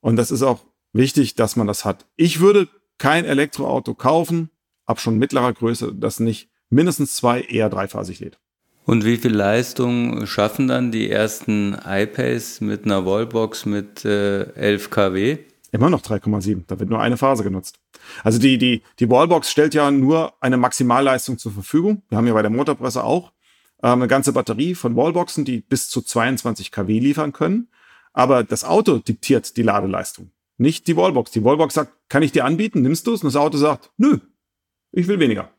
Und 0.00 0.14
das 0.14 0.30
ist 0.30 0.42
auch 0.42 0.60
wichtig, 0.92 1.34
dass 1.34 1.56
man 1.56 1.66
das 1.66 1.84
hat. 1.84 2.06
Ich 2.14 2.38
würde 2.38 2.68
kein 2.98 3.24
Elektroauto 3.24 3.94
kaufen, 3.94 4.50
ab 4.86 5.00
schon 5.00 5.18
mittlerer 5.18 5.52
Größe, 5.52 5.92
das 5.92 6.20
nicht 6.20 6.50
mindestens 6.70 7.16
zwei, 7.16 7.40
eher 7.40 7.68
dreiphasig 7.68 8.20
lädt. 8.20 8.38
Und 8.84 9.04
wie 9.04 9.16
viel 9.16 9.34
Leistung 9.34 10.26
schaffen 10.26 10.68
dann 10.68 10.92
die 10.92 11.10
ersten 11.10 11.76
iPace 11.84 12.60
mit 12.60 12.84
einer 12.84 13.04
Wallbox 13.04 13.66
mit 13.66 14.04
äh, 14.04 14.52
11 14.54 14.90
kW? 14.90 15.38
Immer 15.72 15.88
noch 15.88 16.02
3,7. 16.02 16.64
Da 16.66 16.78
wird 16.78 16.90
nur 16.90 17.00
eine 17.00 17.16
Phase 17.16 17.42
genutzt. 17.42 17.80
Also 18.22 18.38
die, 18.38 18.58
die, 18.58 18.82
die 19.00 19.08
Wallbox 19.08 19.50
stellt 19.50 19.72
ja 19.72 19.90
nur 19.90 20.34
eine 20.40 20.58
Maximalleistung 20.58 21.38
zur 21.38 21.52
Verfügung. 21.52 22.02
Wir 22.10 22.18
haben 22.18 22.26
ja 22.26 22.34
bei 22.34 22.42
der 22.42 22.50
Motorpresse 22.50 23.02
auch 23.02 23.32
äh, 23.82 23.88
eine 23.88 24.06
ganze 24.06 24.34
Batterie 24.34 24.74
von 24.74 24.94
Wallboxen, 24.96 25.46
die 25.46 25.60
bis 25.60 25.88
zu 25.88 26.02
22 26.02 26.70
kW 26.72 26.98
liefern 26.98 27.32
können. 27.32 27.68
Aber 28.12 28.44
das 28.44 28.64
Auto 28.64 28.98
diktiert 28.98 29.56
die 29.56 29.62
Ladeleistung, 29.62 30.30
nicht 30.58 30.86
die 30.86 30.96
Wallbox. 30.96 31.30
Die 31.30 31.42
Wallbox 31.42 31.72
sagt, 31.72 31.92
kann 32.10 32.22
ich 32.22 32.32
dir 32.32 32.44
anbieten, 32.44 32.82
nimmst 32.82 33.06
du 33.06 33.14
es? 33.14 33.22
Und 33.22 33.32
das 33.32 33.40
Auto 33.40 33.56
sagt, 33.56 33.90
nö, 33.96 34.18
ich 34.92 35.08
will 35.08 35.18
weniger. 35.18 35.50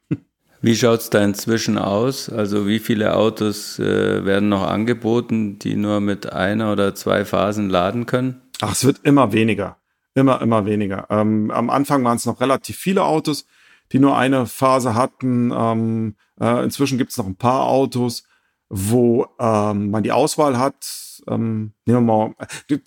Wie 0.61 0.75
schaut's 0.75 1.09
da 1.09 1.21
inzwischen 1.23 1.79
aus? 1.79 2.29
Also 2.29 2.67
wie 2.67 2.79
viele 2.79 3.15
Autos 3.15 3.79
äh, 3.79 4.23
werden 4.23 4.47
noch 4.47 4.61
angeboten, 4.61 5.59
die 5.59 5.75
nur 5.75 5.99
mit 5.99 6.31
einer 6.31 6.71
oder 6.71 6.95
zwei 6.95 7.25
Phasen 7.25 7.69
laden 7.69 8.05
können? 8.05 8.41
Ach, 8.61 8.71
es 8.71 8.85
wird 8.85 8.99
immer 9.03 9.33
weniger. 9.33 9.77
Immer, 10.15 10.41
immer 10.41 10.65
weniger. 10.65 11.07
Ähm, 11.09 11.49
am 11.51 11.69
Anfang 11.69 12.03
waren 12.03 12.17
es 12.17 12.25
noch 12.25 12.39
relativ 12.39 12.77
viele 12.77 13.03
Autos, 13.03 13.45
die 13.91 13.99
nur 13.99 14.17
eine 14.17 14.45
Phase 14.45 14.95
hatten. 14.95 15.51
Ähm, 15.55 16.15
äh, 16.39 16.63
inzwischen 16.63 16.97
gibt 16.97 17.11
es 17.11 17.17
noch 17.17 17.25
ein 17.25 17.35
paar 17.35 17.63
Autos, 17.63 18.23
wo 18.69 19.27
ähm, 19.39 19.89
man 19.89 20.03
die 20.03 20.11
Auswahl 20.11 20.57
hat. 20.57 21.21
Ähm, 21.27 21.73
nehmen 21.85 22.05
wir 22.05 22.13
mal. 22.13 22.35
Äh, 22.69 22.77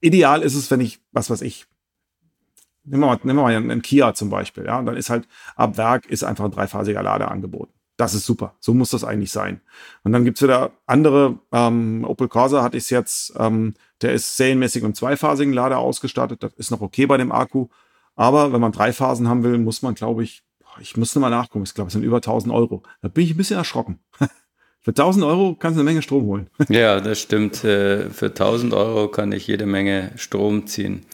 ideal 0.00 0.42
ist 0.42 0.54
es, 0.54 0.70
wenn 0.70 0.80
ich, 0.80 1.00
was 1.12 1.30
weiß 1.30 1.42
ich, 1.42 1.66
nehmen 2.84 3.02
wir 3.02 3.06
mal, 3.08 3.20
nehmen 3.22 3.38
wir 3.38 3.42
mal 3.42 3.54
einen 3.54 3.82
Kia 3.82 4.14
zum 4.14 4.30
Beispiel, 4.30 4.64
ja, 4.64 4.78
und 4.78 4.86
dann 4.86 4.96
ist 4.96 5.10
halt 5.10 5.28
ab 5.56 5.76
Werk 5.76 6.06
ist 6.06 6.24
einfach 6.24 6.44
ein 6.44 6.50
dreiphasiger 6.50 7.02
Lader 7.02 7.30
angeboten. 7.30 7.72
Das 7.98 8.14
ist 8.14 8.26
super. 8.26 8.54
So 8.60 8.72
muss 8.74 8.90
das 8.90 9.02
eigentlich 9.02 9.32
sein. 9.32 9.60
Und 10.04 10.12
dann 10.12 10.24
gibt's 10.24 10.40
wieder 10.40 10.70
andere, 10.86 11.40
ähm, 11.52 12.04
Opel 12.04 12.28
Corsa 12.28 12.62
hatte 12.62 12.76
ich 12.76 12.88
jetzt, 12.90 13.34
ähm, 13.36 13.74
der 14.02 14.12
ist 14.12 14.36
serienmäßig 14.36 14.84
mit 14.84 14.96
zweiphasigen 14.96 15.52
Lader 15.52 15.78
ausgestattet. 15.78 16.42
Das 16.42 16.52
ist 16.54 16.70
noch 16.70 16.80
okay 16.80 17.06
bei 17.06 17.16
dem 17.16 17.32
Akku. 17.32 17.66
Aber 18.14 18.52
wenn 18.52 18.60
man 18.60 18.70
drei 18.70 18.92
Phasen 18.92 19.28
haben 19.28 19.42
will, 19.42 19.58
muss 19.58 19.82
man, 19.82 19.96
glaube 19.96 20.22
ich, 20.22 20.44
ich 20.80 20.96
müsste 20.96 21.18
mal 21.18 21.28
nachgucken. 21.28 21.64
Ich 21.64 21.74
glaube, 21.74 21.88
es 21.88 21.92
sind 21.92 22.04
über 22.04 22.18
1000 22.18 22.54
Euro. 22.54 22.84
Da 23.02 23.08
bin 23.08 23.24
ich 23.24 23.32
ein 23.32 23.36
bisschen 23.36 23.58
erschrocken. 23.58 23.98
Für 24.80 24.92
1000 24.92 25.24
Euro 25.24 25.56
kannst 25.58 25.76
du 25.76 25.80
eine 25.80 25.90
Menge 25.90 26.02
Strom 26.02 26.24
holen. 26.26 26.50
ja, 26.68 27.00
das 27.00 27.20
stimmt. 27.20 27.64
Äh, 27.64 28.10
für 28.10 28.26
1000 28.26 28.72
Euro 28.74 29.08
kann 29.08 29.32
ich 29.32 29.46
jede 29.46 29.66
Menge 29.66 30.12
Strom 30.14 30.66
ziehen. 30.66 31.04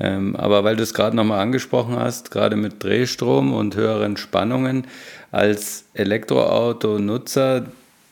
Ähm, 0.00 0.36
aber 0.36 0.64
weil 0.64 0.76
du 0.76 0.82
es 0.82 0.94
gerade 0.94 1.16
nochmal 1.16 1.40
angesprochen 1.40 1.96
hast, 1.96 2.30
gerade 2.30 2.56
mit 2.56 2.82
Drehstrom 2.82 3.52
und 3.52 3.74
höheren 3.76 4.16
Spannungen, 4.16 4.86
als 5.30 5.84
Elektroauto-Nutzer, 5.94 7.66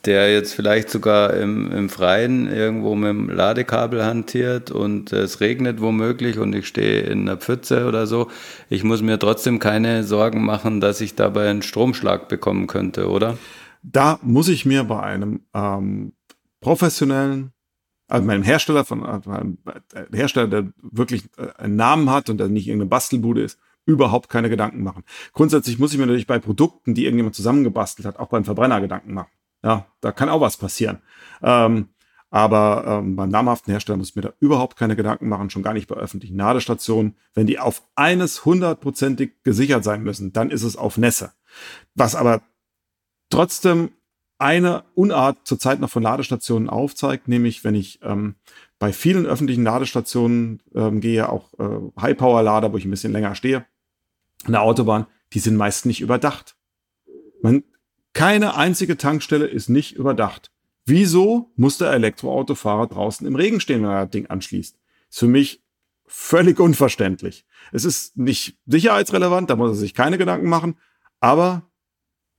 der 0.05 0.31
jetzt 0.31 0.53
vielleicht 0.53 0.89
sogar 0.89 1.33
im, 1.33 1.71
im 1.71 1.89
Freien 1.89 2.51
irgendwo 2.51 2.95
mit 2.95 3.09
dem 3.09 3.29
Ladekabel 3.29 4.05
hantiert 4.05 4.71
und 4.71 5.11
es 5.11 5.41
regnet 5.41 5.81
womöglich 5.81 6.39
und 6.39 6.53
ich 6.55 6.67
stehe 6.67 7.01
in 7.01 7.21
einer 7.21 7.37
Pfütze 7.37 7.85
oder 7.87 8.07
so, 8.07 8.29
ich 8.69 8.83
muss 8.83 9.01
mir 9.01 9.19
trotzdem 9.19 9.59
keine 9.59 10.03
Sorgen 10.03 10.45
machen, 10.45 10.79
dass 10.79 11.01
ich 11.01 11.15
dabei 11.15 11.49
einen 11.49 11.61
Stromschlag 11.61 12.29
bekommen 12.29 12.67
könnte, 12.67 13.09
oder? 13.09 13.37
Da 13.83 14.19
muss 14.21 14.47
ich 14.47 14.65
mir 14.65 14.83
bei 14.83 15.01
einem 15.01 15.41
ähm, 15.53 16.13
professionellen 16.61 17.51
also 18.07 18.25
meinem 18.25 18.43
Hersteller 18.43 18.85
von 18.85 19.05
einem 19.05 19.57
Hersteller, 20.13 20.47
der 20.47 20.73
wirklich 20.81 21.25
äh, 21.37 21.49
einen 21.57 21.75
Namen 21.75 22.09
hat 22.09 22.29
und 22.29 22.37
der 22.37 22.47
nicht 22.47 22.67
irgendeine 22.67 22.89
Bastelbude 22.89 23.41
ist, 23.41 23.59
überhaupt 23.85 24.29
keine 24.29 24.49
Gedanken 24.49 24.83
machen. 24.83 25.03
Grundsätzlich 25.33 25.79
muss 25.79 25.93
ich 25.93 25.97
mir 25.97 26.05
natürlich 26.05 26.27
bei 26.27 26.39
Produkten, 26.39 26.93
die 26.93 27.05
irgendjemand 27.05 27.35
zusammengebastelt 27.35 28.05
hat, 28.05 28.19
auch 28.19 28.27
beim 28.27 28.45
Verbrenner 28.45 28.81
Gedanken 28.81 29.13
machen. 29.13 29.31
Ja, 29.63 29.87
da 30.01 30.11
kann 30.11 30.29
auch 30.29 30.41
was 30.41 30.57
passieren. 30.57 30.99
Ähm, 31.41 31.89
aber 32.29 32.83
ähm, 32.85 33.15
beim 33.15 33.29
namhaften 33.29 33.71
Hersteller 33.71 33.97
muss 33.97 34.09
ich 34.09 34.15
mir 34.15 34.21
da 34.21 34.33
überhaupt 34.39 34.77
keine 34.77 34.95
Gedanken 34.95 35.29
machen, 35.29 35.49
schon 35.49 35.63
gar 35.63 35.73
nicht 35.73 35.87
bei 35.87 35.95
öffentlichen 35.95 36.37
Ladestationen. 36.37 37.15
Wenn 37.33 37.47
die 37.47 37.59
auf 37.59 37.81
eines 37.95 38.43
hundertprozentig 38.43 39.43
gesichert 39.43 39.83
sein 39.83 40.03
müssen, 40.03 40.33
dann 40.33 40.51
ist 40.51 40.63
es 40.63 40.75
auf 40.75 40.97
Nässe. 40.97 41.31
Was 41.95 42.15
aber 42.15 42.41
trotzdem 43.29 43.91
eine 44.39 44.83
Unart 44.93 45.39
zurzeit 45.45 45.79
noch 45.79 45.89
von 45.89 46.03
Ladestationen 46.03 46.69
aufzeigt, 46.69 47.27
nämlich 47.27 47.63
wenn 47.63 47.75
ich 47.75 47.99
ähm, 48.03 48.35
bei 48.79 48.93
vielen 48.93 49.25
öffentlichen 49.25 49.63
Ladestationen 49.63 50.61
ähm, 50.75 51.01
gehe, 51.01 51.29
auch 51.29 51.53
äh, 51.59 52.01
High-Power-Lader, 52.01 52.71
wo 52.71 52.77
ich 52.77 52.85
ein 52.85 52.91
bisschen 52.91 53.13
länger 53.13 53.35
stehe, 53.35 53.65
an 54.45 54.51
der 54.51 54.61
Autobahn, 54.61 55.07
die 55.33 55.39
sind 55.39 55.55
meist 55.55 55.85
nicht 55.85 56.01
überdacht. 56.01 56.55
Man, 57.41 57.63
keine 58.13 58.55
einzige 58.55 58.97
Tankstelle 58.97 59.47
ist 59.47 59.69
nicht 59.69 59.95
überdacht. 59.95 60.51
Wieso 60.85 61.51
muss 61.55 61.77
der 61.77 61.91
Elektroautofahrer 61.91 62.87
draußen 62.87 63.27
im 63.27 63.35
Regen 63.35 63.59
stehen, 63.59 63.81
wenn 63.81 63.89
er 63.89 64.05
das 64.05 64.11
Ding 64.11 64.27
anschließt? 64.27 64.77
Ist 65.09 65.19
für 65.19 65.27
mich 65.27 65.61
völlig 66.05 66.59
unverständlich. 66.59 67.45
Es 67.71 67.83
ist 67.83 68.17
nicht 68.17 68.57
sicherheitsrelevant, 68.65 69.49
da 69.49 69.55
muss 69.55 69.71
er 69.71 69.75
sich 69.75 69.93
keine 69.93 70.17
Gedanken 70.17 70.47
machen. 70.47 70.77
Aber 71.19 71.63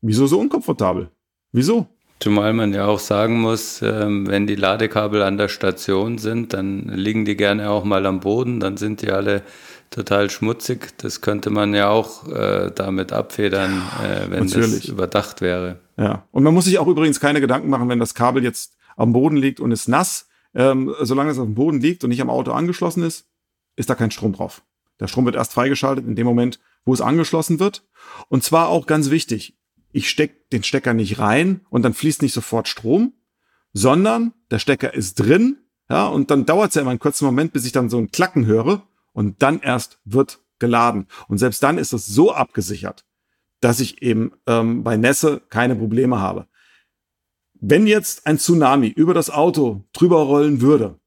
wieso 0.01 0.27
so 0.27 0.41
unkomfortabel? 0.41 1.11
Wieso? 1.53 1.87
Zumal 2.21 2.53
man 2.53 2.73
ja 2.73 2.87
auch 2.87 2.99
sagen 2.99 3.41
muss, 3.41 3.81
ähm, 3.81 4.27
wenn 4.27 4.49
die 4.49 4.57
Ladekabel 4.57 5.23
an 5.23 5.39
der 5.39 5.49
Station 5.49 6.19
sind, 6.19 6.53
dann 6.53 6.89
liegen 6.89 7.25
die 7.25 7.37
gerne 7.37 7.71
auch 7.71 7.85
mal 7.85 8.07
am 8.07 8.21
Boden, 8.21 8.59
dann 8.59 8.77
sind 8.77 9.03
die 9.03 9.13
alle 9.13 9.43
total 9.91 10.29
schmutzig. 10.29 10.99
Das 10.99 11.21
könnte 11.21 11.51
man 11.51 11.75
ja 11.75 11.91
auch 11.91 12.27
äh, 12.29 12.73
damit 12.75 13.13
abfedern, 13.13 13.83
äh, 14.03 14.31
wenn 14.31 14.47
Natürlich. 14.47 14.81
das 14.81 14.85
überdacht 14.87 15.41
wäre. 15.41 15.79
Ja, 15.97 16.27
und 16.33 16.43
man 16.43 16.55
muss 16.55 16.65
sich 16.65 16.79
auch 16.79 16.89
übrigens 16.89 17.21
keine 17.21 17.41
Gedanken 17.41 17.71
machen, 17.71 17.89
wenn 17.89 18.01
das 18.01 18.15
Kabel 18.15 18.43
jetzt 18.43 18.77
am 18.97 19.13
Boden 19.13 19.37
liegt 19.37 19.61
und 19.61 19.71
ist 19.71 19.89
nass. 19.89 20.29
Ähm, 20.55 20.95
solange 21.01 21.31
es 21.31 21.39
auf 21.39 21.45
dem 21.45 21.55
Boden 21.55 21.81
liegt 21.81 22.03
und 22.03 22.11
nicht 22.11 22.23
am 22.23 22.31
Auto 22.31 22.53
angeschlossen 22.53 23.03
ist, 23.05 23.27
ist 23.77 23.91
da 23.91 23.95
kein 23.95 24.11
Strom 24.11 24.33
drauf. 24.33 24.63
Der 24.99 25.07
Strom 25.07 25.25
wird 25.25 25.37
erst 25.37 25.53
freigeschaltet 25.53 26.07
in 26.07 26.17
dem 26.17 26.27
Moment, 26.27 26.59
wo 26.85 26.93
es 26.93 27.01
angeschlossen 27.01 27.61
wird. 27.61 27.85
Und 28.29 28.43
zwar 28.43 28.69
auch 28.69 28.87
ganz 28.87 29.11
wichtig, 29.11 29.58
ich 29.93 30.09
stecke 30.09 30.37
den 30.53 30.63
Stecker 30.63 30.95
nicht 30.95 31.19
rein 31.19 31.63
und 31.71 31.83
dann 31.83 31.95
fließt 31.95 32.23
nicht 32.23 32.35
sofort 32.35 32.69
Strom, 32.69 33.15
sondern 33.73 34.33
der 34.51 34.59
Stecker 34.59 34.93
ist 34.95 35.15
drin, 35.15 35.59
ja, 35.91 36.07
und 36.07 36.31
dann 36.31 36.45
dauert 36.45 36.71
es 36.71 36.75
ja 36.75 36.83
immer 36.83 36.91
einen 36.91 36.99
kurzen 36.99 37.25
Moment, 37.25 37.53
bis 37.53 37.65
ich 37.65 37.73
dann 37.73 37.89
so 37.89 37.99
ein 37.99 38.11
Klacken 38.11 38.47
höre 38.47 38.87
und 39.13 39.43
dann 39.43 39.61
erst 39.61 40.01
wird 40.05 40.41
geladen. 40.59 41.07
Und 41.29 41.39
selbst 41.39 41.63
dann 41.63 41.79
ist 41.79 41.93
es 41.93 42.07
so 42.07 42.33
abgesichert, 42.33 43.05
dass 43.61 43.81
ich 43.81 44.03
eben 44.03 44.33
ähm, 44.47 44.85
bei 44.85 44.97
Nässe 44.97 45.41
keine 45.49 45.77
Probleme 45.77 46.21
habe. 46.21 46.47
Wenn 47.55 47.87
jetzt 47.87 48.27
ein 48.27 48.39
Tsunami 48.39 48.89
über 48.89 49.15
das 49.15 49.31
Auto 49.31 49.85
drüber 49.93 50.19
rollen 50.19 50.61
würde, 50.61 51.01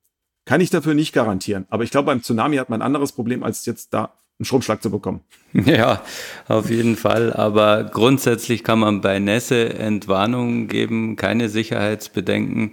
kann 0.45 0.61
ich 0.61 0.69
dafür 0.69 0.95
nicht 0.95 1.13
garantieren. 1.13 1.65
Aber 1.69 1.83
ich 1.83 1.91
glaube, 1.91 2.07
beim 2.07 2.23
Tsunami 2.23 2.57
hat 2.57 2.69
man 2.69 2.81
ein 2.81 2.85
anderes 2.85 3.11
Problem, 3.11 3.43
als 3.43 3.65
jetzt 3.65 3.93
da 3.93 4.17
einen 4.41 4.45
Stromschlag 4.45 4.81
zu 4.81 4.89
bekommen. 4.89 5.21
Ja, 5.53 6.01
auf 6.47 6.69
jeden 6.69 6.95
Fall. 6.95 7.33
Aber 7.33 7.83
grundsätzlich 7.83 8.63
kann 8.63 8.79
man 8.79 9.01
bei 9.01 9.19
Nässe 9.19 9.73
Entwarnungen 9.73 10.69
geben, 10.69 11.17
keine 11.17 11.49
Sicherheitsbedenken, 11.49 12.71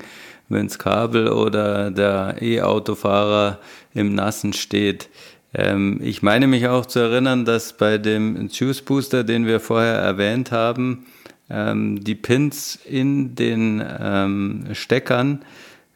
wenn 0.48 0.68
das 0.68 0.78
Kabel 0.78 1.28
oder 1.28 1.90
der 1.90 2.36
E-Autofahrer 2.40 3.58
im 3.94 4.14
Nassen 4.14 4.52
steht. 4.52 5.08
Ähm, 5.52 5.98
ich 6.02 6.22
meine 6.22 6.46
mich 6.46 6.68
auch 6.68 6.86
zu 6.86 7.00
erinnern, 7.00 7.44
dass 7.44 7.72
bei 7.72 7.98
dem 7.98 8.48
Juice 8.48 8.82
Booster, 8.82 9.24
den 9.24 9.44
wir 9.44 9.58
vorher 9.58 9.96
erwähnt 9.96 10.52
haben, 10.52 11.06
ähm, 11.50 12.02
die 12.04 12.14
Pins 12.14 12.78
in 12.84 13.34
den 13.34 13.84
ähm, 14.00 14.66
Steckern 14.72 15.44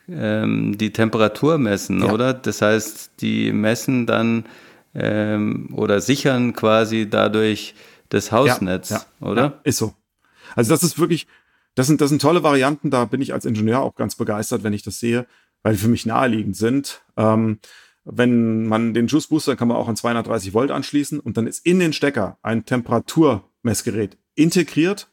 ähm, 0.08 0.76
die 0.76 0.92
Temperatur 0.92 1.58
messen, 1.58 2.02
ja. 2.02 2.12
oder? 2.12 2.34
Das 2.34 2.60
heißt, 2.60 3.12
die 3.20 3.52
messen 3.52 4.06
dann 4.06 4.44
ähm, 4.94 5.70
oder 5.74 6.00
sichern 6.00 6.52
quasi 6.52 7.08
dadurch 7.08 7.74
das 8.08 8.30
Hausnetz, 8.30 8.90
ja, 8.90 9.04
ja, 9.20 9.26
oder? 9.26 9.42
Ja, 9.42 9.60
ist 9.64 9.78
so. 9.78 9.94
Also 10.54 10.70
das 10.70 10.82
ist 10.82 10.98
wirklich, 10.98 11.26
das 11.74 11.86
sind, 11.86 12.00
das 12.00 12.10
sind 12.10 12.20
tolle 12.20 12.42
Varianten, 12.42 12.90
da 12.90 13.04
bin 13.04 13.22
ich 13.22 13.32
als 13.32 13.44
Ingenieur 13.44 13.80
auch 13.80 13.94
ganz 13.94 14.16
begeistert, 14.16 14.64
wenn 14.64 14.74
ich 14.74 14.82
das 14.82 15.00
sehe, 15.00 15.26
weil 15.62 15.74
die 15.74 15.80
für 15.80 15.88
mich 15.88 16.06
naheliegend 16.06 16.56
sind. 16.56 17.02
Ähm, 17.16 17.58
wenn 18.04 18.66
man 18.66 18.94
den 18.94 19.06
Juice 19.06 19.28
Booster 19.28 19.56
kann 19.56 19.68
man 19.68 19.76
auch 19.76 19.88
an 19.88 19.96
230 19.96 20.54
Volt 20.54 20.70
anschließen 20.70 21.20
und 21.20 21.36
dann 21.36 21.46
ist 21.46 21.64
in 21.64 21.78
den 21.78 21.92
Stecker 21.92 22.38
ein 22.42 22.64
Temperaturmessgerät 22.64 24.18
integriert, 24.34 25.08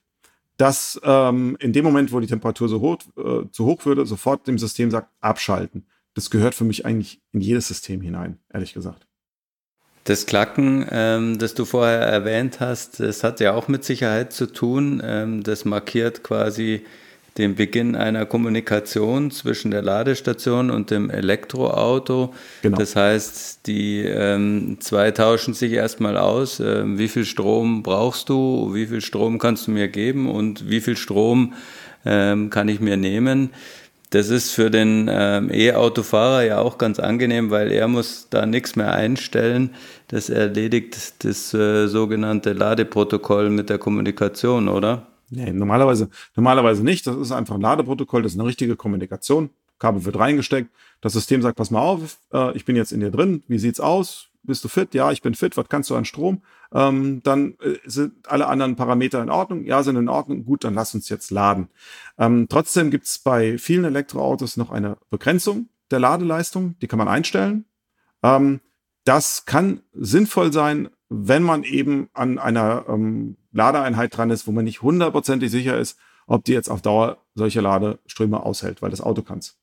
das 0.57 0.99
ähm, 1.03 1.55
in 1.59 1.71
dem 1.71 1.85
Moment, 1.85 2.11
wo 2.11 2.19
die 2.19 2.27
Temperatur 2.27 2.67
so 2.67 2.81
hoch, 2.81 2.97
äh, 3.15 3.49
zu 3.51 3.65
hoch 3.65 3.85
würde, 3.85 4.05
sofort 4.05 4.47
dem 4.47 4.57
System 4.57 4.91
sagt, 4.91 5.09
abschalten. 5.21 5.85
Das 6.15 6.29
gehört 6.29 6.55
für 6.55 6.65
mich 6.65 6.85
eigentlich 6.85 7.21
in 7.31 7.39
jedes 7.39 7.67
System 7.67 8.01
hinein, 8.01 8.39
ehrlich 8.51 8.73
gesagt. 8.73 9.07
Das 10.09 10.25
Klacken, 10.25 10.87
ähm, 10.89 11.37
das 11.37 11.53
du 11.53 11.65
vorher 11.65 11.99
erwähnt 11.99 12.59
hast, 12.59 12.99
das 12.99 13.23
hat 13.23 13.39
ja 13.39 13.53
auch 13.53 13.67
mit 13.67 13.83
Sicherheit 13.83 14.33
zu 14.33 14.47
tun. 14.47 15.03
Ähm, 15.05 15.43
das 15.43 15.65
markiert 15.65 16.23
quasi 16.23 16.81
den 17.37 17.53
Beginn 17.53 17.95
einer 17.95 18.25
Kommunikation 18.25 19.29
zwischen 19.29 19.69
der 19.69 19.83
Ladestation 19.83 20.71
und 20.71 20.89
dem 20.89 21.11
Elektroauto. 21.11 22.33
Genau. 22.63 22.79
Das 22.79 22.95
heißt, 22.95 23.67
die 23.67 23.99
ähm, 23.99 24.77
zwei 24.79 25.11
tauschen 25.11 25.53
sich 25.53 25.73
erstmal 25.73 26.17
aus. 26.17 26.59
Äh, 26.59 26.97
wie 26.97 27.07
viel 27.07 27.25
Strom 27.25 27.83
brauchst 27.83 28.29
du? 28.29 28.73
Wie 28.73 28.87
viel 28.87 29.01
Strom 29.01 29.37
kannst 29.37 29.67
du 29.67 29.71
mir 29.71 29.89
geben? 29.89 30.27
Und 30.27 30.71
wie 30.71 30.81
viel 30.81 30.97
Strom 30.97 31.53
ähm, 32.03 32.49
kann 32.49 32.67
ich 32.67 32.79
mir 32.79 32.97
nehmen? 32.97 33.51
Das 34.11 34.29
ist 34.29 34.51
für 34.51 34.71
den 34.71 35.07
ähm, 35.07 35.51
E-Autofahrer 35.53 36.43
ja 36.43 36.57
auch 36.57 36.79
ganz 36.79 36.97
angenehm, 36.97 37.51
weil 37.51 37.71
er 37.71 37.87
muss 37.87 38.25
da 38.31 38.47
nichts 38.47 38.75
mehr 38.75 38.91
einstellen. 38.91 39.75
Das 40.09 40.29
erledigt 40.29 41.23
das 41.23 41.53
äh, 41.53 41.87
sogenannte 41.87 42.53
Ladeprotokoll 42.53 43.51
mit 43.51 43.69
der 43.69 43.77
Kommunikation, 43.77 44.67
oder? 44.67 45.07
Nee, 45.29 45.53
normalerweise, 45.53 46.09
normalerweise 46.35 46.83
nicht. 46.83 47.05
Das 47.05 47.15
ist 47.15 47.31
einfach 47.31 47.55
ein 47.55 47.61
Ladeprotokoll, 47.61 48.23
das 48.23 48.33
ist 48.33 48.39
eine 48.39 48.47
richtige 48.47 48.75
Kommunikation. 48.75 49.51
Kabel 49.77 50.03
wird 50.03 50.17
reingesteckt. 50.17 50.71
Das 50.99 51.13
System 51.13 51.43
sagt, 51.43 51.57
pass 51.57 51.69
mal 51.69 51.81
auf, 51.81 52.17
äh, 52.33 52.55
ich 52.57 52.65
bin 52.65 52.75
jetzt 52.75 52.91
in 52.91 52.99
dir 53.01 53.11
drin. 53.11 53.43
Wie 53.47 53.59
sieht's 53.59 53.79
aus? 53.79 54.29
Bist 54.41 54.63
du 54.63 54.67
fit? 54.67 54.95
Ja, 54.95 55.11
ich 55.11 55.21
bin 55.21 55.35
fit. 55.35 55.55
Was 55.57 55.69
kannst 55.69 55.91
du 55.91 55.95
an 55.95 56.05
Strom? 56.05 56.41
Ähm, 56.73 57.21
dann 57.23 57.53
äh, 57.61 57.77
sind 57.85 58.27
alle 58.27 58.47
anderen 58.47 58.75
Parameter 58.75 59.21
in 59.21 59.29
Ordnung. 59.29 59.63
Ja, 59.65 59.83
sind 59.83 59.95
in 59.95 60.09
Ordnung. 60.09 60.43
Gut, 60.43 60.63
dann 60.63 60.73
lass 60.73 60.95
uns 60.95 61.07
jetzt 61.09 61.29
laden. 61.29 61.69
Ähm, 62.17 62.47
trotzdem 62.49 62.89
gibt's 62.89 63.19
bei 63.19 63.59
vielen 63.59 63.85
Elektroautos 63.85 64.57
noch 64.57 64.71
eine 64.71 64.97
Begrenzung 65.11 65.69
der 65.91 65.99
Ladeleistung. 65.99 66.75
Die 66.81 66.87
kann 66.87 66.99
man 66.99 67.07
einstellen. 67.07 67.65
Ähm, 68.23 68.59
das 69.09 69.45
kann 69.45 69.81
sinnvoll 69.95 70.53
sein, 70.53 70.89
wenn 71.09 71.41
man 71.41 71.63
eben 71.63 72.09
an 72.13 72.37
einer 72.37 72.85
ähm, 72.87 73.37
Ladeeinheit 73.51 74.15
dran 74.15 74.29
ist, 74.29 74.45
wo 74.45 74.51
man 74.51 74.65
nicht 74.65 74.83
hundertprozentig 74.83 75.49
sicher 75.49 75.79
ist, 75.79 75.97
ob 76.27 76.43
die 76.45 76.53
jetzt 76.53 76.69
auf 76.69 76.83
Dauer 76.83 77.17
solche 77.33 77.59
Ladeströme 77.59 78.43
aushält, 78.43 78.83
weil 78.83 78.91
das 78.91 79.01
Auto 79.01 79.23
kann's. 79.23 79.57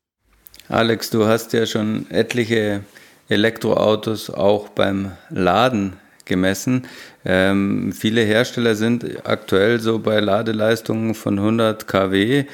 Alex, 0.69 1.11
du 1.11 1.27
hast 1.27 1.53
ja 1.53 1.65
schon 1.65 2.11
etliche 2.11 2.83
Elektroautos 3.29 4.31
auch 4.31 4.69
beim 4.71 5.13
Laden 5.31 5.93
gemessen. 6.25 6.89
Ähm, 7.25 7.93
viele 7.93 8.23
Hersteller 8.23 8.75
sind 8.75 9.25
aktuell 9.29 9.79
so 9.79 10.01
bei 10.01 10.19
Ladeleistungen 10.19 11.15
von 11.15 11.39
100 11.39 11.87
kW. 11.87 12.47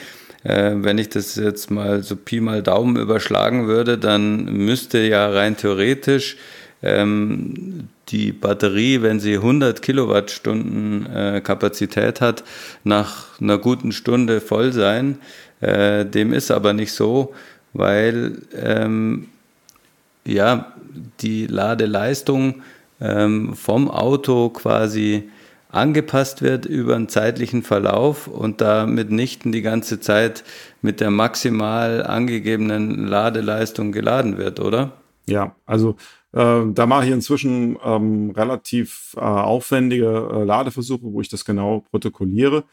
Äh, 0.44 0.72
wenn 0.74 0.98
ich 0.98 1.08
das 1.08 1.36
jetzt 1.36 1.70
mal 1.70 2.02
so 2.02 2.16
Pi 2.16 2.40
mal 2.40 2.62
Daumen 2.62 2.96
überschlagen 2.96 3.66
würde, 3.66 3.96
dann 3.96 4.44
müsste 4.44 4.98
ja 4.98 5.30
rein 5.30 5.56
theoretisch 5.56 6.36
ähm, 6.82 7.88
die 8.08 8.32
Batterie, 8.32 9.02
wenn 9.02 9.20
sie 9.20 9.36
100 9.36 9.82
Kilowattstunden 9.82 11.06
äh, 11.06 11.40
Kapazität 11.42 12.20
hat, 12.20 12.44
nach 12.84 13.40
einer 13.40 13.58
guten 13.58 13.92
Stunde 13.92 14.40
voll 14.40 14.72
sein. 14.72 15.18
Äh, 15.60 16.04
dem 16.04 16.32
ist 16.32 16.50
aber 16.50 16.72
nicht 16.72 16.92
so, 16.92 17.32
weil 17.72 18.42
ähm, 18.54 19.28
ja 20.26 20.72
die 21.20 21.46
Ladeleistung 21.46 22.62
ähm, 23.00 23.54
vom 23.54 23.90
Auto 23.90 24.50
quasi 24.50 25.30
angepasst 25.70 26.42
wird 26.42 26.66
über 26.66 26.94
einen 26.94 27.08
zeitlichen 27.08 27.62
Verlauf 27.62 28.26
und 28.28 28.60
da 28.60 28.86
mitnichten 28.86 29.52
die 29.52 29.62
ganze 29.62 30.00
Zeit 30.00 30.44
mit 30.82 31.00
der 31.00 31.10
maximal 31.10 32.04
angegebenen 32.04 33.06
Ladeleistung 33.06 33.90
geladen 33.90 34.36
wird, 34.36 34.60
oder? 34.60 34.92
Ja, 35.26 35.56
also 35.64 35.96
äh, 36.32 36.62
da 36.66 36.86
mache 36.86 37.06
ich 37.06 37.12
inzwischen 37.12 37.78
ähm, 37.84 38.30
relativ 38.30 39.14
äh, 39.16 39.20
aufwendige 39.20 40.30
äh, 40.32 40.44
Ladeversuche, 40.44 41.04
wo 41.04 41.20
ich 41.20 41.28
das 41.28 41.44
genau 41.44 41.80
protokolliere. 41.90 42.64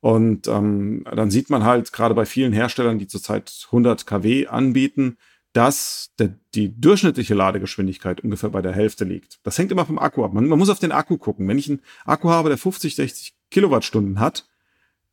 Und 0.00 0.46
ähm, 0.46 1.04
dann 1.12 1.30
sieht 1.30 1.50
man 1.50 1.64
halt 1.64 1.92
gerade 1.92 2.14
bei 2.14 2.24
vielen 2.24 2.52
Herstellern, 2.52 2.98
die 2.98 3.08
zurzeit 3.08 3.52
100 3.66 4.06
kW 4.06 4.46
anbieten, 4.46 5.16
dass 5.52 6.10
der, 6.18 6.34
die 6.54 6.80
durchschnittliche 6.80 7.34
Ladegeschwindigkeit 7.34 8.20
ungefähr 8.20 8.50
bei 8.50 8.62
der 8.62 8.72
Hälfte 8.72 9.04
liegt. 9.04 9.40
Das 9.42 9.58
hängt 9.58 9.72
immer 9.72 9.86
vom 9.86 9.98
Akku 9.98 10.24
ab. 10.24 10.32
Man, 10.32 10.46
man 10.46 10.58
muss 10.58 10.68
auf 10.68 10.78
den 10.78 10.92
Akku 10.92 11.18
gucken. 11.18 11.48
Wenn 11.48 11.58
ich 11.58 11.68
einen 11.68 11.82
Akku 12.04 12.28
habe, 12.28 12.48
der 12.48 12.58
50, 12.58 12.94
60 12.94 13.34
Kilowattstunden 13.50 14.20
hat, 14.20 14.46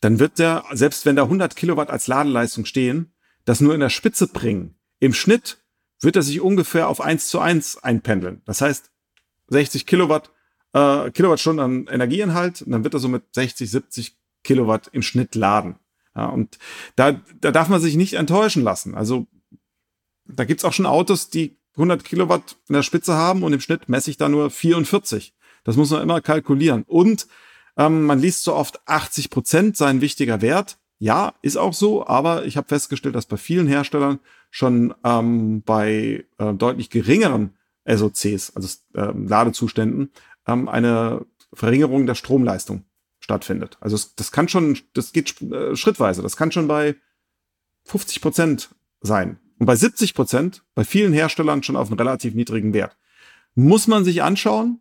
dann 0.01 0.19
wird 0.19 0.37
der, 0.37 0.63
selbst 0.73 1.05
wenn 1.05 1.15
da 1.15 1.23
100 1.23 1.55
Kilowatt 1.55 1.89
als 1.89 2.05
Ladeleistung 2.05 2.65
stehen, 2.65 3.13
das 3.45 3.61
nur 3.61 3.73
in 3.73 3.79
der 3.79 3.89
Spitze 3.89 4.27
bringen. 4.27 4.75
Im 4.99 5.13
Schnitt 5.13 5.64
wird 6.05 6.15
er 6.15 6.23
sich 6.23 6.39
ungefähr 6.39 6.87
auf 6.87 7.01
eins 7.01 7.27
zu 7.27 7.39
eins 7.39 7.77
einpendeln. 7.77 8.41
Das 8.45 8.61
heißt, 8.61 8.91
60 9.49 9.85
Kilowatt, 9.85 10.31
äh, 10.73 11.11
Kilowattstunden 11.11 11.63
an 11.63 11.87
Energieinhalt, 11.87 12.61
und 12.61 12.71
dann 12.71 12.83
wird 12.83 12.93
er 12.93 12.99
so 12.99 13.09
mit 13.09 13.23
60, 13.33 13.69
70 13.69 14.17
Kilowatt 14.43 14.89
im 14.93 15.01
Schnitt 15.01 15.35
laden. 15.35 15.75
Ja, 16.15 16.27
und 16.27 16.57
da, 16.95 17.19
da 17.41 17.51
darf 17.51 17.67
man 17.67 17.81
sich 17.81 17.95
nicht 17.95 18.13
enttäuschen 18.13 18.63
lassen. 18.63 18.95
Also 18.95 19.27
da 20.25 20.45
gibt's 20.45 20.63
auch 20.63 20.73
schon 20.73 20.85
Autos, 20.85 21.29
die 21.29 21.57
100 21.73 22.05
Kilowatt 22.05 22.55
in 22.69 22.73
der 22.73 22.83
Spitze 22.83 23.15
haben 23.15 23.43
und 23.43 23.51
im 23.51 23.59
Schnitt 23.59 23.89
messe 23.89 24.09
ich 24.09 24.17
da 24.17 24.29
nur 24.29 24.49
44. 24.49 25.33
Das 25.65 25.75
muss 25.75 25.89
man 25.91 26.01
immer 26.01 26.21
kalkulieren. 26.21 26.83
Und 26.87 27.27
Ähm, 27.77 28.05
man 28.05 28.19
liest 28.19 28.43
so 28.43 28.55
oft 28.55 28.79
80 28.87 29.29
Prozent 29.29 29.75
sein 29.75 29.99
wichtiger 29.99 30.39
Wert. 30.41 30.77
Ja, 30.97 31.33
ist 31.41 31.57
auch 31.57 31.73
so, 31.73 32.07
aber 32.07 32.45
ich 32.45 32.55
habe 32.55 32.69
festgestellt, 32.69 33.15
dass 33.15 33.25
bei 33.25 33.35
vielen 33.35 33.67
Herstellern 33.67 34.19
schon 34.55 34.93
ähm, 35.03 35.63
bei 35.63 36.23
äh, 36.37 36.53
deutlich 36.53 36.89
geringeren 36.89 37.57
SOCs, 37.83 38.55
also 38.55 38.69
äh, 38.93 39.11
Ladezuständen, 39.13 40.11
ähm, 40.47 40.69
eine 40.69 41.25
Verringerung 41.51 42.05
der 42.05 42.15
Stromleistung 42.15 42.85
stattfindet. 43.19 43.77
Also 43.81 43.97
das 44.15 44.31
kann 44.31 44.47
schon, 44.47 44.77
das 44.93 45.11
geht 45.11 45.41
äh, 45.41 45.75
schrittweise. 45.75 46.21
Das 46.21 46.37
kann 46.37 46.53
schon 46.53 46.69
bei 46.69 46.95
50 47.83 48.21
Prozent 48.21 48.69
sein. 49.01 49.39
Und 49.59 49.65
bei 49.65 49.75
70 49.75 50.13
Prozent, 50.13 50.63
bei 50.73 50.85
vielen 50.85 51.11
Herstellern 51.11 51.61
schon 51.61 51.75
auf 51.75 51.89
einem 51.89 51.99
relativ 51.99 52.33
niedrigen 52.33 52.73
Wert. 52.73 52.95
Muss 53.55 53.87
man 53.87 54.05
sich 54.05 54.23
anschauen. 54.23 54.79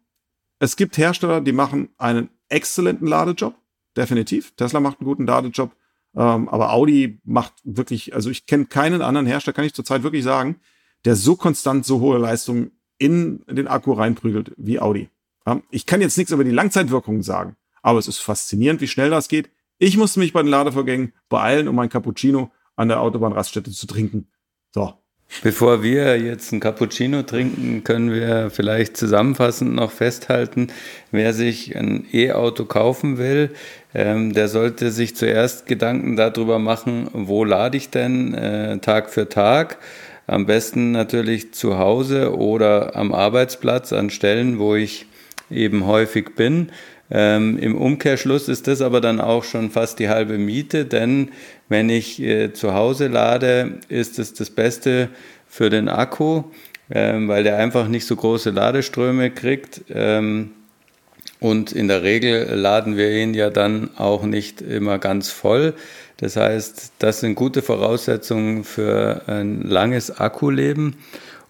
Es 0.60 0.76
gibt 0.76 0.96
Hersteller, 0.98 1.40
die 1.40 1.50
machen 1.50 1.88
einen 1.98 2.28
exzellenten 2.48 3.08
Ladejob. 3.08 3.56
Definitiv. 3.96 4.52
Tesla 4.54 4.78
macht 4.78 5.00
einen 5.00 5.08
guten 5.08 5.26
Ladejob. 5.26 5.74
Ähm, 6.16 6.48
aber 6.48 6.72
Audi 6.72 7.20
macht 7.24 7.54
wirklich, 7.64 8.14
also 8.14 8.30
ich 8.30 8.46
kenne 8.46 8.66
keinen 8.66 9.02
anderen 9.02 9.26
Hersteller, 9.26 9.54
kann 9.54 9.64
ich 9.64 9.74
zurzeit 9.74 10.02
wirklich 10.02 10.24
sagen, 10.24 10.60
der 11.04 11.16
so 11.16 11.36
konstant 11.36 11.84
so 11.84 12.00
hohe 12.00 12.18
Leistung 12.18 12.70
in 12.98 13.44
den 13.48 13.66
Akku 13.66 13.92
reinprügelt 13.92 14.52
wie 14.56 14.80
Audi. 14.80 15.10
Ja, 15.46 15.60
ich 15.70 15.86
kann 15.86 16.00
jetzt 16.00 16.16
nichts 16.16 16.32
über 16.32 16.44
die 16.44 16.50
Langzeitwirkungen 16.50 17.22
sagen, 17.22 17.56
aber 17.82 17.98
es 17.98 18.08
ist 18.08 18.18
faszinierend, 18.18 18.80
wie 18.80 18.88
schnell 18.88 19.10
das 19.10 19.28
geht. 19.28 19.50
Ich 19.78 19.96
musste 19.96 20.20
mich 20.20 20.32
bei 20.32 20.42
den 20.42 20.50
Ladevorgängen 20.50 21.12
beeilen, 21.28 21.68
um 21.68 21.74
mein 21.74 21.88
Cappuccino 21.88 22.50
an 22.76 22.88
der 22.88 23.00
Autobahnraststätte 23.00 23.70
zu 23.70 23.86
trinken. 23.86 24.28
So. 24.72 24.94
Bevor 25.44 25.82
wir 25.82 26.18
jetzt 26.18 26.52
ein 26.52 26.60
Cappuccino 26.60 27.20
trinken, 27.20 27.84
können 27.84 28.10
wir 28.10 28.48
vielleicht 28.48 28.96
zusammenfassend 28.96 29.74
noch 29.74 29.90
festhalten, 29.90 30.68
wer 31.10 31.34
sich 31.34 31.76
ein 31.76 32.06
E-Auto 32.14 32.64
kaufen 32.64 33.18
will, 33.18 33.50
ähm, 33.94 34.32
der 34.32 34.48
sollte 34.48 34.90
sich 34.90 35.16
zuerst 35.16 35.66
Gedanken 35.66 36.16
darüber 36.16 36.58
machen, 36.58 37.10
wo 37.12 37.44
lade 37.44 37.76
ich 37.76 37.90
denn 37.90 38.32
äh, 38.32 38.78
Tag 38.78 39.10
für 39.10 39.28
Tag. 39.28 39.76
Am 40.26 40.46
besten 40.46 40.92
natürlich 40.92 41.52
zu 41.52 41.76
Hause 41.76 42.34
oder 42.34 42.96
am 42.96 43.12
Arbeitsplatz 43.12 43.92
an 43.92 44.08
Stellen, 44.08 44.58
wo 44.58 44.76
ich 44.76 45.04
eben 45.50 45.84
häufig 45.86 46.36
bin. 46.36 46.70
Ähm, 47.10 47.58
Im 47.58 47.76
Umkehrschluss 47.76 48.48
ist 48.48 48.66
das 48.66 48.80
aber 48.80 49.02
dann 49.02 49.20
auch 49.20 49.44
schon 49.44 49.70
fast 49.70 49.98
die 49.98 50.08
halbe 50.08 50.38
Miete, 50.38 50.86
denn 50.86 51.32
wenn 51.68 51.90
ich 51.90 52.20
äh, 52.20 52.52
zu 52.54 52.72
Hause 52.74 53.08
lade, 53.08 53.78
ist 53.88 54.18
es 54.18 54.32
das 54.32 54.48
Beste 54.50 55.10
für 55.54 55.70
den 55.70 55.88
Akku, 55.88 56.42
ähm, 56.90 57.28
weil 57.28 57.44
der 57.44 57.58
einfach 57.58 57.86
nicht 57.86 58.08
so 58.08 58.16
große 58.16 58.50
Ladeströme 58.50 59.30
kriegt. 59.30 59.82
Ähm, 59.88 60.50
und 61.38 61.70
in 61.70 61.86
der 61.86 62.02
Regel 62.02 62.52
laden 62.56 62.96
wir 62.96 63.12
ihn 63.12 63.34
ja 63.34 63.50
dann 63.50 63.90
auch 63.96 64.24
nicht 64.24 64.60
immer 64.60 64.98
ganz 64.98 65.30
voll. 65.30 65.74
Das 66.16 66.34
heißt, 66.34 66.94
das 66.98 67.20
sind 67.20 67.36
gute 67.36 67.62
Voraussetzungen 67.62 68.64
für 68.64 69.22
ein 69.28 69.62
langes 69.62 70.18
Akkuleben. 70.18 70.96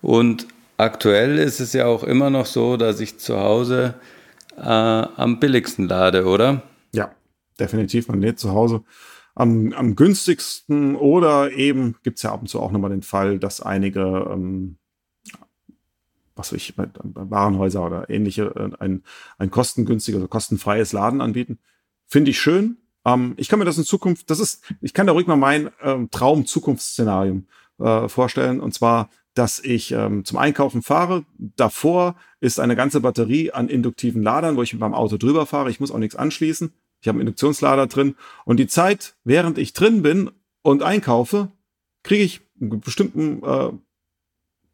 Und 0.03 0.49
aktuell 0.77 1.39
ist 1.39 1.61
es 1.61 1.73
ja 1.73 1.87
auch 1.87 2.05
immer 2.05 2.29
noch 2.29 2.45
so, 2.45 2.77
dass 2.77 3.01
ich 3.01 3.17
zu 3.19 3.41
Hause 3.41 3.95
äh, 4.59 4.65
am 4.65 5.41
billigsten 5.41 5.89
lade, 5.89 6.27
oder? 6.27 6.61
Ja, 6.93 7.11
definitiv. 7.59 8.09
Man 8.09 8.21
lädt 8.21 8.39
zu 8.39 8.53
Hause 8.53 8.83
am, 9.35 9.73
am 9.73 9.97
günstigsten 9.97 10.97
oder 10.97 11.53
eben 11.53 11.97
gibt 12.03 12.19
es 12.19 12.23
ja 12.23 12.33
ab 12.33 12.41
und 12.41 12.47
zu 12.47 12.61
auch 12.61 12.71
nochmal 12.71 12.91
den 12.91 13.03
Fall, 13.03 13.39
dass 13.39 13.61
einige, 13.61 14.29
ähm, 14.31 14.79
was 16.37 16.53
weiß 16.53 16.57
ich, 16.57 16.75
Warenhäuser 16.77 17.85
oder 17.85 18.11
ähnliche 18.11 18.45
äh, 18.55 18.71
ein, 18.79 19.03
ein 19.39 19.51
kostengünstiges 19.51 20.21
oder 20.21 20.29
kostenfreies 20.29 20.93
Laden 20.93 21.21
anbieten. 21.21 21.59
Finde 22.07 22.31
ich 22.31 22.39
schön. 22.39 22.79
Ähm, 23.05 23.35
ich 23.37 23.49
kann 23.49 23.59
mir 23.59 23.65
das 23.65 23.79
in 23.79 23.85
Zukunft, 23.85 24.31
das 24.31 24.41
ist, 24.41 24.63
ich 24.81 24.95
kann 24.95 25.07
da 25.07 25.13
ruhig 25.13 25.27
mal 25.27 25.37
mein 25.37 25.71
ähm, 25.83 26.11
Traum-Zukunftsszenario 26.11 27.43
äh, 27.79 28.09
vorstellen. 28.09 28.61
Und 28.61 28.73
zwar, 28.73 29.11
dass 29.35 29.59
ich 29.59 29.91
ähm, 29.91 30.25
zum 30.25 30.39
Einkaufen 30.39 30.83
fahre. 30.83 31.25
Davor 31.39 32.15
ist 32.41 32.61
eine 32.61 32.77
ganze 32.77 33.01
Batterie 33.01 33.51
an 33.51 33.69
induktiven 33.69 34.23
Ladern, 34.23 34.57
wo 34.57 34.63
ich 34.63 34.73
mit 34.73 34.81
meinem 34.81 34.95
Auto 34.95 35.17
drüber 35.17 35.45
fahre. 35.45 35.71
Ich 35.71 35.81
muss 35.81 35.91
auch 35.91 35.99
nichts 35.99 36.15
anschließen. 36.15 36.73
Ich 37.05 37.09
habe 37.09 37.17
einen 37.17 37.29
Induktionslader 37.29 37.87
drin. 37.87 38.17
Und 38.47 38.57
die 38.57 38.67
Zeit, 38.67 39.15
während 39.25 39.59
ich 39.59 39.75
drin 39.75 40.01
bin 40.01 40.31
und 40.63 40.83
einkaufe, 40.83 41.49
kriege 42.03 42.25
ich 42.25 42.41
eine 42.59 42.79
bestimmte 42.79 43.19
äh, 43.47 43.73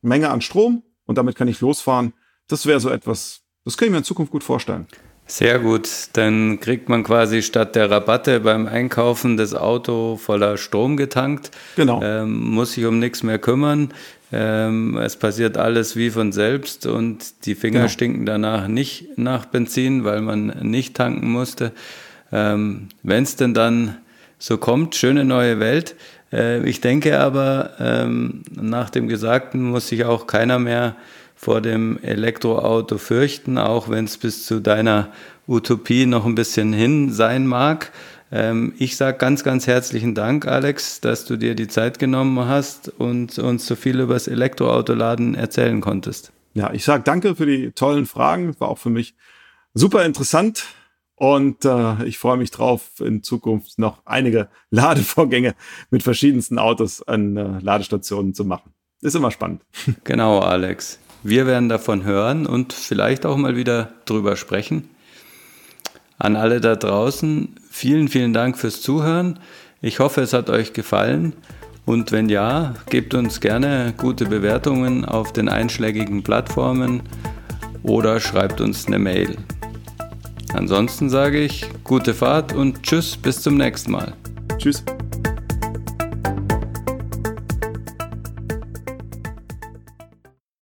Menge 0.01 0.31
an 0.31 0.41
Strom 0.41 0.85
und 1.07 1.19
damit 1.19 1.35
kann 1.35 1.49
ich 1.49 1.61
losfahren. 1.61 2.13
Das 2.47 2.67
wäre 2.67 2.79
so 2.79 2.89
etwas, 2.89 3.41
das 3.65 3.77
kann 3.77 3.87
ich 3.87 3.91
mir 3.91 3.99
in 3.99 4.05
Zukunft 4.05 4.31
gut 4.31 4.45
vorstellen. 4.45 4.87
Sehr 5.27 5.59
gut, 5.59 5.89
dann 6.13 6.61
kriegt 6.61 6.89
man 6.89 7.03
quasi 7.03 7.43
statt 7.43 7.75
der 7.75 7.91
Rabatte 7.91 8.39
beim 8.39 8.69
Einkaufen 8.69 9.37
das 9.37 9.53
Auto 9.57 10.17
voller 10.17 10.57
Strom 10.57 10.97
getankt. 10.97 11.51
Genau. 11.75 12.01
Ähm, 12.01 12.51
muss 12.51 12.75
sich 12.75 12.85
um 12.85 13.01
nichts 13.01 13.25
mehr 13.25 13.41
kümmern. 13.41 13.93
Ähm, 14.31 14.97
es 14.99 15.17
passiert 15.17 15.57
alles 15.57 15.97
wie 15.97 16.11
von 16.11 16.31
selbst 16.31 16.87
und 16.87 17.45
die 17.47 17.57
Finger 17.57 17.81
genau. 17.81 17.89
stinken 17.89 18.25
danach 18.25 18.69
nicht 18.69 19.19
nach 19.19 19.47
Benzin, 19.47 20.05
weil 20.05 20.21
man 20.21 20.47
nicht 20.63 20.95
tanken 20.95 21.29
musste. 21.33 21.73
Ähm, 22.33 22.89
Wenn 23.03 23.23
es 23.25 23.37
denn 23.37 23.55
dann 23.55 23.99
so 24.39 24.59
kommt, 24.59 24.95
schöne 24.95 25.25
neue 25.25 25.61
Welt. 25.61 25.97
Äh, 26.33 26.67
ich 26.69 26.81
denke 26.81 27.19
aber, 27.19 27.73
ähm, 27.79 28.43
nach 28.51 28.91
dem 28.91 29.09
Gesagten 29.09 29.63
muss 29.63 29.89
sich 29.89 30.05
auch 30.05 30.27
keiner 30.27 30.59
mehr 30.59 30.97
vor 31.37 31.61
dem 31.61 31.99
Elektroauto 32.03 32.99
fürchten, 32.99 33.59
auch 33.59 33.89
wenn 33.89 34.05
es 34.05 34.19
bis 34.19 34.47
zu 34.47 34.61
deiner 34.61 35.09
Utopie 35.49 36.07
noch 36.07 36.27
ein 36.27 36.35
bisschen 36.35 36.73
hin 36.73 37.13
sein 37.13 37.47
mag. 37.47 37.93
Ähm, 38.33 38.75
ich 38.79 38.97
sage 38.97 39.19
ganz, 39.19 39.43
ganz 39.43 39.67
herzlichen 39.67 40.15
Dank, 40.15 40.47
Alex, 40.47 41.01
dass 41.01 41.25
du 41.25 41.37
dir 41.37 41.55
die 41.55 41.69
Zeit 41.69 41.99
genommen 41.99 42.47
hast 42.47 42.89
und 42.89 43.39
uns 43.39 43.67
so 43.67 43.75
viel 43.75 44.01
über 44.01 44.15
das 44.15 44.29
Elektroautoladen 44.29 45.35
erzählen 45.35 45.81
konntest. 45.81 46.33
Ja, 46.55 46.73
ich 46.73 46.85
sage 46.85 47.03
danke 47.05 47.35
für 47.35 47.47
die 47.47 47.73
tollen 47.73 48.07
Fragen. 48.07 48.55
War 48.61 48.69
auch 48.69 48.79
für 48.79 48.91
mich 48.91 49.15
super 49.75 50.05
interessant. 50.05 50.65
Und 51.21 51.67
äh, 51.67 52.03
ich 52.05 52.17
freue 52.17 52.39
mich 52.39 52.51
drauf, 52.51 52.93
in 52.99 53.23
Zukunft 53.23 53.79
noch 53.79 53.99
einige 54.07 54.49
Ladevorgänge 54.71 55.55
mit 55.91 56.03
verschiedensten 56.03 56.59
Autos 56.59 57.07
an 57.07 57.37
äh, 57.37 57.59
Ladestationen 57.61 58.33
zu 58.33 58.47
machen. 58.47 58.73
Ist 59.03 59.17
immer 59.17 59.31
spannend. 59.31 59.61
Genau, 60.05 60.39
Alex. 60.39 60.99
Wir 61.23 61.47
werden 61.47 61.69
davon 61.69 62.05
hören 62.05 62.47
und 62.47 62.73
vielleicht 62.73 63.27
auch 63.27 63.37
mal 63.37 63.55
wieder 63.55 63.93
drüber 64.07 64.37
sprechen. 64.37 64.89
An 66.17 66.37
alle 66.37 66.59
da 66.63 66.75
draußen, 66.75 67.55
vielen, 67.71 68.09
vielen 68.09 68.33
Dank 68.33 68.57
fürs 68.57 68.81
Zuhören. 68.81 69.41
Ich 69.83 69.99
hoffe, 69.99 70.23
es 70.23 70.33
hat 70.33 70.49
euch 70.49 70.73
gefallen. 70.73 71.35
Und 71.85 72.13
wenn 72.13 72.31
ja, 72.31 72.73
gebt 72.89 73.13
uns 73.13 73.43
gerne 73.43 73.93
gute 73.95 74.25
Bewertungen 74.25 75.05
auf 75.05 75.35
den 75.35 75.51
einschlägigen 75.51 76.23
Plattformen 76.23 77.03
oder 77.83 78.21
schreibt 78.21 78.63
uns 78.63 78.87
eine 78.87 78.99
Mail. 78.99 79.37
Ansonsten 80.53 81.09
sage 81.09 81.41
ich 81.41 81.67
gute 81.85 82.15
Fahrt 82.15 82.53
und 82.53 82.83
tschüss, 82.83 83.17
bis 83.17 83.43
zum 83.43 83.57
nächsten 83.57 83.93
Mal. 83.93 84.15
Tschüss. 84.59 84.85